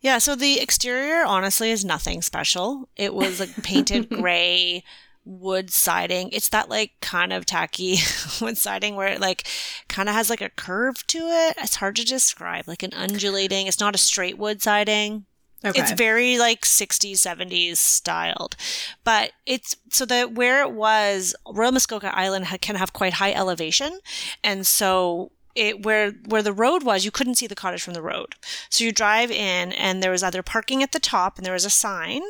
Yeah, 0.00 0.18
so 0.18 0.34
the 0.34 0.60
exterior 0.60 1.24
honestly 1.24 1.70
is 1.70 1.84
nothing 1.84 2.20
special. 2.20 2.88
It 2.96 3.14
was 3.14 3.40
like 3.40 3.54
painted 3.62 4.08
gray 4.10 4.84
wood 5.24 5.70
siding. 5.70 6.28
It's 6.32 6.48
that 6.50 6.68
like 6.68 6.92
kind 7.00 7.32
of 7.32 7.46
tacky 7.46 7.98
wood 8.40 8.58
siding 8.58 8.96
where 8.96 9.08
it 9.08 9.20
like 9.20 9.46
kind 9.88 10.08
of 10.08 10.14
has 10.14 10.30
like 10.30 10.40
a 10.40 10.50
curve 10.50 11.06
to 11.08 11.18
it. 11.18 11.56
It's 11.58 11.76
hard 11.76 11.96
to 11.96 12.04
describe, 12.04 12.68
like 12.68 12.82
an 12.82 12.92
undulating. 12.94 13.66
It's 13.66 13.80
not 13.80 13.94
a 13.94 13.98
straight 13.98 14.38
wood 14.38 14.62
siding. 14.62 15.26
Okay. 15.64 15.80
It's 15.80 15.92
very 15.92 16.38
like 16.38 16.62
60s, 16.62 17.12
70s 17.12 17.78
styled. 17.78 18.54
But 19.02 19.32
it's 19.46 19.76
so 19.90 20.04
that 20.06 20.34
where 20.34 20.60
it 20.60 20.72
was, 20.72 21.34
Royal 21.50 21.72
Muskoka 21.72 22.14
Island 22.16 22.46
ha- 22.46 22.58
can 22.60 22.76
have 22.76 22.92
quite 22.92 23.14
high 23.14 23.32
elevation. 23.32 23.98
And 24.42 24.66
so 24.66 25.32
it 25.54 25.84
where 25.84 26.12
where 26.26 26.42
the 26.42 26.52
road 26.52 26.82
was, 26.82 27.04
you 27.04 27.10
couldn't 27.10 27.36
see 27.36 27.46
the 27.46 27.54
cottage 27.54 27.82
from 27.82 27.94
the 27.94 28.02
road. 28.02 28.34
So 28.68 28.84
you 28.84 28.92
drive 28.92 29.30
in 29.30 29.72
and 29.72 30.02
there 30.02 30.10
was 30.10 30.22
either 30.22 30.42
parking 30.42 30.82
at 30.82 30.92
the 30.92 31.00
top 31.00 31.38
and 31.38 31.46
there 31.46 31.54
was 31.54 31.64
a 31.64 31.70
sign. 31.70 32.22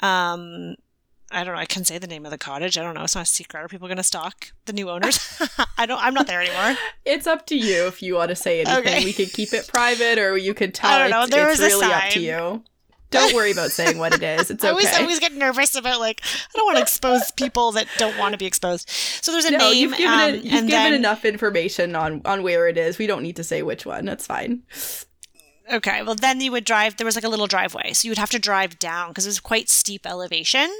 Um 0.00 0.76
I 1.30 1.44
don't 1.44 1.54
know. 1.54 1.60
I 1.60 1.66
can 1.66 1.84
say 1.84 1.98
the 1.98 2.06
name 2.06 2.24
of 2.24 2.30
the 2.30 2.38
cottage. 2.38 2.78
I 2.78 2.82
don't 2.82 2.94
know. 2.94 3.02
It's 3.02 3.14
not 3.14 3.24
a 3.24 3.26
secret. 3.26 3.60
Are 3.60 3.68
people 3.68 3.86
going 3.86 3.98
to 3.98 4.02
stalk 4.02 4.52
the 4.64 4.72
new 4.72 4.88
owners? 4.88 5.18
I 5.78 5.84
don't. 5.84 6.02
I'm 6.02 6.14
not 6.14 6.26
there 6.26 6.40
anymore. 6.40 6.78
It's 7.04 7.26
up 7.26 7.46
to 7.46 7.56
you 7.56 7.86
if 7.86 8.02
you 8.02 8.14
want 8.14 8.30
to 8.30 8.36
say 8.36 8.60
anything. 8.60 8.78
Okay. 8.78 9.04
We 9.04 9.12
could 9.12 9.32
keep 9.32 9.52
it 9.52 9.68
private 9.68 10.18
or 10.18 10.36
you 10.38 10.54
could 10.54 10.74
tell 10.74 10.90
I 10.90 10.98
don't 11.00 11.10
know. 11.10 11.22
it's, 11.22 11.30
There 11.30 11.50
it's 11.50 11.60
was 11.60 11.72
a 11.72 11.76
really 11.76 11.92
up 11.92 12.04
to 12.04 12.10
sign. 12.12 12.22
you. 12.22 12.64
Don't 13.10 13.34
worry 13.34 13.52
about 13.52 13.70
saying 13.70 13.98
what 13.98 14.14
it 14.14 14.22
is. 14.22 14.50
It's 14.50 14.62
I 14.64 14.68
always, 14.70 14.86
okay. 14.86 14.96
I 14.96 15.00
always 15.00 15.18
get 15.18 15.32
nervous 15.32 15.74
about 15.74 15.98
like 15.98 16.20
I 16.24 16.56
don't 16.56 16.66
want 16.66 16.76
to 16.76 16.82
expose 16.82 17.30
people 17.32 17.72
that 17.72 17.86
don't 17.96 18.18
want 18.18 18.32
to 18.32 18.38
be 18.38 18.46
exposed. 18.46 18.88
So 18.88 19.32
there's 19.32 19.46
a 19.46 19.52
no, 19.52 19.58
name, 19.58 19.76
you've 19.76 19.96
given 19.96 20.18
um, 20.18 20.30
it. 20.30 20.44
You've 20.44 20.54
and 20.54 20.68
given 20.68 20.68
then 20.68 20.94
enough 20.94 21.24
information 21.24 21.96
on 21.96 22.22
on 22.24 22.42
where 22.42 22.68
it 22.68 22.76
is. 22.76 22.98
We 22.98 23.06
don't 23.06 23.22
need 23.22 23.36
to 23.36 23.44
say 23.44 23.62
which 23.62 23.86
one. 23.86 24.04
That's 24.04 24.26
fine. 24.26 24.62
Okay, 25.70 26.02
well 26.02 26.14
then 26.14 26.40
you 26.40 26.50
would 26.52 26.64
drive. 26.64 26.96
There 26.96 27.04
was 27.04 27.14
like 27.14 27.24
a 27.24 27.28
little 27.28 27.46
driveway, 27.46 27.92
so 27.92 28.06
you 28.06 28.10
would 28.10 28.18
have 28.18 28.30
to 28.30 28.38
drive 28.38 28.78
down 28.78 29.08
because 29.10 29.26
it 29.26 29.28
was 29.28 29.40
quite 29.40 29.68
steep 29.68 30.06
elevation, 30.06 30.70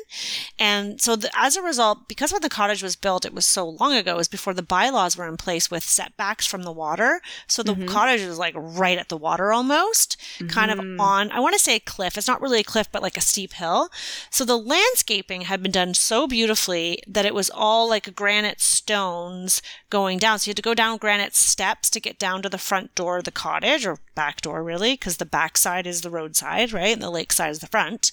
and 0.59 1.01
so 1.01 1.15
the, 1.17 1.31
as 1.37 1.57
a 1.57 1.63
result, 1.63 2.09
because 2.09 2.33
when 2.33 2.41
the 2.41 2.49
cottage 2.49 2.83
was 2.83 2.97
built, 2.97 3.25
it 3.27 3.35
was 3.35 3.45
so 3.45 3.69
long 3.69 3.93
ago. 3.95 4.15
It 4.15 4.17
was 4.19 4.29
before 4.29 4.55
the 4.55 4.63
bylaws 4.63 5.17
were 5.17 5.29
in 5.29 5.37
place 5.37 5.71
with 5.71 5.83
setbacks 5.85 6.47
from 6.47 6.63
the 6.63 6.73
water. 6.73 7.21
So 7.47 7.63
the 7.63 7.75
Mhm. 7.75 7.89
cottage 7.89 8.25
was 8.27 8.39
like 8.39 8.55
right 8.57 8.99
at 8.99 9.09
the 9.11 9.17
water 9.17 9.53
almost, 9.53 10.17
kind 10.49 10.71
of 10.71 10.79
Mhm. 10.79 11.01
on. 11.01 11.31
I 11.33 11.41
want 11.41 11.55
to 11.57 11.63
say 11.63 11.75
a 11.77 11.81
cliff. 11.81 12.17
It's 12.17 12.29
not 12.29 12.41
really 12.41 12.61
a 12.61 12.65
cliff, 12.65 12.89
but 12.91 13.03
like 13.03 13.17
a 13.17 13.21
steep 13.21 13.55
hill. 13.55 13.91
So 14.31 14.45
the 14.45 14.59
landscaping 14.59 15.43
had 15.43 15.63
been 15.63 15.73
done 15.73 15.93
so 15.95 16.27
beautifully 16.27 17.03
that 17.07 17.27
it 17.27 17.35
was 17.35 17.51
all 17.51 17.89
like 17.89 18.15
granite 18.15 18.61
stones 18.61 19.61
going 19.91 20.19
down. 20.19 20.39
So 20.39 20.49
you 20.49 20.51
had 20.53 20.57
to 20.57 20.63
go 20.63 20.75
down 20.75 20.97
granite 20.99 21.37
steps 21.37 21.91
to 21.91 22.01
get 22.01 22.19
down 22.19 22.41
to 22.43 22.49
the 22.49 22.59
front 22.59 22.95
door 22.95 23.19
of 23.19 23.25
the 23.25 23.31
cottage 23.31 23.85
or 23.85 23.99
back 24.15 24.41
door, 24.41 24.63
really, 24.65 24.78
because 24.79 25.17
the 25.17 25.27
back 25.27 25.57
side 25.57 25.87
is 25.87 26.01
the 26.01 26.11
roadside, 26.11 26.73
right? 26.73 26.93
And 26.93 27.03
the 27.03 27.11
lake 27.11 27.33
side 27.33 27.51
is 27.51 27.59
the 27.59 27.67
front. 27.67 28.13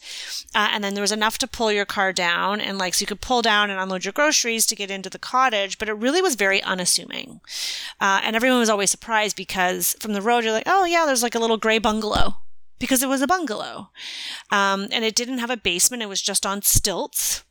Uh, 0.54 0.70
and 0.72 0.84
then 0.84 0.94
there 0.94 1.02
was 1.02 1.12
enough 1.12 1.38
to 1.40 1.48
pull 1.48 1.72
your 1.72 1.86
car 1.86 2.12
down 2.14 2.60
and 2.60 2.78
like, 2.78 2.94
so 2.94 3.04
you 3.04 3.08
could 3.08 3.22
pull 3.22 3.42
down 3.42 3.70
and 3.70 3.80
unload 3.80 4.06
your 4.06 4.12
groceries 4.12 4.66
to 4.68 4.76
get 4.76 4.92
into 4.92 5.10
the 5.10 5.20
cottage, 5.20 5.78
but 5.78 5.90
it 5.90 5.94
really 5.94 6.22
was 6.22 6.36
very 6.36 6.62
unassuming. 6.64 7.42
Uh, 8.00 8.22
and 8.24 8.36
everyone 8.36 8.60
was 8.60 8.70
always 8.70 8.92
surprised 8.92 9.36
because 9.36 9.96
from 10.00 10.14
the 10.14 10.22
road, 10.22 10.44
you're 10.44 10.54
like, 10.54 10.68
oh, 10.68 10.86
yeah, 10.86 11.06
there's 11.06 11.24
like 11.24 11.36
a 11.36 11.40
little 11.40 11.58
gray 11.58 11.78
bungalow 11.78 12.38
because 12.80 13.02
it 13.02 13.10
was 13.10 13.22
a 13.22 13.28
bungalow. 13.28 13.90
Um, 14.52 14.88
and 14.92 15.06
it 15.06 15.16
didn't 15.16 15.40
have 15.40 15.50
a 15.50 15.58
basement, 15.58 16.04
it 16.04 16.10
was 16.10 16.22
just 16.22 16.46
on 16.46 16.62
stilts. 16.62 17.44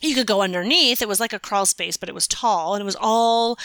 You 0.00 0.14
could 0.14 0.26
go 0.26 0.42
underneath. 0.42 1.02
It 1.02 1.08
was 1.08 1.18
like 1.18 1.32
a 1.32 1.40
crawl 1.40 1.66
space, 1.66 1.96
but 1.96 2.08
it 2.08 2.14
was 2.14 2.28
tall 2.28 2.74
and 2.74 2.82
it 2.82 2.84
was 2.84 2.96
all 3.00 3.58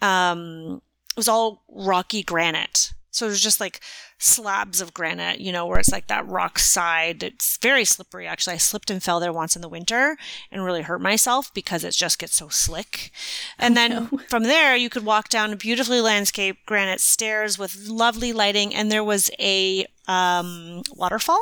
um, 0.00 0.82
it 1.10 1.16
was 1.16 1.28
all 1.28 1.64
rocky 1.68 2.22
granite. 2.22 2.92
So 3.10 3.26
it 3.26 3.30
was 3.30 3.42
just 3.42 3.60
like 3.60 3.80
slabs 4.18 4.80
of 4.80 4.92
granite, 4.94 5.40
you 5.40 5.50
know, 5.50 5.66
where 5.66 5.78
it's 5.78 5.90
like 5.90 6.06
that 6.08 6.28
rock 6.28 6.58
side. 6.58 7.22
It's 7.22 7.56
very 7.56 7.84
slippery, 7.84 8.26
actually. 8.26 8.54
I 8.54 8.58
slipped 8.58 8.90
and 8.90 9.02
fell 9.02 9.18
there 9.18 9.32
once 9.32 9.56
in 9.56 9.62
the 9.62 9.68
winter 9.68 10.16
and 10.52 10.64
really 10.64 10.82
hurt 10.82 11.00
myself 11.00 11.52
because 11.54 11.84
it 11.84 11.92
just 11.92 12.18
gets 12.18 12.36
so 12.36 12.48
slick. 12.48 13.10
And 13.58 13.76
then 13.76 13.92
oh, 13.92 14.08
no. 14.12 14.18
from 14.28 14.44
there, 14.44 14.76
you 14.76 14.90
could 14.90 15.04
walk 15.04 15.28
down 15.28 15.56
beautifully 15.56 16.00
landscaped 16.00 16.66
granite 16.66 17.00
stairs 17.00 17.58
with 17.58 17.88
lovely 17.88 18.32
lighting, 18.32 18.74
and 18.74 18.92
there 18.92 19.04
was 19.04 19.30
a 19.40 19.86
um, 20.06 20.82
waterfall. 20.94 21.40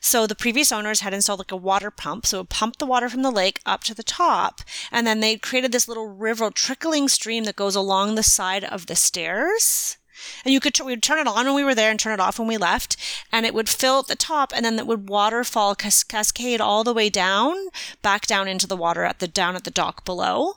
So 0.00 0.26
the 0.26 0.34
previous 0.34 0.72
owners 0.72 1.00
had 1.00 1.14
installed 1.14 1.40
like 1.40 1.52
a 1.52 1.56
water 1.56 1.90
pump. 1.90 2.26
So 2.26 2.40
it 2.40 2.48
pumped 2.48 2.80
the 2.80 2.86
water 2.86 3.08
from 3.08 3.22
the 3.22 3.30
lake 3.30 3.60
up 3.64 3.84
to 3.84 3.94
the 3.94 4.02
top. 4.02 4.62
And 4.90 5.06
then 5.06 5.20
they 5.20 5.36
created 5.36 5.70
this 5.70 5.86
little 5.86 6.08
river 6.08 6.50
trickling 6.50 7.08
stream 7.08 7.44
that 7.44 7.56
goes 7.56 7.76
along 7.76 8.14
the 8.14 8.22
side 8.24 8.64
of 8.64 8.86
the 8.86 8.96
stairs. 8.96 9.96
And 10.44 10.52
you 10.52 10.60
could 10.60 10.78
we 10.80 10.92
would 10.92 11.02
turn 11.02 11.18
it 11.18 11.26
on 11.26 11.46
when 11.46 11.54
we 11.54 11.64
were 11.64 11.74
there 11.74 11.90
and 11.90 11.98
turn 11.98 12.12
it 12.12 12.20
off 12.20 12.38
when 12.38 12.48
we 12.48 12.56
left, 12.56 12.96
and 13.32 13.44
it 13.44 13.54
would 13.54 13.68
fill 13.68 14.00
at 14.00 14.06
the 14.06 14.16
top, 14.16 14.52
and 14.54 14.64
then 14.64 14.78
it 14.78 14.86
would 14.86 15.08
waterfall 15.08 15.74
cas- 15.74 16.02
cascade 16.04 16.60
all 16.60 16.84
the 16.84 16.94
way 16.94 17.08
down, 17.08 17.56
back 18.02 18.26
down 18.26 18.48
into 18.48 18.66
the 18.66 18.76
water 18.76 19.04
at 19.04 19.18
the 19.18 19.28
down 19.28 19.56
at 19.56 19.64
the 19.64 19.70
dock 19.70 20.04
below. 20.04 20.54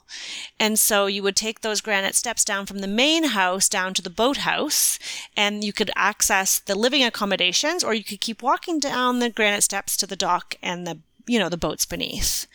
And 0.58 0.78
so 0.78 1.06
you 1.06 1.22
would 1.22 1.36
take 1.36 1.60
those 1.60 1.80
granite 1.80 2.14
steps 2.14 2.44
down 2.44 2.66
from 2.66 2.78
the 2.78 2.86
main 2.86 3.24
house 3.24 3.68
down 3.68 3.94
to 3.94 4.02
the 4.02 4.10
boathouse, 4.10 4.98
and 5.36 5.64
you 5.64 5.72
could 5.72 5.90
access 5.96 6.58
the 6.58 6.74
living 6.74 7.04
accommodations, 7.04 7.84
or 7.84 7.94
you 7.94 8.04
could 8.04 8.20
keep 8.20 8.42
walking 8.42 8.78
down 8.78 9.18
the 9.18 9.30
granite 9.30 9.62
steps 9.62 9.96
to 9.96 10.06
the 10.06 10.16
dock 10.16 10.56
and 10.62 10.86
the 10.86 10.98
you 11.26 11.38
know 11.38 11.48
the 11.48 11.56
boats 11.56 11.86
beneath. 11.86 12.46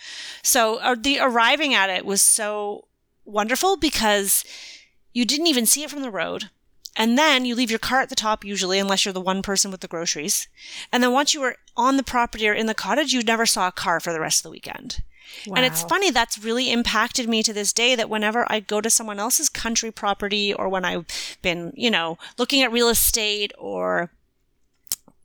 So 0.44 0.78
uh, 0.78 0.96
the 1.00 1.20
arriving 1.20 1.74
at 1.74 1.90
it 1.90 2.06
was 2.06 2.22
so 2.22 2.86
wonderful 3.26 3.78
because 3.78 4.44
you 5.14 5.26
didn't 5.26 5.48
even 5.48 5.66
see 5.66 5.84
it 5.84 5.90
from 5.90 6.02
the 6.02 6.12
road 6.12 6.50
and 6.96 7.18
then 7.18 7.46
you 7.46 7.56
leave 7.56 7.70
your 7.70 7.80
car 7.80 8.02
at 8.02 8.10
the 8.10 8.16
top, 8.16 8.44
usually, 8.44 8.80
unless 8.80 9.06
you're 9.06 9.14
the 9.14 9.22
one 9.22 9.42
person 9.42 9.72
with 9.72 9.82
the 9.82 9.88
groceries. 9.88 10.48
And 10.92 11.02
then 11.04 11.12
once 11.12 11.34
you 11.34 11.42
were 11.42 11.56
on 11.78 11.98
the 11.98 12.04
property 12.04 12.48
or 12.48 12.54
in 12.54 12.66
the 12.66 12.74
cottage, 12.74 13.14
you 13.14 13.22
never 13.22 13.46
saw 13.46 13.68
a 13.68 13.72
car 13.72 14.00
for 14.00 14.12
the 14.12 14.20
rest 14.20 14.40
of 14.40 14.44
the 14.44 14.52
weekend. 14.52 15.02
Wow. 15.46 15.56
And 15.58 15.66
it's 15.66 15.84
funny, 15.84 16.10
that's 16.12 16.44
really 16.44 16.72
impacted 16.72 17.30
me 17.30 17.44
to 17.44 17.54
this 17.54 17.72
day 17.72 17.96
that 17.96 18.10
whenever 18.10 18.46
I 18.52 18.60
go 18.60 18.82
to 18.82 18.90
someone 18.90 19.20
else's 19.20 19.50
country 19.50 19.92
property 19.92 20.54
or 20.54 20.68
when 20.68 20.86
I've 20.86 21.06
been, 21.42 21.72
you 21.76 21.92
know, 21.92 22.18
looking 22.38 22.62
at 22.62 22.72
real 22.72 22.90
estate 22.90 23.54
or 23.58 24.10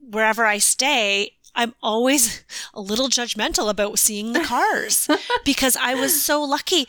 wherever 0.00 0.44
I 0.44 0.58
stay, 0.58 1.33
I'm 1.54 1.74
always 1.82 2.44
a 2.74 2.80
little 2.80 3.08
judgmental 3.08 3.68
about 3.70 3.98
seeing 3.98 4.32
the 4.32 4.40
cars 4.40 5.08
because 5.44 5.76
I 5.76 5.94
was 5.94 6.22
so 6.22 6.42
lucky. 6.42 6.86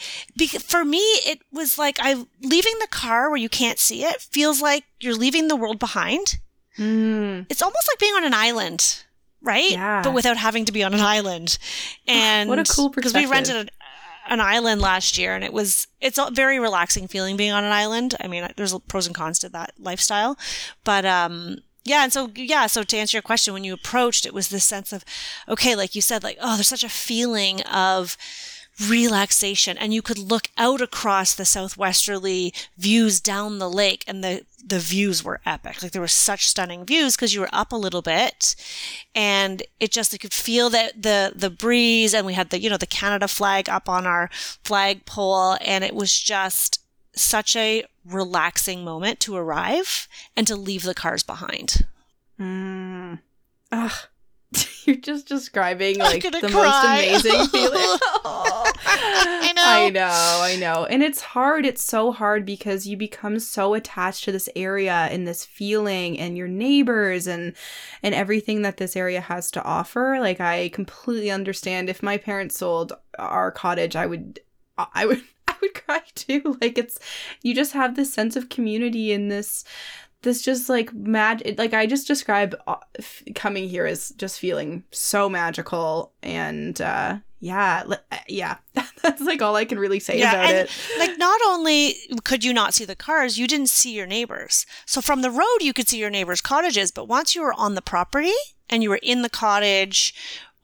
for 0.60 0.84
me, 0.84 1.00
it 1.26 1.42
was 1.52 1.78
like 1.78 1.98
I 2.00 2.26
leaving 2.42 2.76
the 2.80 2.88
car 2.90 3.30
where 3.30 3.38
you 3.38 3.50
can't 3.50 3.80
see 3.80 4.04
it 4.04 4.22
feels 4.22 4.62
like 4.62 4.86
you're 5.00 5.16
leaving 5.16 5.48
the 5.48 5.56
world 5.56 5.80
behind. 5.80 6.40
Mm. 6.78 7.46
It's 7.50 7.62
almost 7.62 7.88
like 7.92 8.00
being 8.00 8.14
on 8.16 8.26
an 8.26 8.34
island, 8.34 9.04
right? 9.42 9.72
Yeah. 9.72 10.02
But 10.02 10.14
without 10.14 10.38
having 10.38 10.66
to 10.66 10.72
be 10.72 10.84
on 10.84 10.94
an 10.94 11.00
island. 11.00 11.58
And 12.08 12.50
what 12.50 12.60
a 12.60 12.64
cool 12.64 12.90
perspective. 12.90 13.14
Because 13.14 13.14
we 13.14 13.32
rented 13.32 13.56
an, 13.56 13.70
an 14.28 14.42
island 14.42 14.82
last 14.82 15.18
year 15.18 15.36
and 15.36 15.44
it 15.44 15.54
was 15.54 15.88
it's 16.02 16.18
a 16.18 16.30
very 16.32 16.60
relaxing 16.60 17.08
feeling 17.08 17.38
being 17.38 17.52
on 17.52 17.64
an 17.64 17.72
island. 17.72 18.16
I 18.20 18.28
mean, 18.28 18.48
there's 18.56 18.78
pros 18.88 19.06
and 19.06 19.16
cons 19.16 19.40
to 19.40 19.50
that 19.50 19.74
lifestyle, 19.78 20.38
but 20.84 21.06
um 21.06 21.60
yeah 21.86 22.04
and 22.04 22.12
so 22.12 22.30
yeah 22.36 22.68
so 22.68 22.84
to 22.84 22.98
answer 22.98 23.16
your 23.16 23.22
question 23.22 23.54
when 23.54 23.64
you 23.64 23.74
approached 23.74 24.26
it 24.26 24.34
was 24.34 24.50
this 24.50 24.66
sense 24.66 24.92
of 24.92 25.06
okay 25.48 25.76
like 25.76 25.96
you 25.96 26.02
said 26.02 26.24
like 26.24 26.38
oh 26.42 26.56
there's 26.56 26.68
such 26.68 26.84
a 26.84 26.90
feeling 26.90 27.62
of 27.62 28.18
relaxation 28.90 29.78
and 29.78 29.94
you 29.94 30.02
could 30.02 30.18
look 30.18 30.50
out 30.58 30.82
across 30.82 31.34
the 31.34 31.46
southwesterly 31.46 32.54
views 32.78 33.22
down 33.22 33.58
the 33.60 33.70
lake 33.70 34.04
and 34.08 34.24
the 34.24 34.44
the 34.68 34.80
views 34.80 35.24
were 35.24 35.42
epic. 35.46 35.84
Like 35.84 35.92
there 35.92 36.02
were 36.02 36.08
such 36.08 36.48
stunning 36.48 36.86
views 36.86 37.16
because 37.16 37.34
you 37.34 37.42
were 37.42 37.50
up 37.54 37.72
a 37.72 37.78
little 37.78 38.02
bit 38.02 38.56
and 39.14 39.62
it 39.80 39.92
just 39.92 40.12
you 40.12 40.20
could 40.20 40.34
feel 40.34 40.70
that 40.72 41.04
the 41.04 41.32
the 41.36 41.50
breeze 41.50 42.14
and 42.14 42.26
we 42.26 42.34
had 42.34 42.50
the 42.50 42.60
you 42.60 42.70
know 42.70 42.78
the 42.78 42.88
canada 42.88 43.28
flag 43.28 43.70
up 43.70 43.88
on 43.88 44.08
our 44.08 44.30
flagpole 44.34 45.58
and 45.62 45.84
it 45.84 45.94
was 45.94 46.18
just 46.20 46.82
such 47.16 47.56
a 47.56 47.86
relaxing 48.06 48.84
moment 48.84 49.20
to 49.22 49.36
arrive 49.36 50.08
and 50.36 50.46
to 50.48 50.56
leave 50.56 50.84
the 50.84 50.94
cars 50.94 51.24
behind. 51.24 51.86
Mm. 52.40 53.20
Ugh. 53.72 53.92
You're 54.86 54.96
just 54.98 55.28
describing 55.28 55.98
like 55.98 56.22
the 56.22 56.50
cry. 56.50 57.12
most 57.12 57.26
amazing 57.26 57.48
feeling. 57.52 58.00
I 58.26 59.52
know. 59.56 59.64
I 59.64 59.90
know, 59.90 60.40
I 60.42 60.56
know. 60.58 60.86
And 60.86 61.04
it's 61.04 61.22
hard. 61.22 61.66
It's 61.66 61.84
so 61.84 62.12
hard 62.12 62.46
because 62.46 62.86
you 62.86 62.96
become 62.96 63.40
so 63.40 63.74
attached 63.74 64.24
to 64.26 64.32
this 64.32 64.48
area 64.56 65.08
and 65.12 65.28
this 65.28 65.44
feeling 65.44 66.20
and 66.20 66.38
your 66.38 66.48
neighbors 66.48 67.28
and 67.28 67.54
and 68.04 68.14
everything 68.14 68.62
that 68.62 68.78
this 68.78 68.96
area 68.96 69.22
has 69.22 69.50
to 69.52 69.64
offer. 69.64 70.18
Like 70.20 70.40
I 70.40 70.70
completely 70.70 71.32
understand 71.32 71.90
if 71.90 72.04
my 72.04 72.18
parents 72.18 72.58
sold 72.58 72.94
our 73.18 73.52
cottage, 73.52 73.96
I 73.96 74.06
would 74.06 74.40
I 74.78 75.06
would 75.06 75.24
I 75.56 75.58
would 75.62 75.74
cry 75.74 76.02
too. 76.16 76.58
Like 76.62 76.78
it's 76.78 77.00
you 77.42 77.54
just 77.56 77.74
have 77.74 77.96
this 77.96 78.14
sense 78.14 78.36
of 78.36 78.50
community 78.50 79.12
in 79.12 79.30
this 79.30 79.64
this 80.22 80.42
just 80.42 80.70
like 80.70 80.94
mad 80.94 81.44
like 81.58 81.74
I 81.74 81.86
just 81.86 82.08
describe 82.08 82.56
uh, 82.68 82.76
coming 83.36 83.70
here 83.70 83.86
as 83.86 84.10
just 84.10 84.40
feeling 84.40 84.84
so 84.92 85.30
magical 85.30 86.14
and 86.24 86.82
uh 86.82 87.18
yeah 87.40 87.84
uh, 87.88 88.18
yeah 88.28 88.58
that's 89.04 89.22
like 89.22 89.42
all 89.42 89.56
I 89.56 89.66
can 89.66 89.78
really 89.78 90.00
say 90.00 90.20
yeah, 90.20 90.34
about 90.34 90.54
it. 90.54 90.70
Like 90.98 91.18
not 91.18 91.40
only 91.46 91.96
could 92.24 92.44
you 92.44 92.54
not 92.54 92.74
see 92.74 92.86
the 92.86 92.96
cars, 92.96 93.38
you 93.38 93.48
didn't 93.48 93.70
see 93.70 93.94
your 93.94 94.08
neighbors. 94.08 94.66
So 94.86 95.00
from 95.00 95.22
the 95.22 95.32
road 95.32 95.62
you 95.62 95.74
could 95.74 95.88
see 95.88 96.00
your 96.00 96.10
neighbors' 96.10 96.42
cottages, 96.42 96.92
but 96.92 97.08
once 97.08 97.36
you 97.36 97.42
were 97.42 97.54
on 97.54 97.76
the 97.76 97.82
property 97.82 98.34
and 98.70 98.82
you 98.82 98.90
were 98.90 99.00
in 99.04 99.22
the 99.22 99.30
cottage 99.30 100.14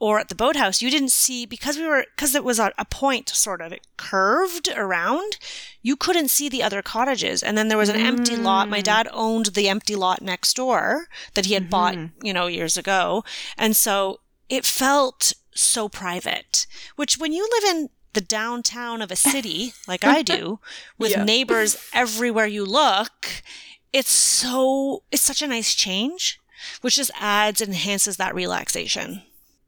or 0.02 0.18
at 0.18 0.28
the 0.28 0.34
boathouse, 0.34 0.82
you 0.82 0.90
didn't 0.90 1.12
see 1.12 1.46
because 1.46 1.78
we 1.78 1.86
were 1.86 2.04
because 2.16 2.34
it 2.34 2.42
was 2.42 2.58
a, 2.58 2.72
a, 2.76 2.84
point 2.84 3.28
sort 3.28 3.60
of 3.60 3.70
it 3.70 3.86
curved 3.96 4.68
around. 4.74 5.38
You 5.80 5.94
couldn't 5.94 6.26
see 6.26 6.48
the 6.48 6.60
other 6.60 6.82
cottages, 6.82 7.40
and 7.40 7.56
then 7.56 7.68
there 7.68 7.78
was 7.78 7.88
an 7.88 8.00
mm. 8.00 8.06
empty 8.06 8.34
lot. 8.34 8.68
My 8.68 8.80
dad 8.80 9.06
owned 9.12 9.46
the 9.54 9.68
empty 9.68 9.94
lot 9.94 10.20
next 10.20 10.56
door 10.56 11.06
that 11.34 11.46
he 11.46 11.54
had 11.54 11.70
mm-hmm. 11.70 11.70
bought, 11.70 11.96
you 12.20 12.32
know, 12.32 12.48
years 12.48 12.76
ago, 12.76 13.22
and 13.56 13.76
so 13.76 14.18
it 14.48 14.64
felt 14.64 15.34
so 15.54 15.88
private. 15.88 16.66
Which 16.96 17.18
when 17.18 17.32
you 17.32 17.48
live 17.52 17.76
in 17.76 17.90
the 18.12 18.20
downtown 18.20 19.02
of 19.02 19.12
a 19.12 19.16
city 19.16 19.72
like 19.86 20.02
I 20.04 20.22
do, 20.22 20.58
with 20.98 21.12
yeah. 21.12 21.22
neighbors 21.22 21.76
everywhere 21.92 22.46
you 22.46 22.64
look, 22.64 23.44
it's 23.92 24.10
so 24.10 25.04
it's 25.12 25.22
such 25.22 25.42
a 25.42 25.46
nice 25.46 25.74
change, 25.74 26.40
which 26.80 26.96
just 26.96 27.12
adds 27.20 27.60
and 27.60 27.70
enhances 27.70 28.16
that 28.16 28.34
relaxation. 28.34 29.22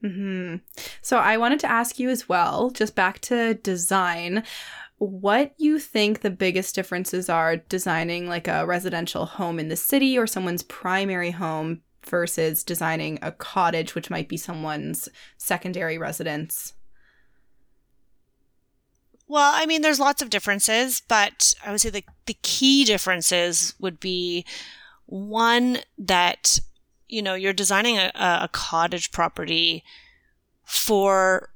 Mm-hmm. 0.05 0.57
So 1.01 1.17
I 1.17 1.39
wanted 1.39 1.61
to 1.61 1.71
ask 1.71 1.99
you 1.99 2.11
as 2.11 2.29
well, 2.29 2.71
just 2.71 2.95
back 2.95 3.21
to 3.21 3.55
design, 3.55 4.45
what 4.99 5.55
you 5.57 5.79
think 5.79 6.21
the 6.21 6.31
biggest 6.31 6.75
differences 6.75 7.29
are 7.29 7.57
designing 7.57 8.29
like 8.29 8.47
a 8.47 8.67
residential 8.67 9.25
home 9.25 9.59
in 9.59 9.69
the 9.69 9.77
city 9.77 10.19
or 10.19 10.27
someone's 10.27 10.63
primary 10.63 11.31
home 11.31 11.81
versus 12.07 12.63
designing 12.63 13.19
a 13.23 13.33
cottage, 13.33 13.95
which 13.95 14.11
might 14.11 14.29
be 14.29 14.37
someone's 14.37 15.09
secondary 15.39 15.97
residence? 15.97 16.75
Well, 19.27 19.53
I 19.55 19.65
mean, 19.65 19.81
there's 19.81 19.99
lots 19.99 20.21
of 20.21 20.29
differences, 20.29 21.03
but 21.09 21.55
I 21.65 21.71
would 21.71 21.81
say 21.81 21.89
the, 21.89 22.05
the 22.27 22.37
key 22.43 22.85
differences 22.85 23.75
would 23.81 23.99
be 24.01 24.45
one 25.07 25.79
that 25.97 26.59
you 27.15 27.23
know, 27.23 27.35
you're 27.35 27.53
designing 27.53 27.97
a, 27.99 28.11
a 28.15 28.49
cottage 28.53 29.13
property 29.13 29.85
for 30.65 31.51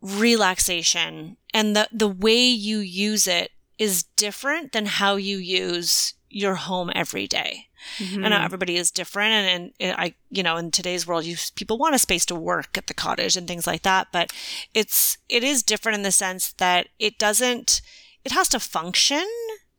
relaxation 0.00 1.36
and 1.54 1.74
the, 1.74 1.88
the 1.90 2.08
way 2.08 2.46
you 2.46 2.78
use 2.78 3.26
it 3.26 3.50
is 3.78 4.04
different 4.16 4.72
than 4.72 4.86
how 4.86 5.16
you 5.16 5.38
use 5.38 6.14
your 6.28 6.56
home 6.56 6.90
every 6.94 7.26
day. 7.26 7.68
Mm-hmm. 7.98 8.24
I 8.24 8.28
know 8.28 8.40
everybody 8.40 8.76
is 8.76 8.90
different, 8.90 9.32
and, 9.32 9.72
and 9.78 9.96
I, 9.96 10.14
you 10.30 10.42
know, 10.42 10.56
in 10.56 10.72
today's 10.72 11.06
world, 11.06 11.24
you 11.24 11.36
people 11.54 11.78
want 11.78 11.94
a 11.94 11.98
space 11.98 12.26
to 12.26 12.34
work 12.34 12.76
at 12.76 12.88
the 12.88 12.94
cottage 12.94 13.36
and 13.36 13.46
things 13.46 13.68
like 13.68 13.82
that. 13.82 14.08
But 14.12 14.32
it's 14.74 15.16
it 15.28 15.44
is 15.44 15.62
different 15.62 15.96
in 15.96 16.02
the 16.02 16.10
sense 16.10 16.52
that 16.54 16.88
it 16.98 17.18
doesn't. 17.18 17.80
It 18.24 18.32
has 18.32 18.48
to 18.48 18.60
function, 18.60 19.24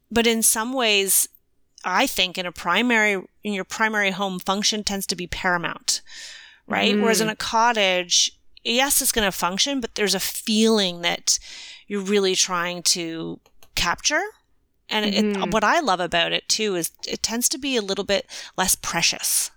but 0.10 0.26
in 0.26 0.42
some 0.42 0.72
ways, 0.72 1.28
I 1.86 2.08
think 2.08 2.38
in 2.38 2.46
a 2.46 2.52
primary, 2.52 3.22
in 3.44 3.54
your 3.54 3.64
primary 3.64 4.12
home 4.12 4.40
function 4.40 4.84
tends 4.84 5.06
to 5.08 5.16
be 5.16 5.28
paramount, 5.28 6.02
right? 6.68 6.96
Mm. 6.96 7.02
Whereas 7.02 7.22
in 7.22 7.30
a 7.30 7.36
cottage, 7.36 8.32
yes, 8.64 9.02
it's 9.02 9.12
going 9.12 9.26
to 9.26 9.32
function, 9.32 9.80
but 9.80 9.96
there's 9.96 10.16
a 10.16 10.20
feeling 10.20 11.02
that 11.02 11.40
you're 11.88 12.02
really 12.02 12.36
trying 12.36 12.84
to 12.84 13.40
capture. 13.76 14.22
And 14.90 15.06
mm. 15.06 15.18
it, 15.18 15.26
mm-hmm. 15.26 15.52
what 15.52 15.64
I 15.64 15.80
love 15.80 16.00
about 16.00 16.34
it 16.34 16.48
too 16.50 16.76
is 16.76 16.92
it 17.08 17.24
tends 17.24 17.48
to 17.50 17.58
be 17.58 17.76
a 17.78 17.82
little 17.82 18.06
bit 18.06 18.26
less 18.58 18.76
precious. 18.76 19.52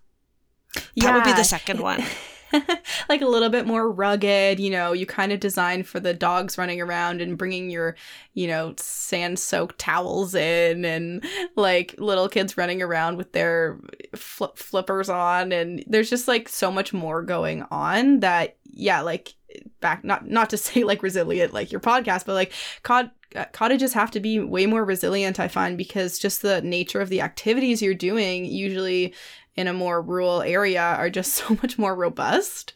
That 0.74 0.84
yeah. 0.94 1.14
would 1.14 1.24
be 1.24 1.32
the 1.32 1.44
second 1.44 1.80
one. 1.80 2.02
like 3.08 3.20
a 3.20 3.26
little 3.26 3.48
bit 3.48 3.66
more 3.66 3.90
rugged. 3.90 4.60
You 4.60 4.70
know, 4.70 4.92
you 4.92 5.06
kind 5.06 5.32
of 5.32 5.40
design 5.40 5.82
for 5.82 6.00
the 6.00 6.14
dogs 6.14 6.58
running 6.58 6.80
around 6.80 7.20
and 7.20 7.38
bringing 7.38 7.70
your, 7.70 7.96
you 8.34 8.46
know, 8.46 8.74
sand 8.76 9.38
soaked 9.38 9.78
towels 9.78 10.34
in 10.34 10.84
and 10.84 11.24
like 11.56 11.94
little 11.98 12.28
kids 12.28 12.56
running 12.56 12.82
around 12.82 13.16
with 13.16 13.32
their 13.32 13.78
fl- 14.14 14.46
flippers 14.54 15.08
on. 15.08 15.52
And 15.52 15.84
there's 15.86 16.10
just 16.10 16.28
like 16.28 16.48
so 16.48 16.70
much 16.70 16.92
more 16.92 17.22
going 17.22 17.64
on 17.70 18.20
that, 18.20 18.56
yeah, 18.64 19.00
like 19.00 19.34
back, 19.80 20.04
not, 20.04 20.28
not 20.28 20.50
to 20.50 20.56
say 20.58 20.84
like 20.84 21.02
resilient 21.02 21.52
like 21.52 21.72
your 21.72 21.80
podcast, 21.80 22.26
but 22.26 22.34
like 22.34 22.52
cod 22.82 23.10
uh, 23.34 23.46
cottages 23.52 23.94
have 23.94 24.10
to 24.10 24.20
be 24.20 24.38
way 24.40 24.66
more 24.66 24.84
resilient 24.84 25.40
i 25.40 25.48
find 25.48 25.78
because 25.78 26.18
just 26.18 26.42
the 26.42 26.60
nature 26.60 27.00
of 27.00 27.08
the 27.08 27.22
activities 27.22 27.80
you're 27.80 27.94
doing 27.94 28.44
usually 28.44 29.14
in 29.56 29.66
a 29.66 29.72
more 29.72 30.00
rural 30.00 30.42
area 30.42 30.82
are 30.82 31.10
just 31.10 31.34
so 31.34 31.56
much 31.62 31.78
more 31.78 31.94
robust 31.94 32.72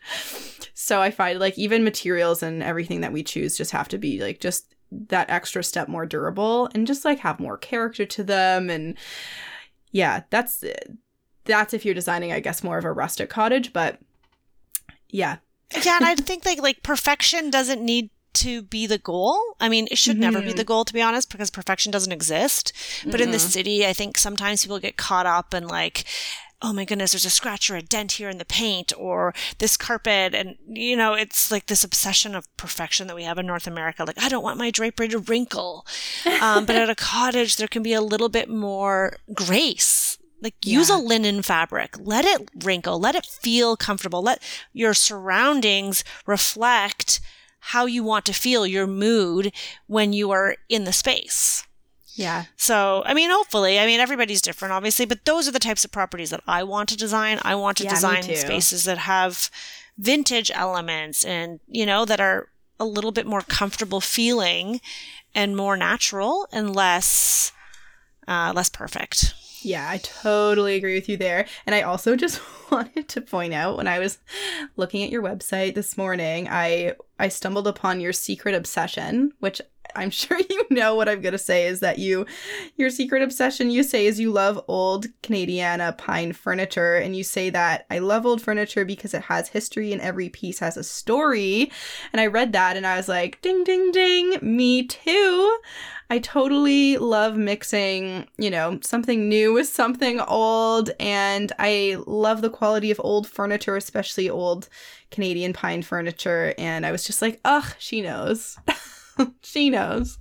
so 0.74 1.00
i 1.00 1.10
find 1.10 1.38
like 1.38 1.58
even 1.58 1.84
materials 1.84 2.42
and 2.42 2.62
everything 2.62 3.00
that 3.00 3.12
we 3.12 3.22
choose 3.22 3.56
just 3.56 3.70
have 3.70 3.88
to 3.88 3.98
be 3.98 4.20
like 4.20 4.40
just 4.40 4.74
that 4.90 5.28
extra 5.28 5.64
step 5.64 5.88
more 5.88 6.06
durable 6.06 6.68
and 6.74 6.86
just 6.86 7.04
like 7.04 7.18
have 7.18 7.40
more 7.40 7.58
character 7.58 8.06
to 8.06 8.22
them 8.22 8.70
and 8.70 8.96
yeah 9.90 10.22
that's 10.30 10.62
that's 11.44 11.74
if 11.74 11.84
you're 11.84 11.94
designing 11.94 12.32
i 12.32 12.40
guess 12.40 12.62
more 12.62 12.78
of 12.78 12.84
a 12.84 12.92
rustic 12.92 13.28
cottage 13.28 13.72
but 13.72 13.98
yeah 15.08 15.36
yeah 15.84 15.96
and 15.96 16.04
i 16.04 16.14
think 16.16 16.44
like 16.44 16.62
like 16.62 16.82
perfection 16.82 17.50
doesn't 17.50 17.84
need 17.84 18.10
to 18.36 18.62
be 18.62 18.86
the 18.86 18.98
goal. 18.98 19.40
I 19.60 19.68
mean, 19.68 19.88
it 19.90 19.98
should 19.98 20.12
mm-hmm. 20.14 20.20
never 20.20 20.40
be 20.40 20.48
mm-hmm. 20.48 20.56
the 20.56 20.64
goal, 20.64 20.84
to 20.84 20.92
be 20.92 21.00
honest, 21.00 21.30
because 21.30 21.50
perfection 21.50 21.90
doesn't 21.90 22.12
exist. 22.12 22.72
But 23.04 23.14
mm-hmm. 23.14 23.22
in 23.22 23.30
the 23.30 23.38
city, 23.38 23.86
I 23.86 23.94
think 23.94 24.18
sometimes 24.18 24.62
people 24.62 24.78
get 24.78 24.98
caught 24.98 25.26
up 25.26 25.54
in 25.54 25.66
like, 25.66 26.04
oh 26.62 26.72
my 26.72 26.84
goodness, 26.84 27.12
there's 27.12 27.24
a 27.24 27.30
scratch 27.30 27.70
or 27.70 27.76
a 27.76 27.82
dent 27.82 28.12
here 28.12 28.28
in 28.28 28.38
the 28.38 28.44
paint 28.44 28.92
or 28.96 29.34
this 29.58 29.76
carpet. 29.76 30.34
And, 30.34 30.56
you 30.66 30.96
know, 30.96 31.14
it's 31.14 31.50
like 31.50 31.66
this 31.66 31.84
obsession 31.84 32.34
of 32.34 32.54
perfection 32.56 33.06
that 33.06 33.16
we 33.16 33.24
have 33.24 33.38
in 33.38 33.46
North 33.46 33.66
America. 33.66 34.04
Like, 34.04 34.22
I 34.22 34.28
don't 34.28 34.42
want 34.42 34.58
my 34.58 34.70
drapery 34.70 35.08
to 35.08 35.18
wrinkle. 35.18 35.86
Um, 36.40 36.64
but 36.64 36.76
at 36.76 36.90
a 36.90 36.94
cottage, 36.96 37.56
there 37.56 37.68
can 37.68 37.82
be 37.82 37.92
a 37.92 38.00
little 38.00 38.28
bit 38.28 38.48
more 38.48 39.16
grace. 39.34 40.18
Like 40.42 40.54
use 40.64 40.90
yeah. 40.90 40.96
a 40.96 40.98
linen 40.98 41.42
fabric, 41.42 41.96
let 41.98 42.24
it 42.24 42.50
wrinkle, 42.62 43.00
let 43.00 43.14
it 43.14 43.24
feel 43.24 43.74
comfortable, 43.76 44.22
let 44.22 44.42
your 44.72 44.92
surroundings 44.92 46.04
reflect 46.26 47.20
how 47.58 47.86
you 47.86 48.04
want 48.04 48.26
to 48.26 48.34
feel 48.34 48.66
your 48.66 48.86
mood 48.86 49.50
when 49.86 50.12
you 50.12 50.30
are 50.30 50.56
in 50.68 50.84
the 50.84 50.92
space. 50.92 51.66
Yeah. 52.16 52.44
So, 52.56 53.02
I 53.04 53.12
mean, 53.12 53.30
hopefully, 53.30 53.78
I 53.78 53.84
mean, 53.86 54.00
everybody's 54.00 54.40
different, 54.40 54.72
obviously, 54.72 55.04
but 55.04 55.24
those 55.26 55.46
are 55.46 55.52
the 55.52 55.58
types 55.58 55.84
of 55.84 55.92
properties 55.92 56.30
that 56.30 56.40
I 56.46 56.64
want 56.64 56.88
to 56.88 56.96
design. 56.96 57.38
I 57.42 57.54
want 57.54 57.76
to 57.78 57.84
yeah, 57.84 57.90
design 57.90 58.22
spaces 58.22 58.84
that 58.84 58.98
have 58.98 59.50
vintage 59.98 60.50
elements 60.54 61.24
and, 61.24 61.60
you 61.68 61.84
know, 61.84 62.06
that 62.06 62.20
are 62.20 62.48
a 62.80 62.86
little 62.86 63.12
bit 63.12 63.26
more 63.26 63.42
comfortable 63.42 64.00
feeling 64.00 64.80
and 65.34 65.56
more 65.56 65.76
natural 65.76 66.48
and 66.52 66.74
less, 66.74 67.52
uh, 68.26 68.52
less 68.56 68.70
perfect. 68.70 69.34
Yeah, 69.60 69.86
I 69.88 69.98
totally 69.98 70.76
agree 70.76 70.94
with 70.94 71.08
you 71.08 71.18
there. 71.18 71.46
And 71.66 71.74
I 71.74 71.82
also 71.82 72.16
just 72.16 72.40
wanted 72.70 73.08
to 73.08 73.20
point 73.20 73.52
out 73.52 73.76
when 73.76 73.88
I 73.88 73.98
was 73.98 74.18
looking 74.76 75.02
at 75.02 75.10
your 75.10 75.22
website 75.22 75.74
this 75.74 75.98
morning, 75.98 76.48
I 76.48 76.94
I 77.18 77.28
stumbled 77.28 77.66
upon 77.66 78.00
your 78.00 78.12
secret 78.12 78.54
obsession, 78.54 79.32
which 79.40 79.60
I'm 79.96 80.10
sure 80.10 80.38
you 80.38 80.66
know 80.70 80.94
what 80.94 81.08
I'm 81.08 81.20
going 81.20 81.32
to 81.32 81.38
say 81.38 81.66
is 81.66 81.80
that 81.80 81.98
you 81.98 82.26
your 82.76 82.90
secret 82.90 83.22
obsession 83.22 83.70
you 83.70 83.82
say 83.82 84.06
is 84.06 84.20
you 84.20 84.30
love 84.30 84.62
old 84.68 85.06
Canadiana 85.22 85.96
pine 85.96 86.32
furniture 86.32 86.96
and 86.96 87.16
you 87.16 87.24
say 87.24 87.50
that 87.50 87.86
I 87.90 87.98
love 87.98 88.26
old 88.26 88.42
furniture 88.42 88.84
because 88.84 89.14
it 89.14 89.22
has 89.22 89.48
history 89.48 89.92
and 89.92 90.00
every 90.00 90.28
piece 90.28 90.58
has 90.58 90.76
a 90.76 90.84
story. 90.84 91.70
And 92.12 92.20
I 92.20 92.26
read 92.26 92.52
that 92.52 92.76
and 92.76 92.86
I 92.86 92.96
was 92.96 93.08
like, 93.08 93.40
ding 93.42 93.64
ding 93.64 93.90
ding, 93.92 94.38
me 94.42 94.86
too. 94.86 95.58
I 96.08 96.20
totally 96.20 96.98
love 96.98 97.36
mixing, 97.36 98.28
you 98.38 98.48
know, 98.48 98.78
something 98.82 99.28
new 99.28 99.52
with 99.52 99.68
something 99.68 100.20
old. 100.20 100.90
And 101.00 101.52
I 101.58 101.96
love 102.06 102.42
the 102.42 102.50
quality 102.50 102.92
of 102.92 103.00
old 103.02 103.26
furniture, 103.26 103.76
especially 103.76 104.30
old 104.30 104.68
Canadian 105.10 105.52
pine 105.52 105.82
furniture. 105.82 106.54
And 106.58 106.84
I 106.84 106.92
was 106.92 107.04
just 107.04 107.22
like, 107.22 107.40
ugh, 107.44 107.74
she 107.78 108.02
knows. 108.02 108.58
she 109.42 109.70
knows. 109.70 110.18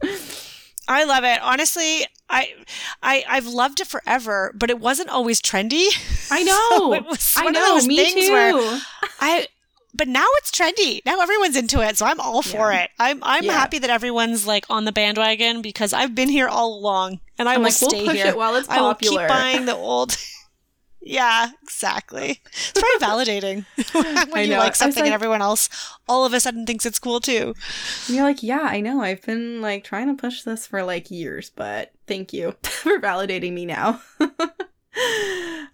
I 0.88 1.04
love 1.04 1.24
it. 1.24 1.42
Honestly, 1.42 2.06
I 2.30 2.54
I 3.02 3.24
I've 3.28 3.48
loved 3.48 3.82
it 3.82 3.88
forever, 3.88 4.54
but 4.56 4.70
it 4.70 4.80
wasn't 4.80 5.10
always 5.10 5.42
trendy. 5.42 5.88
I 6.32 6.44
know. 6.44 6.70
So 6.78 6.94
it 6.94 7.06
was 7.06 7.36
one 7.36 7.48
I 7.48 7.52
know. 7.52 7.76
Of 7.76 7.82
those 7.82 7.88
me 7.88 7.98
things 7.98 8.28
too. 8.28 8.32
Where 8.32 8.82
I 9.20 9.48
but 9.94 10.08
now 10.08 10.26
it's 10.36 10.52
trendy. 10.52 11.02
Now 11.06 11.22
everyone's 11.22 11.56
into 11.56 11.82
it, 11.82 11.98
so 11.98 12.06
I'm 12.06 12.20
all 12.20 12.42
for 12.42 12.72
yeah. 12.72 12.84
it. 12.84 12.90
I'm 13.00 13.20
I'm 13.24 13.46
yeah. 13.46 13.54
happy 13.54 13.80
that 13.80 13.90
everyone's 13.90 14.46
like 14.46 14.66
on 14.70 14.86
the 14.86 14.92
bandwagon 14.92 15.62
because 15.62 15.94
I've 15.94 16.14
been 16.14 16.30
here 16.30 16.48
all 16.48 16.78
along, 16.78 17.20
and 17.40 17.48
I 17.48 17.54
I'm 17.54 17.60
will 17.60 17.66
like, 17.66 17.74
stay 17.74 17.88
we'll 17.92 18.06
push 18.08 18.18
here. 18.18 18.28
It 18.28 18.38
while 18.38 18.56
it's 18.56 18.68
popular. 18.68 18.84
I 18.84 18.88
will 18.88 18.96
keep 18.96 19.28
buying 19.30 19.66
the 19.66 19.76
old. 19.76 20.18
Yeah, 21.06 21.52
exactly. 21.62 22.42
It's 22.48 22.82
very 22.82 22.98
validating 23.00 23.66
when 24.34 24.50
you 24.50 24.58
like 24.58 24.76
something 24.76 25.02
like, 25.02 25.08
and 25.08 25.14
everyone 25.14 25.42
else 25.42 25.70
all 26.10 26.26
of 26.26 26.34
a 26.34 26.40
sudden 26.40 26.66
thinks 26.66 26.86
it's 26.86 27.00
cool 27.00 27.20
too. 27.20 27.54
And 28.08 28.16
you're 28.16 28.26
like, 28.26 28.42
yeah, 28.42 28.64
I 28.64 28.82
know. 28.82 29.02
I've 29.02 29.22
been 29.22 29.62
like 29.62 29.84
trying 29.84 30.08
to 30.08 30.20
push 30.20 30.42
this 30.42 30.66
for 30.66 30.84
like 30.84 31.12
years, 31.12 31.52
but 31.56 31.92
thank 32.08 32.34
you 32.34 32.56
for 32.64 33.00
validating 33.00 33.54
me 33.54 33.66
now. 33.68 34.02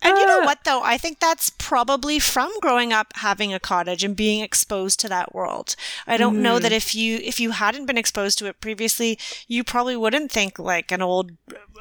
And 0.04 0.18
you 0.18 0.26
know 0.26 0.42
uh, 0.42 0.46
what 0.46 0.64
though? 0.66 0.82
I 0.82 0.98
think 0.98 1.20
that's 1.20 1.52
probably 1.52 2.18
from 2.18 2.52
growing 2.60 2.92
up 2.92 3.14
having 3.18 3.54
a 3.54 3.60
cottage 3.60 4.04
and 4.04 4.16
being 4.16 4.42
exposed 4.42 5.00
to 5.02 5.10
that 5.10 5.34
world. 5.36 5.76
I 6.08 6.18
don't 6.18 6.38
mm. 6.38 6.42
know 6.42 6.58
that 6.58 6.70
mm-hmm. 6.70 6.76
if 6.76 6.96
you 6.96 7.18
if 7.18 7.40
you 7.40 7.52
hadn't 7.52 7.86
been 7.86 8.00
exposed 8.00 8.40
to 8.40 8.48
it 8.48 8.60
previously, 8.60 9.20
you 9.48 9.64
probably 9.64 9.96
wouldn't 9.96 10.32
think 10.32 10.58
like 10.58 10.92
an 10.92 11.04
old 11.04 11.34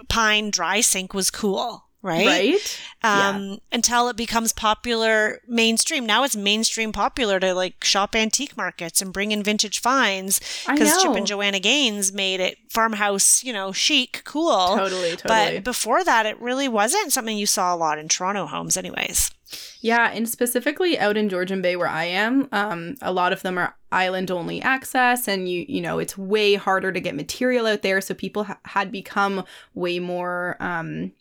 pine 0.08 0.50
dry 0.50 0.82
sink 0.82 1.14
was 1.14 1.30
cool 1.30 1.86
right? 2.02 2.26
Right. 2.26 2.80
Um, 3.02 3.42
yeah. 3.44 3.56
Until 3.72 4.08
it 4.08 4.16
becomes 4.16 4.52
popular 4.52 5.40
mainstream. 5.46 6.06
Now 6.06 6.24
it's 6.24 6.36
mainstream 6.36 6.92
popular 6.92 7.40
to 7.40 7.54
like 7.54 7.84
shop 7.84 8.14
antique 8.14 8.56
markets 8.56 9.02
and 9.02 9.12
bring 9.12 9.32
in 9.32 9.42
vintage 9.42 9.80
finds 9.80 10.40
because 10.66 11.02
Chip 11.02 11.14
and 11.14 11.26
Joanna 11.26 11.60
Gaines 11.60 12.12
made 12.12 12.40
it 12.40 12.58
farmhouse, 12.70 13.42
you 13.42 13.52
know, 13.52 13.72
chic, 13.72 14.22
cool. 14.24 14.76
Totally, 14.76 15.16
totally. 15.16 15.56
But 15.56 15.64
before 15.64 16.04
that, 16.04 16.26
it 16.26 16.40
really 16.40 16.68
wasn't 16.68 17.12
something 17.12 17.36
you 17.36 17.46
saw 17.46 17.74
a 17.74 17.76
lot 17.76 17.98
in 17.98 18.08
Toronto 18.08 18.46
homes, 18.46 18.76
anyways. 18.76 19.30
Yeah, 19.80 20.10
and 20.12 20.28
specifically 20.28 20.98
out 20.98 21.16
in 21.16 21.28
Georgian 21.28 21.60
Bay 21.60 21.74
where 21.74 21.88
I 21.88 22.04
am, 22.04 22.48
um, 22.52 22.94
a 23.02 23.12
lot 23.12 23.32
of 23.32 23.42
them 23.42 23.58
are 23.58 23.74
island 23.90 24.30
only 24.30 24.62
access, 24.62 25.26
and 25.26 25.48
you 25.48 25.64
you 25.68 25.80
know 25.80 25.98
it's 25.98 26.16
way 26.16 26.54
harder 26.54 26.92
to 26.92 27.00
get 27.00 27.16
material 27.16 27.66
out 27.66 27.82
there, 27.82 28.00
so 28.00 28.14
people 28.14 28.44
ha- 28.44 28.60
had 28.64 28.92
become 28.92 29.44
way 29.74 29.98
more. 29.98 30.56
Um, 30.60 31.12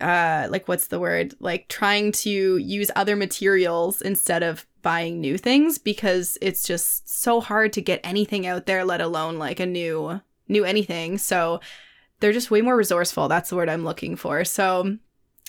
uh 0.00 0.46
like 0.50 0.68
what's 0.68 0.88
the 0.88 1.00
word? 1.00 1.34
Like 1.40 1.68
trying 1.68 2.12
to 2.12 2.56
use 2.56 2.90
other 2.96 3.16
materials 3.16 4.00
instead 4.00 4.42
of 4.42 4.66
buying 4.82 5.20
new 5.20 5.36
things 5.36 5.78
because 5.78 6.38
it's 6.40 6.66
just 6.66 7.08
so 7.08 7.40
hard 7.40 7.72
to 7.74 7.82
get 7.82 8.00
anything 8.04 8.46
out 8.46 8.66
there 8.66 8.84
let 8.84 9.00
alone 9.00 9.38
like 9.38 9.60
a 9.60 9.66
new 9.66 10.20
new 10.48 10.64
anything. 10.64 11.18
So 11.18 11.60
they're 12.20 12.32
just 12.32 12.50
way 12.50 12.60
more 12.60 12.76
resourceful. 12.76 13.28
That's 13.28 13.50
the 13.50 13.56
word 13.56 13.68
i'm 13.68 13.84
looking 13.84 14.16
for. 14.16 14.44
So 14.44 14.96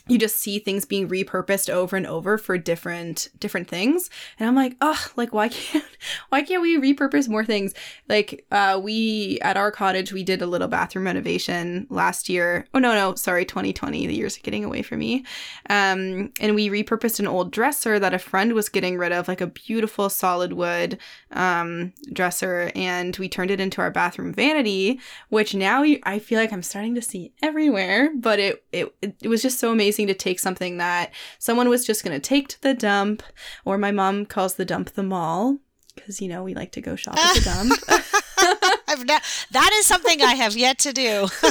you 0.09 0.17
just 0.17 0.37
see 0.37 0.59
things 0.59 0.85
being 0.85 1.07
repurposed 1.07 1.69
over 1.69 1.95
and 1.95 2.07
over 2.07 2.37
for 2.37 2.57
different 2.57 3.29
different 3.39 3.67
things. 3.67 4.09
And 4.39 4.47
i'm 4.47 4.55
like 4.55 4.75
oh 4.81 5.07
like 5.15 5.33
why 5.33 5.49
can't 5.49 5.85
why 6.29 6.41
can't 6.41 6.61
we 6.61 6.77
repurpose 6.79 7.29
more 7.29 7.45
things? 7.45 7.73
Like 8.07 8.45
uh 8.51 8.79
we 8.81 9.39
at 9.41 9.57
our 9.57 9.71
cottage 9.71 10.11
we 10.11 10.23
did 10.23 10.41
a 10.41 10.47
little 10.47 10.67
bathroom 10.67 11.05
renovation 11.05 11.87
last 11.89 12.29
year. 12.29 12.67
Oh 12.73 12.79
no 12.79 12.93
no 12.93 13.15
sorry 13.15 13.45
2020 13.45 14.07
the 14.07 14.15
years 14.15 14.37
are 14.37 14.41
getting 14.41 14.65
away 14.65 14.81
from 14.81 14.99
me. 14.99 15.25
Um 15.69 16.31
and 16.39 16.55
we 16.55 16.69
repurposed 16.69 17.19
an 17.19 17.27
old 17.27 17.51
dresser 17.51 17.99
that 17.99 18.13
a 18.13 18.19
friend 18.19 18.53
was 18.53 18.69
getting 18.69 18.97
rid 18.97 19.11
of 19.11 19.27
like 19.27 19.41
a 19.41 19.47
beautiful 19.47 20.09
solid 20.09 20.53
wood 20.53 20.97
um 21.31 21.93
dresser 22.13 22.71
and 22.75 23.17
we 23.17 23.29
turned 23.29 23.51
it 23.51 23.59
into 23.59 23.81
our 23.81 23.91
bathroom 23.91 24.33
vanity 24.33 24.99
which 25.29 25.53
now 25.53 25.83
i 26.03 26.19
feel 26.19 26.39
like 26.39 26.51
i'm 26.51 26.63
starting 26.63 26.95
to 26.95 27.01
see 27.01 27.31
everywhere 27.43 28.09
but 28.15 28.39
it 28.39 28.63
it, 28.71 28.93
it 29.01 29.27
was 29.27 29.41
just 29.41 29.59
so 29.59 29.71
amazing 29.71 29.98
to 30.07 30.13
take 30.13 30.39
something 30.39 30.77
that 30.77 31.11
someone 31.37 31.69
was 31.69 31.85
just 31.85 32.03
going 32.03 32.19
to 32.19 32.25
take 32.25 32.47
to 32.49 32.61
the 32.61 32.73
dump, 32.73 33.23
or 33.65 33.77
my 33.77 33.91
mom 33.91 34.25
calls 34.25 34.55
the 34.55 34.65
dump 34.65 34.91
the 34.91 35.03
mall 35.03 35.59
because 35.95 36.21
you 36.21 36.27
know 36.29 36.43
we 36.43 36.53
like 36.53 36.71
to 36.73 36.81
go 36.81 36.95
shop 36.95 37.17
at 37.17 37.35
the 37.35 37.41
dump. 37.41 37.73
Not, 39.05 39.23
that 39.51 39.71
is 39.73 39.85
something 39.85 40.21
I 40.21 40.33
have 40.33 40.57
yet 40.57 40.79
to 40.79 40.93
do. 40.93 41.27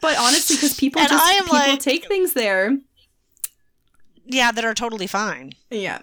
but 0.00 0.18
honestly, 0.18 0.56
because 0.56 0.74
people 0.74 1.00
and 1.00 1.10
just 1.10 1.38
people 1.40 1.56
like, 1.56 1.80
take 1.80 2.06
things 2.06 2.32
there. 2.32 2.78
Yeah, 4.24 4.52
that 4.52 4.64
are 4.64 4.74
totally 4.74 5.06
fine. 5.06 5.52
Yeah. 5.70 6.02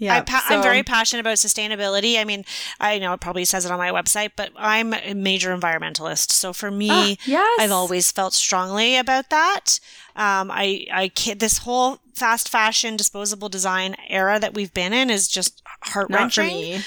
Yeah, 0.00 0.16
I 0.16 0.20
pa- 0.22 0.44
so. 0.48 0.56
I'm 0.56 0.62
very 0.62 0.82
passionate 0.82 1.20
about 1.20 1.36
sustainability. 1.36 2.18
I 2.18 2.24
mean, 2.24 2.46
I 2.80 2.98
know 2.98 3.12
it 3.12 3.20
probably 3.20 3.44
says 3.44 3.66
it 3.66 3.70
on 3.70 3.76
my 3.78 3.90
website, 3.90 4.30
but 4.34 4.50
I'm 4.56 4.94
a 4.94 5.12
major 5.12 5.54
environmentalist. 5.54 6.30
So 6.32 6.54
for 6.54 6.70
me, 6.70 6.88
ah, 6.90 7.16
yes. 7.26 7.60
I've 7.60 7.70
always 7.70 8.10
felt 8.10 8.32
strongly 8.32 8.96
about 8.96 9.28
that. 9.28 9.78
Um, 10.16 10.50
I, 10.50 10.86
I 10.90 11.08
can't, 11.08 11.38
this 11.38 11.58
whole 11.58 11.98
fast 12.14 12.48
fashion, 12.48 12.96
disposable 12.96 13.50
design 13.50 13.94
era 14.08 14.40
that 14.40 14.54
we've 14.54 14.72
been 14.72 14.94
in 14.94 15.10
is 15.10 15.28
just 15.28 15.62
heart 15.82 16.08
wrenching. 16.08 16.80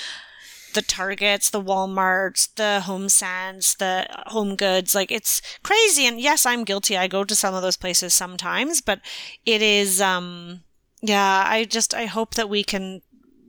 The 0.74 0.82
Targets, 0.82 1.52
the 1.52 1.62
Walmarts, 1.62 2.50
the 2.56 2.82
Home 2.82 3.10
Sense, 3.10 3.76
the 3.76 4.08
Home 4.30 4.56
Goods, 4.56 4.96
like 4.96 5.12
it's 5.12 5.40
crazy. 5.62 6.08
And 6.08 6.20
yes, 6.20 6.48
I'm 6.48 6.64
guilty. 6.64 6.98
I 6.98 7.08
go 7.08 7.24
to 7.24 7.36
some 7.36 7.54
of 7.54 7.62
those 7.62 7.78
places 7.78 8.16
sometimes, 8.16 8.82
but 8.82 9.02
it 9.46 9.62
is, 9.62 10.02
um, 10.02 10.62
yeah, 11.04 11.44
I 11.46 11.66
just 11.66 11.94
I 11.94 12.06
hope 12.06 12.36
that 12.36 12.50
we 12.50 12.64
can 12.64 13.02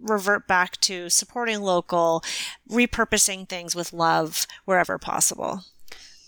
revert 0.03 0.49
back 0.49 0.79
to 0.83 1.09
supporting 1.09 1.61
local, 1.61 2.23
repurposing 2.69 3.49
things 3.49 3.77
with 3.77 3.93
love 3.93 4.47
wherever 4.65 4.99
possible. 4.99 5.63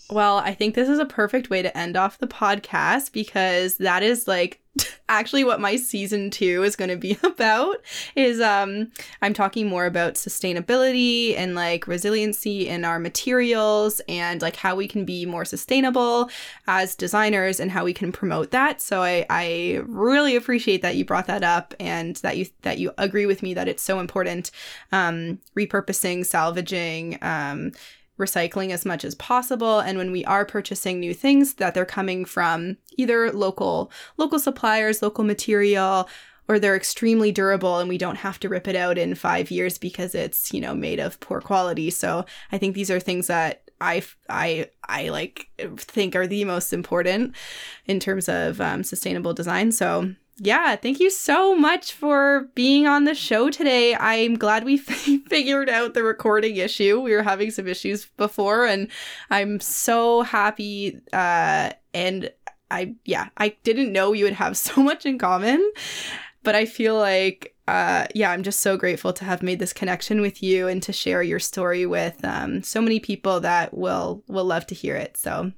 Well, 0.08 0.38
I 0.38 0.54
think 0.54 0.76
this 0.76 0.88
is 0.88 1.00
a 1.00 1.04
perfect 1.04 1.50
way 1.50 1.62
to 1.62 1.76
end 1.76 1.96
off 1.96 2.18
the 2.18 2.28
podcast 2.28 3.12
because 3.12 3.78
that 3.78 4.04
is 4.04 4.28
like 4.28 4.62
actually 5.08 5.44
what 5.44 5.60
my 5.60 5.76
season 5.76 6.30
2 6.30 6.62
is 6.64 6.76
going 6.76 6.90
to 6.90 6.96
be 6.96 7.18
about 7.22 7.76
is 8.14 8.40
um 8.40 8.90
I'm 9.22 9.32
talking 9.32 9.66
more 9.68 9.86
about 9.86 10.14
sustainability 10.14 11.36
and 11.36 11.54
like 11.54 11.86
resiliency 11.86 12.68
in 12.68 12.84
our 12.84 12.98
materials 12.98 14.00
and 14.08 14.42
like 14.42 14.56
how 14.56 14.74
we 14.74 14.88
can 14.88 15.04
be 15.04 15.26
more 15.26 15.44
sustainable 15.44 16.30
as 16.66 16.94
designers 16.94 17.60
and 17.60 17.70
how 17.70 17.84
we 17.84 17.92
can 17.92 18.12
promote 18.12 18.50
that. 18.50 18.80
So 18.80 19.02
I 19.02 19.26
I 19.30 19.80
really 19.86 20.36
appreciate 20.36 20.82
that 20.82 20.96
you 20.96 21.04
brought 21.04 21.26
that 21.26 21.44
up 21.44 21.74
and 21.78 22.16
that 22.16 22.36
you 22.36 22.46
that 22.62 22.78
you 22.78 22.92
agree 22.98 23.26
with 23.26 23.42
me 23.42 23.54
that 23.54 23.68
it's 23.68 23.82
so 23.82 24.00
important 24.00 24.50
um 24.92 25.38
repurposing, 25.56 26.24
salvaging 26.26 27.18
um 27.22 27.72
recycling 28.18 28.70
as 28.70 28.84
much 28.86 29.04
as 29.04 29.14
possible 29.14 29.80
and 29.80 29.98
when 29.98 30.10
we 30.10 30.24
are 30.24 30.44
purchasing 30.44 30.98
new 30.98 31.14
things 31.14 31.54
that 31.54 31.74
they're 31.74 31.84
coming 31.84 32.24
from 32.24 32.76
either 32.96 33.30
local 33.32 33.90
local 34.16 34.38
suppliers 34.38 35.02
local 35.02 35.24
material 35.24 36.08
or 36.48 36.58
they're 36.58 36.76
extremely 36.76 37.32
durable 37.32 37.78
and 37.78 37.88
we 37.88 37.98
don't 37.98 38.16
have 38.16 38.38
to 38.38 38.48
rip 38.48 38.68
it 38.68 38.76
out 38.76 38.96
in 38.96 39.14
5 39.14 39.50
years 39.50 39.78
because 39.78 40.14
it's 40.14 40.52
you 40.52 40.60
know 40.60 40.74
made 40.74 41.00
of 41.00 41.20
poor 41.20 41.40
quality 41.40 41.90
so 41.90 42.24
i 42.52 42.58
think 42.58 42.74
these 42.74 42.90
are 42.90 43.00
things 43.00 43.26
that 43.26 43.62
I, 43.80 44.02
I, 44.30 44.70
I 44.88 45.08
like 45.10 45.50
think 45.76 46.16
are 46.16 46.26
the 46.26 46.44
most 46.44 46.72
important 46.72 47.34
in 47.84 48.00
terms 48.00 48.26
of 48.26 48.58
um, 48.58 48.82
sustainable 48.82 49.34
design. 49.34 49.70
So 49.70 50.14
yeah, 50.38 50.76
thank 50.76 51.00
you 51.00 51.08
so 51.10 51.56
much 51.56 51.94
for 51.94 52.48
being 52.54 52.86
on 52.86 53.04
the 53.04 53.14
show 53.14 53.48
today. 53.48 53.94
I'm 53.94 54.34
glad 54.34 54.64
we 54.64 54.74
f- 54.74 54.84
figured 55.28 55.70
out 55.70 55.94
the 55.94 56.02
recording 56.02 56.56
issue. 56.56 57.00
We 57.00 57.12
were 57.12 57.22
having 57.22 57.50
some 57.50 57.66
issues 57.66 58.06
before, 58.16 58.66
and 58.66 58.88
I'm 59.30 59.60
so 59.60 60.22
happy. 60.22 61.00
Uh, 61.12 61.70
and 61.94 62.30
I, 62.70 62.94
yeah, 63.06 63.28
I 63.38 63.56
didn't 63.62 63.92
know 63.92 64.12
you 64.12 64.24
would 64.24 64.34
have 64.34 64.56
so 64.58 64.82
much 64.82 65.06
in 65.06 65.18
common, 65.18 65.72
but 66.42 66.54
I 66.54 66.66
feel 66.66 66.98
like, 66.98 67.54
uh, 67.66 68.06
yeah, 68.14 68.30
I'm 68.30 68.42
just 68.42 68.60
so 68.60 68.76
grateful 68.76 69.14
to 69.14 69.24
have 69.24 69.42
made 69.42 69.58
this 69.58 69.72
connection 69.72 70.20
with 70.20 70.42
you 70.42 70.68
and 70.68 70.82
to 70.82 70.92
share 70.92 71.22
your 71.22 71.40
story 71.40 71.86
with 71.86 72.22
um, 72.24 72.62
so 72.62 72.82
many 72.82 73.00
people 73.00 73.40
that 73.40 73.72
will 73.72 74.22
will 74.28 74.44
love 74.44 74.66
to 74.66 74.74
hear 74.74 74.96
it. 74.96 75.16
So 75.16 75.52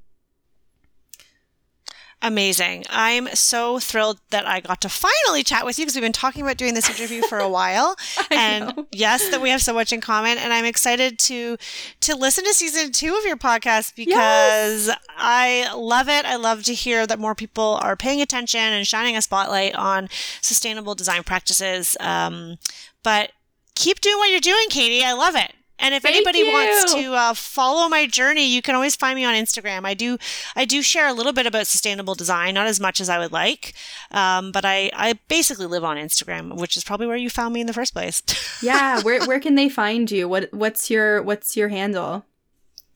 Amazing. 2.20 2.84
I'm 2.90 3.28
so 3.34 3.78
thrilled 3.78 4.18
that 4.30 4.44
I 4.44 4.58
got 4.58 4.80
to 4.80 4.88
finally 4.88 5.44
chat 5.44 5.64
with 5.64 5.78
you 5.78 5.84
because 5.84 5.94
we've 5.94 6.02
been 6.02 6.12
talking 6.12 6.42
about 6.42 6.56
doing 6.56 6.74
this 6.74 6.90
interview 6.90 7.22
for 7.22 7.38
a 7.38 7.48
while. 7.48 7.96
and 8.32 8.76
know. 8.76 8.86
yes, 8.90 9.28
that 9.28 9.40
we 9.40 9.50
have 9.50 9.62
so 9.62 9.72
much 9.72 9.92
in 9.92 10.00
common. 10.00 10.36
And 10.36 10.52
I'm 10.52 10.64
excited 10.64 11.20
to 11.20 11.56
to 12.00 12.16
listen 12.16 12.44
to 12.44 12.52
season 12.52 12.90
two 12.90 13.14
of 13.14 13.24
your 13.24 13.36
podcast 13.36 13.94
because 13.94 14.88
yes. 14.88 14.98
I 15.16 15.72
love 15.76 16.08
it. 16.08 16.24
I 16.24 16.34
love 16.36 16.64
to 16.64 16.74
hear 16.74 17.06
that 17.06 17.20
more 17.20 17.36
people 17.36 17.78
are 17.82 17.94
paying 17.94 18.20
attention 18.20 18.60
and 18.60 18.84
shining 18.84 19.16
a 19.16 19.22
spotlight 19.22 19.76
on 19.76 20.08
sustainable 20.40 20.96
design 20.96 21.22
practices. 21.22 21.96
Um, 22.00 22.58
but 23.04 23.30
keep 23.76 24.00
doing 24.00 24.18
what 24.18 24.30
you're 24.30 24.40
doing, 24.40 24.66
Katy. 24.70 25.04
I 25.04 25.12
love 25.12 25.36
it. 25.36 25.52
And 25.78 25.94
if 25.94 26.02
Thank 26.02 26.16
anybody 26.16 26.40
you. 26.40 26.52
wants 26.52 26.92
to 26.94 27.14
uh, 27.14 27.34
follow 27.34 27.88
my 27.88 28.06
journey, 28.06 28.46
you 28.46 28.62
can 28.62 28.74
always 28.74 28.96
find 28.96 29.16
me 29.16 29.24
on 29.24 29.34
Instagram. 29.34 29.86
I 29.86 29.94
do, 29.94 30.18
I 30.56 30.64
do 30.64 30.82
share 30.82 31.06
a 31.06 31.12
little 31.12 31.32
bit 31.32 31.46
about 31.46 31.66
sustainable 31.66 32.14
design, 32.14 32.54
not 32.54 32.66
as 32.66 32.80
much 32.80 33.00
as 33.00 33.08
I 33.08 33.18
would 33.18 33.32
like, 33.32 33.74
um, 34.10 34.50
but 34.50 34.64
I, 34.64 34.90
I 34.92 35.14
basically 35.28 35.66
live 35.66 35.84
on 35.84 35.96
Instagram, 35.96 36.56
which 36.56 36.76
is 36.76 36.82
probably 36.82 37.06
where 37.06 37.16
you 37.16 37.30
found 37.30 37.54
me 37.54 37.60
in 37.60 37.66
the 37.68 37.72
first 37.72 37.92
place. 37.92 38.22
yeah, 38.62 39.00
where 39.02 39.24
where 39.26 39.40
can 39.40 39.54
they 39.54 39.68
find 39.68 40.10
you? 40.10 40.28
What 40.28 40.52
what's 40.52 40.90
your 40.90 41.22
what's 41.22 41.56
your 41.56 41.68
handle? 41.68 42.24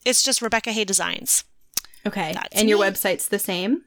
It's 0.04 0.22
just 0.22 0.42
Rebecca 0.42 0.72
Hay 0.72 0.84
Designs. 0.84 1.44
Okay, 2.04 2.32
That's 2.34 2.58
and 2.58 2.68
your 2.68 2.78
website's 2.78 3.28
the 3.28 3.38
same. 3.38 3.82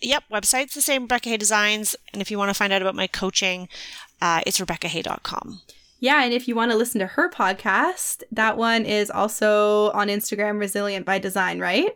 Yep, 0.00 0.24
website's 0.32 0.74
the 0.74 0.82
same, 0.82 1.02
Rebecca 1.02 1.28
Hay 1.28 1.36
Designs. 1.36 1.96
And 2.12 2.22
if 2.22 2.30
you 2.30 2.38
want 2.38 2.48
to 2.50 2.54
find 2.54 2.72
out 2.72 2.82
about 2.82 2.94
my 2.94 3.06
coaching, 3.06 3.68
uh, 4.20 4.40
it's 4.46 4.58
rebeccahay.com. 4.58 5.60
Yeah, 5.98 6.22
and 6.22 6.32
if 6.32 6.46
you 6.46 6.54
want 6.54 6.70
to 6.70 6.76
listen 6.76 6.98
to 7.00 7.06
her 7.06 7.30
podcast, 7.30 8.22
that 8.30 8.56
one 8.56 8.84
is 8.84 9.10
also 9.10 9.90
on 9.92 10.08
Instagram, 10.08 10.58
Resilient 10.58 11.06
by 11.06 11.18
Design, 11.18 11.58
right? 11.58 11.90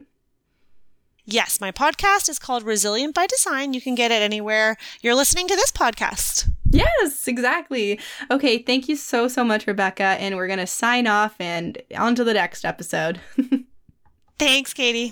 Yes, 1.26 1.61
my 1.61 1.70
podcast 1.70 2.28
is 2.28 2.38
called 2.38 2.62
Resilient 2.62 3.14
by 3.14 3.26
Design. 3.26 3.74
You 3.74 3.80
can 3.80 3.94
get 3.94 4.11
it 4.11 4.22
anywhere 4.22 4.76
you're 5.03 5.14
listening 5.14 5.46
to 5.48 5.55
this 5.55 5.70
podcast. 5.70 6.48
Yes, 6.70 7.28
exactly. 7.28 8.01
Okay, 8.30 8.59
thank 8.59 8.88
you 8.88 8.96
so, 8.96 9.28
so 9.28 9.44
much, 9.44 9.66
Rebecca. 9.66 10.03
And 10.03 10.36
we're 10.36 10.46
going 10.46 10.59
to 10.61 10.66
sign 10.66 11.07
off 11.07 11.34
and 11.38 11.80
on 11.96 12.14
to 12.14 12.24
the 12.24 12.34
next 12.34 12.64
episode. 12.64 13.20
Thanks, 14.38 14.72
Katy. 14.72 15.11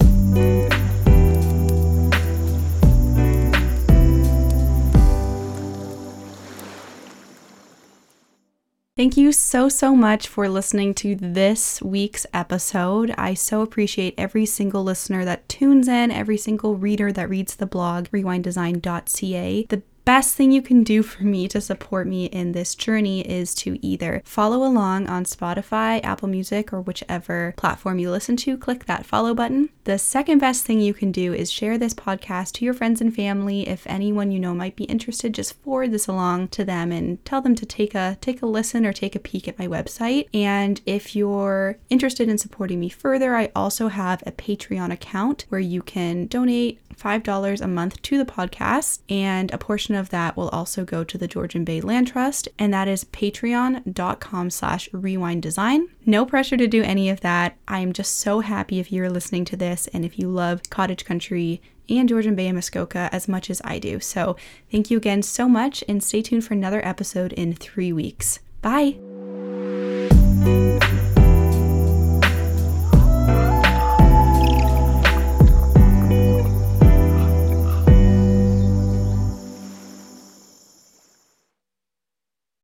Thank 8.99 9.17
you 9.17 9.31
so, 9.31 9.69
so 9.69 9.95
much 9.95 10.27
for 10.27 10.49
listening 10.49 10.93
to 10.95 11.15
this 11.15 11.81
week's 11.81 12.27
episode. 12.35 13.15
I 13.17 13.33
so 13.33 13.61
appreciate 13.61 14.13
every 14.19 14.45
single 14.45 14.83
listener 14.83 15.25
that 15.25 15.49
tunes 15.49 15.87
in, 15.87 16.11
every 16.11 16.37
single 16.37 16.75
reader 16.75 17.13
that 17.13 17.29
reads 17.29 17.55
the 17.55 17.65
blog, 17.65 18.09
rewinddesign.ca. 18.09 19.67
The 19.69 19.83
best 20.09 20.37
thing 20.37 20.51
you 20.51 20.63
can 20.63 20.83
do 20.83 21.03
for 21.03 21.23
me 21.23 21.47
to 21.47 21.61
support 21.61 22.07
me 22.07 22.25
in 22.25 22.53
this 22.53 22.75
journey 22.75 23.21
is 23.29 23.55
to 23.55 23.79
either 23.87 24.23
follow 24.25 24.67
along 24.67 25.07
on 25.07 25.23
Spotify, 25.23 26.03
Apple 26.03 26.29
Music, 26.29 26.73
or 26.73 26.81
whichever 26.81 27.53
platform 27.59 27.99
you 27.99 28.11
listen 28.11 28.35
to. 28.35 28.57
Click 28.57 28.87
that 28.87 29.05
follow 29.05 29.35
button. 29.35 29.69
The 29.85 29.99
second 29.99 30.39
best 30.39 30.65
thing 30.65 30.81
you 30.81 30.95
can 30.95 31.13
do 31.13 31.35
is 31.35 31.53
share 31.53 31.77
this 31.77 31.93
podcast 31.93 32.53
to 32.53 32.65
your 32.65 32.73
friends 32.73 33.03
and 33.03 33.15
family. 33.15 33.69
If 33.69 33.87
anyone 33.87 34.31
you 34.31 34.41
know 34.41 34.55
might 34.55 34.77
be 34.77 34.85
interested, 34.85 35.35
just 35.35 35.61
forward 35.61 35.93
this 35.93 36.07
along 36.07 36.49
to 36.49 36.65
them 36.65 36.91
and 36.91 37.23
tell 37.27 37.43
them 37.43 37.55
to 37.57 37.67
take 37.67 37.95
a 37.95 38.17
take 38.23 38.41
a 38.41 38.47
listen 38.47 38.87
or 38.87 38.95
take 38.95 39.15
a 39.15 39.21
peek 39.21 39.47
at 39.47 39.59
my 39.59 39.69
website. 39.69 40.27
And 40.33 40.81
if 40.87 41.15
you're 41.15 41.77
interested 41.91 42.31
in 42.31 42.39
supporting 42.39 42.81
me 42.81 42.89
further, 42.89 43.37
I 43.37 43.51
also 43.55 43.89
have 43.89 44.23
a 44.25 44.33
Patreon 44.33 44.91
account 44.91 45.45
where 45.51 45.61
you 45.61 45.83
can 45.83 46.29
donate 46.29 46.81
$5 46.99 47.61
a 47.61 47.69
month 47.69 48.03
to 48.03 48.19
the 48.19 48.25
podcast, 48.25 49.01
and 49.09 49.53
a 49.53 49.59
portion 49.59 49.95
of 49.99 50.09
that 50.11 50.37
will 50.37 50.49
also 50.49 50.85
go 50.85 51.05
to 51.05 51.19
the 51.19 51.29
Georgian 51.29 51.65
Bay 51.65 51.81
Land 51.81 52.09
Trust, 52.09 52.49
and 52.59 52.73
that 52.73 52.89
is 52.89 53.05
patreon.com 53.05 54.51
slash 54.51 54.89
rewind 54.93 55.43
design. 55.43 55.89
No 56.07 56.25
pressure 56.25 56.57
to 56.57 56.67
do 56.67 56.83
any 56.83 57.11
of 57.11 57.21
that. 57.21 57.57
I 57.67 57.81
am 57.81 57.93
just 57.93 58.19
so 58.19 58.41
happy 58.41 58.79
if 58.79 58.91
you're 58.91 59.11
listening 59.11 59.45
to 59.47 59.57
this 59.57 59.89
and 59.89 60.05
if 60.05 60.19
you 60.19 60.29
love 60.29 60.63
cottage 60.71 61.05
country 61.05 61.61
and 61.89 62.09
Georgian 62.09 62.35
Bay 62.35 62.47
and 62.47 62.57
Muskoka 62.57 63.09
as 63.13 63.29
much 63.29 63.51
as 63.51 63.61
I 63.65 63.79
do. 63.79 64.01
So 64.01 64.37
thank 64.71 64.91
you 64.91 64.97
again 64.97 65.23
so 65.23 65.49
much, 65.49 65.83
and 65.89 66.03
stay 66.03 66.23
tuned 66.23 66.45
for 66.45 66.55
another 66.55 66.87
episode 66.87 67.33
in 67.33 67.55
three 67.55 67.93
weeks. 67.93 68.41
Bye. 68.63 69.08